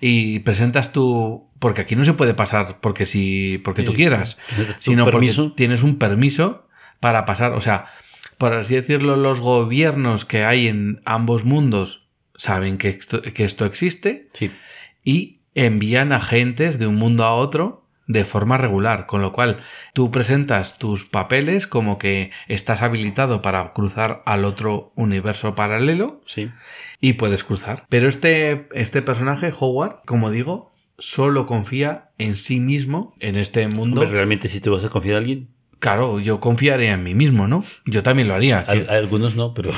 y 0.00 0.38
presentas 0.40 0.92
tu, 0.92 1.48
porque 1.58 1.80
aquí 1.80 1.96
no 1.96 2.04
se 2.04 2.12
puede 2.12 2.34
pasar 2.34 2.78
porque 2.80 3.06
si, 3.06 3.58
porque 3.64 3.82
tú 3.82 3.92
quieras, 3.92 4.38
sino 4.78 5.10
porque 5.10 5.34
tienes 5.56 5.82
un 5.82 5.98
permiso 5.98 6.68
para 7.00 7.24
pasar, 7.24 7.54
o 7.54 7.60
sea, 7.60 7.86
por 8.40 8.54
así 8.54 8.74
decirlo, 8.74 9.16
los 9.16 9.40
gobiernos 9.40 10.24
que 10.24 10.44
hay 10.44 10.66
en 10.66 11.02
ambos 11.04 11.44
mundos 11.44 12.08
saben 12.36 12.78
que 12.78 12.88
esto, 12.88 13.20
que 13.20 13.44
esto 13.44 13.66
existe 13.66 14.28
Sí. 14.32 14.50
y 15.04 15.42
envían 15.54 16.12
agentes 16.12 16.78
de 16.78 16.86
un 16.86 16.94
mundo 16.96 17.24
a 17.24 17.34
otro 17.34 17.86
de 18.06 18.24
forma 18.24 18.56
regular, 18.56 19.06
con 19.06 19.20
lo 19.20 19.32
cual 19.32 19.60
tú 19.92 20.10
presentas 20.10 20.78
tus 20.78 21.04
papeles 21.04 21.66
como 21.66 21.98
que 21.98 22.30
estás 22.48 22.80
habilitado 22.82 23.42
para 23.42 23.72
cruzar 23.74 24.22
al 24.24 24.46
otro 24.46 24.92
universo 24.96 25.54
paralelo 25.54 26.22
Sí. 26.26 26.50
y 26.98 27.12
puedes 27.12 27.44
cruzar. 27.44 27.84
Pero 27.90 28.08
este, 28.08 28.68
este 28.72 29.02
personaje, 29.02 29.52
Howard, 29.56 30.00
como 30.06 30.30
digo, 30.30 30.72
solo 30.98 31.44
confía 31.46 32.10
en 32.16 32.36
sí 32.36 32.58
mismo 32.58 33.14
en 33.20 33.36
este 33.36 33.68
mundo. 33.68 34.00
Hombre, 34.00 34.14
realmente 34.16 34.48
si 34.48 34.60
te 34.60 34.70
vas 34.70 34.84
a 34.84 34.88
confiar 34.88 35.16
a 35.16 35.18
alguien, 35.18 35.48
Claro, 35.80 36.20
yo 36.20 36.40
confiaría 36.40 36.92
en 36.92 37.02
mí 37.02 37.14
mismo, 37.14 37.48
¿no? 37.48 37.64
Yo 37.86 38.02
también 38.02 38.28
lo 38.28 38.34
haría. 38.34 38.60
Al- 38.60 38.88
algunos 38.90 39.34
no, 39.34 39.54
pero 39.54 39.70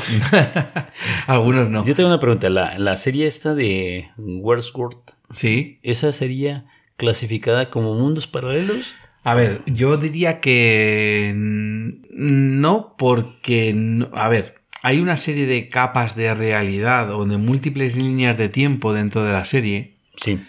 Algunos 1.26 1.70
no. 1.70 1.84
yo 1.86 1.94
tengo 1.94 2.08
una 2.08 2.20
pregunta. 2.20 2.50
La, 2.50 2.78
la 2.78 2.96
serie 2.96 3.26
esta 3.26 3.54
de 3.54 4.10
Wordsworth, 4.18 5.12
Sí. 5.32 5.78
¿esa 5.82 6.12
sería 6.12 6.64
clasificada 6.96 7.70
como 7.70 7.94
mundos 7.94 8.26
paralelos? 8.26 8.94
A 9.24 9.34
ver, 9.34 9.62
yo 9.66 9.96
diría 9.96 10.40
que 10.40 11.32
no, 11.36 12.94
porque, 12.98 13.72
no- 13.74 14.10
a 14.12 14.28
ver, 14.28 14.56
hay 14.82 14.98
una 15.00 15.16
serie 15.16 15.46
de 15.46 15.68
capas 15.68 16.16
de 16.16 16.34
realidad 16.34 17.14
o 17.14 17.24
de 17.24 17.36
múltiples 17.38 17.96
líneas 17.96 18.36
de 18.36 18.48
tiempo 18.48 18.92
dentro 18.92 19.24
de 19.24 19.32
la 19.32 19.44
serie, 19.44 19.94
Sí. 20.16 20.40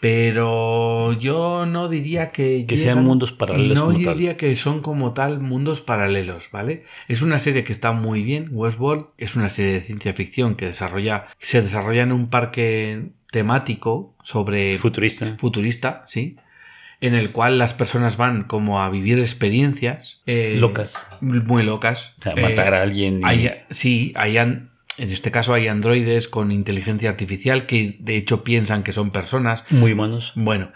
Pero 0.00 1.12
yo 1.12 1.66
no 1.66 1.88
diría 1.88 2.30
que... 2.32 2.64
Que 2.66 2.76
sean 2.76 3.04
mundos 3.04 3.32
paralelos 3.32 3.78
No 3.78 3.86
como 3.92 4.02
tal. 4.04 4.14
diría 4.16 4.36
que 4.36 4.56
son 4.56 4.80
como 4.80 5.12
tal 5.12 5.40
mundos 5.40 5.80
paralelos, 5.82 6.48
¿vale? 6.50 6.84
Es 7.08 7.22
una 7.22 7.38
serie 7.38 7.64
que 7.64 7.72
está 7.72 7.92
muy 7.92 8.22
bien, 8.22 8.48
Westworld, 8.50 9.06
es 9.18 9.36
una 9.36 9.50
serie 9.50 9.74
de 9.74 9.80
ciencia 9.82 10.12
ficción 10.14 10.54
que 10.56 10.66
desarrolla, 10.66 11.26
se 11.38 11.62
desarrolla 11.62 12.02
en 12.02 12.12
un 12.12 12.30
parque 12.30 13.10
temático 13.30 14.14
sobre 14.24 14.78
Futurista. 14.78 15.36
futurista, 15.38 16.02
sí, 16.06 16.36
en 17.02 17.14
el 17.14 17.30
cual 17.32 17.58
las 17.58 17.72
personas 17.74 18.16
van 18.16 18.44
como 18.44 18.82
a 18.82 18.90
vivir 18.90 19.18
experiencias 19.18 20.20
eh, 20.26 20.56
Locas. 20.58 21.06
muy 21.20 21.62
locas. 21.62 22.14
O 22.20 22.22
sea, 22.22 22.32
Eh, 22.36 22.42
matar 22.42 22.74
a 22.74 22.82
alguien. 22.82 23.20
y- 23.20 23.24
hay- 23.24 23.50
sí, 23.70 24.12
hay 24.16 24.36
an- 24.38 24.70
en 25.00 25.10
este 25.10 25.30
caso 25.30 25.54
hay 25.54 25.66
androides 25.68 26.28
con 26.28 26.52
inteligencia 26.52 27.10
artificial 27.10 27.66
que 27.66 27.96
de 28.00 28.16
hecho 28.16 28.44
piensan 28.44 28.82
que 28.82 28.92
son 28.92 29.10
personas. 29.10 29.64
Muy 29.70 29.92
humanos. 29.92 30.32
Bueno, 30.36 30.72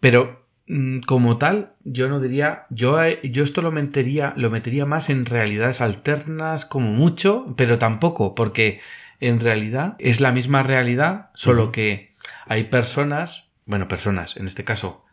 pero 0.00 0.46
mm, 0.68 1.00
como 1.00 1.36
tal, 1.38 1.72
yo 1.84 2.08
no 2.08 2.20
diría, 2.20 2.66
yo, 2.70 3.02
eh, 3.02 3.20
yo 3.24 3.44
esto 3.44 3.62
lo 3.62 3.72
metería, 3.72 4.32
lo 4.36 4.50
metería 4.50 4.86
más 4.86 5.10
en 5.10 5.26
realidades 5.26 5.80
alternas 5.80 6.64
como 6.64 6.92
mucho, 6.92 7.54
pero 7.56 7.78
tampoco, 7.78 8.34
porque 8.34 8.80
en 9.20 9.40
realidad 9.40 9.96
es 9.98 10.20
la 10.20 10.32
misma 10.32 10.62
realidad, 10.62 11.30
solo 11.34 11.72
que 11.72 12.14
hay 12.46 12.64
personas, 12.64 13.50
bueno, 13.64 13.88
personas, 13.88 14.36
en 14.36 14.46
este 14.46 14.64
caso, 14.64 15.04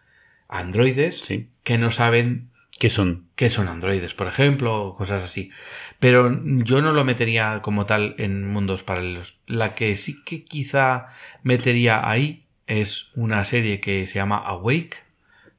androides, 0.48 1.18
Sí. 1.20 1.50
que 1.64 1.78
no 1.78 1.90
saben 1.90 2.50
¿Qué 2.80 2.90
son? 2.90 3.28
que 3.36 3.50
son 3.50 3.68
androides, 3.68 4.14
por 4.14 4.28
ejemplo, 4.28 4.82
o 4.82 4.96
cosas 4.96 5.24
así. 5.24 5.52
Pero 6.00 6.40
yo 6.44 6.82
no 6.82 6.92
lo 6.92 7.04
metería 7.04 7.62
como 7.62 7.86
tal 7.86 8.16
en 8.18 8.48
mundos 8.48 8.84
paralelos. 8.84 9.42
La 9.48 9.76
que 9.76 9.96
sí 9.98 10.24
que 10.24 10.44
quizá 10.44 11.08
metería 11.44 12.08
ahí 12.10 12.46
es 12.68 13.12
una 13.16 13.44
serie 13.46 13.80
que 13.80 14.08
se 14.08 14.16
llama 14.16 14.38
Awake, 14.38 14.98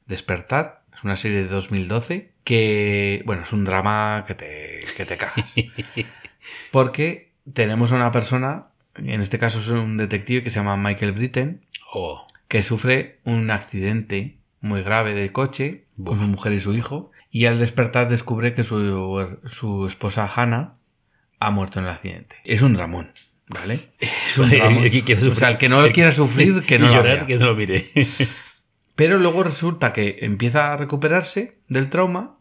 Despertar. 0.06 0.82
Es 0.94 1.02
una 1.04 1.16
serie 1.16 1.38
de 1.38 1.48
2012 1.48 2.30
que, 2.44 3.22
bueno, 3.24 3.42
es 3.42 3.52
un 3.52 3.64
drama 3.64 4.24
que 4.26 4.34
te, 4.34 4.80
que 4.96 5.04
te 5.04 5.16
cagas. 5.16 5.54
Porque 6.70 7.32
tenemos 7.52 7.92
a 7.92 7.96
una 7.96 8.12
persona, 8.12 8.66
en 8.96 9.20
este 9.20 9.38
caso 9.38 9.58
es 9.58 9.68
un 9.68 9.96
detective 9.96 10.42
que 10.42 10.50
se 10.50 10.56
llama 10.56 10.76
Michael 10.76 11.12
Britten, 11.12 11.62
Oh, 11.96 12.26
que 12.48 12.62
sufre 12.64 13.20
un 13.24 13.50
accidente 13.50 14.36
muy 14.64 14.82
grave 14.82 15.14
de 15.14 15.30
coche 15.32 15.86
con 16.02 16.18
su 16.18 16.24
mujer 16.26 16.52
y 16.54 16.60
su 16.60 16.72
hijo 16.74 17.10
y 17.30 17.46
al 17.46 17.58
despertar 17.58 18.08
descubre 18.08 18.54
que 18.54 18.64
su, 18.64 19.36
su 19.46 19.86
esposa 19.86 20.30
Hannah 20.34 20.76
ha 21.40 21.50
muerto 21.50 21.78
en 21.78 21.84
el 21.86 21.90
accidente. 21.92 22.36
Es 22.44 22.62
un 22.62 22.74
dramón, 22.74 23.12
¿vale? 23.48 23.80
Es 24.00 24.38
un 24.38 24.50
dramón. 24.50 24.84
O 25.30 25.34
sea, 25.34 25.50
el 25.50 25.58
que 25.58 25.68
no 25.68 25.86
quiera 25.92 26.12
sufrir, 26.12 26.62
que 26.62 26.78
no 26.78 26.86
lo 26.88 26.94
llorar, 26.94 27.26
que 27.26 27.36
no 27.36 27.46
lo 27.46 27.54
mire. 27.54 27.90
Pero 28.96 29.18
luego 29.18 29.42
resulta 29.42 29.92
que 29.92 30.18
empieza 30.22 30.72
a 30.72 30.76
recuperarse 30.76 31.58
del 31.68 31.90
trauma 31.90 32.38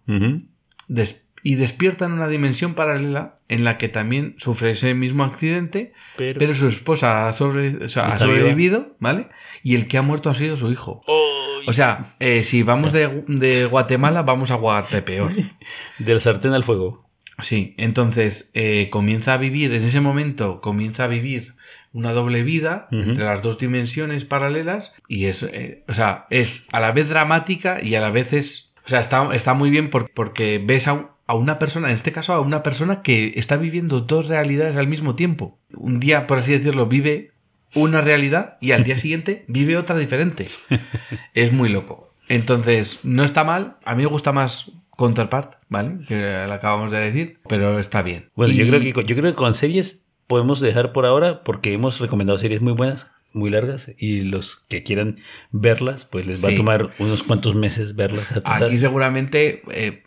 des- 0.88 1.28
y 1.46 1.56
despierta 1.56 2.06
en 2.06 2.14
una 2.14 2.28
dimensión 2.30 2.74
paralela 2.74 3.40
en 3.50 3.64
la 3.66 3.78
que 3.78 3.90
también 3.90 4.36
sufre 4.38 4.72
ese 4.72 4.94
mismo 4.94 5.24
accidente, 5.26 5.92
Pero- 6.16 6.40
pero, 6.40 6.54
su 6.56 6.68
esposa 6.68 7.28
ha, 7.28 7.34
sobre- 7.34 7.86
o 7.86 7.90
sea, 7.90 8.06
ha 8.06 8.10
Está 8.14 8.26
viva. 8.26 8.38
sobrevivido, 8.38 8.96
¿vale? 9.00 9.28
Y 9.64 9.76
el 9.76 9.88
que 9.88 9.98
ha 9.98 10.02
muerto 10.04 10.30
ha 10.30 10.34
sido 10.36 10.56
su 10.56 10.72
hijo. 10.72 11.02
Oh, 11.08 11.43
O 11.68 11.74
sea, 11.74 12.16
eh, 12.20 12.44
si 12.44 12.64
vamos 12.64 12.92
de, 12.92 13.24
de 13.28 13.66
Guatemala, 13.66 14.22
vamos 14.24 14.52
a 14.52 14.56
Guatepeor. 14.56 15.32
del 16.00 16.22
sartén 16.22 16.54
al 16.54 16.64
fuego. 16.64 17.08
Sí, 17.40 17.74
entonces 17.78 18.52
eh, 18.54 18.90
comienza 18.92 19.34
a 19.34 19.38
vivir, 19.38 19.74
en 19.74 19.84
ese 19.84 20.00
momento 20.02 20.62
comienza 20.62 21.06
a 21.06 21.08
vivir 21.08 21.56
una 21.92 22.12
doble 22.12 22.44
vida 22.44 22.88
entre 22.92 23.24
las 23.26 23.42
dos 23.42 23.58
dimensiones 23.60 24.24
paralelas 24.26 24.96
y 25.08 25.26
es, 25.26 25.44
eh, 25.44 25.84
o 25.88 25.94
sea, 25.94 26.26
es 26.30 26.66
a 26.72 26.80
la 26.80 26.92
vez 26.92 27.10
dramática 27.10 27.80
y 27.84 27.96
a 27.96 28.02
la 28.02 28.12
vez 28.12 28.34
es, 28.34 28.74
o 28.86 28.88
sea, 28.90 29.00
está, 29.00 29.30
está 29.34 29.54
muy 29.56 29.70
bien 29.72 29.90
por- 29.90 30.12
porque 30.12 30.62
ves 30.64 30.88
a, 30.88 30.94
un- 30.94 31.08
a 31.26 31.34
una 31.36 31.58
persona, 31.60 31.90
en 31.90 31.96
este 31.96 32.12
caso 32.12 32.34
a 32.34 32.40
una 32.40 32.62
persona 32.64 33.02
que 33.02 33.34
está 33.36 33.58
viviendo 33.58 34.02
dos 34.02 34.28
realidades 34.28 34.76
al 34.76 34.88
mismo 34.88 35.16
tiempo. 35.16 35.58
Un 35.74 36.00
día, 36.00 36.28
por 36.28 36.38
así 36.40 36.52
decirlo, 36.52 36.86
vive 36.88 37.32
una 37.76 38.02
realidad 38.02 38.58
y 38.62 38.72
al 38.72 38.84
día 38.84 38.98
siguiente 38.98 39.46
vive 39.48 39.78
otra 39.78 39.98
diferente. 39.98 40.48
Es 41.34 41.52
muy 41.52 41.70
loco. 41.70 42.14
Entonces, 42.30 43.00
no 43.04 43.24
está 43.24 43.44
mal. 43.44 43.78
A 43.86 43.96
mí 43.96 44.04
me 44.04 44.10
gusta 44.10 44.32
más 44.32 44.72
Counterpart, 44.96 45.56
¿vale? 45.70 45.98
Que 46.08 46.22
la 46.48 46.54
acabamos 46.56 46.92
de 46.92 47.00
decir, 47.00 47.36
pero 47.50 47.80
está 47.80 48.02
bien. 48.02 48.30
Bueno, 48.36 48.54
yo, 48.54 48.66
creo 48.68 48.80
que, 48.80 48.94
con- 48.94 49.06
yo 49.06 49.16
creo 49.16 49.32
que 49.32 49.36
con 49.38 49.54
series 49.54 50.06
podemos 50.28 50.60
dejar 50.62 50.94
por 50.94 51.06
ahora 51.06 51.44
porque 51.44 51.74
hemos 51.74 52.00
recomendado 52.00 52.40
series 52.40 52.62
muy 52.62 52.74
buenas, 52.74 53.08
muy 53.34 53.50
largas 53.50 53.92
y 53.98 54.22
los 54.22 54.64
que 54.70 54.84
quieran 54.84 55.18
verlas, 55.52 56.06
pues 56.06 56.26
les 56.28 56.44
va 56.44 56.50
Sí. 56.50 56.54
a 56.54 56.58
tomar 56.58 56.92
unos 57.00 57.24
cuantos 57.24 57.56
meses 57.56 57.96
verlas 57.96 58.32
a 58.32 58.42
todas. 58.42 58.62
Aquí 58.64 58.78
seguramente 58.78 59.64
eh, 59.72 60.04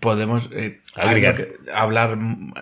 podemos 0.00 0.48
eh, 0.52 0.80
hablar 1.74 2.16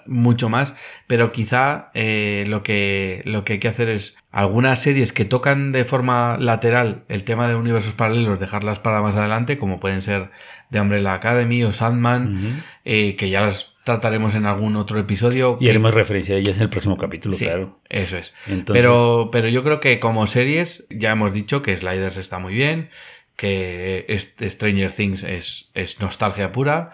mucho 0.06 0.48
más, 0.48 0.76
pero 1.06 1.32
quizá 1.32 1.90
eh, 1.94 2.44
lo, 2.48 2.62
que, 2.62 3.22
lo 3.24 3.44
que 3.44 3.54
hay 3.54 3.58
que 3.58 3.68
hacer 3.68 3.88
es 3.88 4.16
algunas 4.30 4.80
series 4.82 5.12
que 5.12 5.24
tocan 5.24 5.72
de 5.72 5.84
forma 5.84 6.36
lateral 6.38 7.04
el 7.08 7.24
tema 7.24 7.48
de 7.48 7.54
universos 7.54 7.92
paralelos, 7.94 8.40
dejarlas 8.40 8.78
para 8.78 9.00
más 9.02 9.16
adelante, 9.16 9.58
como 9.58 9.80
pueden 9.80 10.02
ser 10.02 10.30
The 10.70 10.80
Umbrella 10.80 11.14
Academy 11.14 11.64
o 11.64 11.72
Sandman, 11.72 12.62
eh, 12.84 13.16
que 13.16 13.30
ya 13.30 13.40
las 13.40 13.74
trataremos 13.84 14.34
en 14.34 14.44
algún 14.44 14.76
otro 14.76 14.98
episodio. 14.98 15.56
Y 15.62 15.70
haremos 15.70 15.94
referencia 15.94 16.34
a 16.34 16.38
ellas 16.38 16.56
en 16.58 16.64
el 16.64 16.68
próximo 16.68 16.98
capítulo, 16.98 17.34
Sí, 17.34 17.46
claro. 17.46 17.78
Eso 17.88 18.18
es. 18.18 18.34
Entonces- 18.46 18.82
pero, 18.82 19.30
pero 19.32 19.48
yo 19.48 19.64
creo 19.64 19.80
que 19.80 19.98
como 19.98 20.26
series, 20.26 20.86
ya 20.90 21.12
hemos 21.12 21.32
dicho 21.32 21.62
que 21.62 21.74
Sliders 21.74 22.18
está 22.18 22.38
muy 22.38 22.52
bien, 22.52 22.90
que 23.38 24.04
Stranger 24.50 24.92
Things 24.92 25.22
es, 25.22 25.70
es 25.72 26.00
nostalgia 26.00 26.52
pura, 26.52 26.90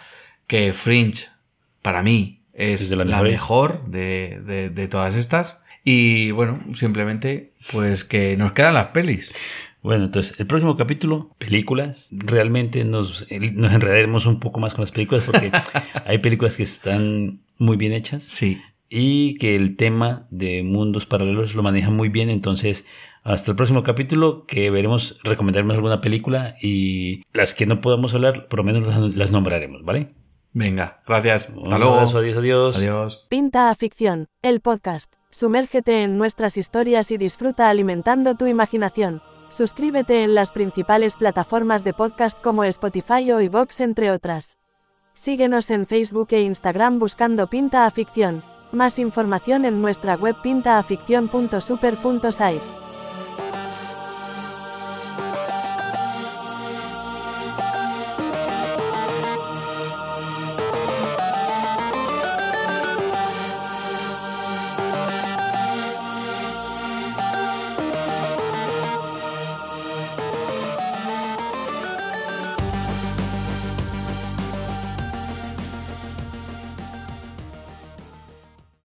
que 0.46 0.72
Fringe, 0.74 1.26
para 1.82 2.02
mí, 2.02 2.42
es, 2.52 2.88
la 2.90 3.04
mejor 3.22 3.84
de, 3.86 4.40
de- 4.46 4.68
de 4.70 4.88
todas 4.88 5.16
estas. 5.16 5.60
Y 5.82 6.30
bueno, 6.30 6.62
simplemente, 6.74 7.52
pues 7.72 8.04
que 8.04 8.36
nos 8.36 8.52
quedan 8.52 8.74
las 8.74 8.88
pelis. 8.88 9.32
Bueno, 9.82 10.04
entonces, 10.04 10.38
el 10.38 10.46
próximo 10.46 10.76
capítulo, 10.76 11.34
películas. 11.38 12.08
Realmente 12.12 12.84
nos, 12.84 13.26
nos 13.30 13.72
enredaremos 13.72 14.26
un 14.26 14.38
poco 14.38 14.60
más 14.60 14.72
con 14.74 14.82
las 14.82 14.92
películas 14.92 15.24
porque 15.24 15.50
hay 16.06 16.18
películas 16.18 16.56
que 16.56 16.62
están 16.62 17.40
muy 17.58 17.76
bien 17.76 17.92
hechas 17.92 18.22
Sí. 18.24 18.60
y 18.88 19.36
que 19.36 19.56
el 19.56 19.76
tema 19.76 20.26
de 20.30 20.62
mundos 20.62 21.06
paralelos 21.06 21.54
lo 21.54 21.62
maneja 21.62 21.90
muy 21.90 22.08
bien. 22.10 22.30
Entonces, 22.30 22.86
hasta 23.24 23.50
el 23.50 23.56
próximo 23.56 23.82
capítulo 23.82 24.44
que 24.46 24.70
veremos, 24.70 25.18
recomendaremos 25.24 25.74
alguna 25.74 26.02
película 26.02 26.54
y 26.62 27.22
las 27.32 27.54
que 27.54 27.64
no 27.64 27.80
podamos 27.80 28.12
hablar, 28.12 28.48
por 28.48 28.58
lo 28.58 28.64
menos 28.64 29.16
las, 29.16 29.30
nombraremos, 29.30 29.82
¿vale? 29.82 30.12
Venga, 30.52 31.00
gracias. 31.06 31.48
Un 31.48 31.62
Hasta 31.64 31.78
luego. 31.78 31.94
abrazo, 31.94 32.18
adiós, 32.18 32.36
adiós. 32.36 32.76
Adiós. 32.76 33.24
Pinta 33.30 33.70
a 33.70 33.74
Ficción, 33.74 34.28
el 34.42 34.60
podcast. 34.60 35.10
Sumérgete 35.30 36.02
en 36.02 36.18
nuestras 36.18 36.58
historias 36.58 37.10
y 37.10 37.16
disfruta 37.16 37.70
alimentando 37.70 38.34
tu 38.36 38.46
imaginación. 38.46 39.22
Suscríbete 39.48 40.22
en 40.22 40.34
las 40.34 40.52
principales 40.52 41.16
plataformas 41.16 41.82
de 41.82 41.94
podcast 41.94 42.38
como 42.40 42.62
Spotify 42.64 43.32
o 43.32 43.40
iVoox 43.40 43.80
entre 43.80 44.10
otras. 44.10 44.58
Síguenos 45.14 45.70
en 45.70 45.86
Facebook 45.86 46.28
e 46.32 46.42
Instagram 46.42 46.98
buscando 46.98 47.48
Pinta 47.48 47.86
a 47.86 47.90
Ficción. 47.90 48.42
Más 48.70 48.98
información 48.98 49.64
en 49.64 49.80
nuestra 49.80 50.16
web 50.16 50.36
pintaaficción.super.site. 50.42 52.83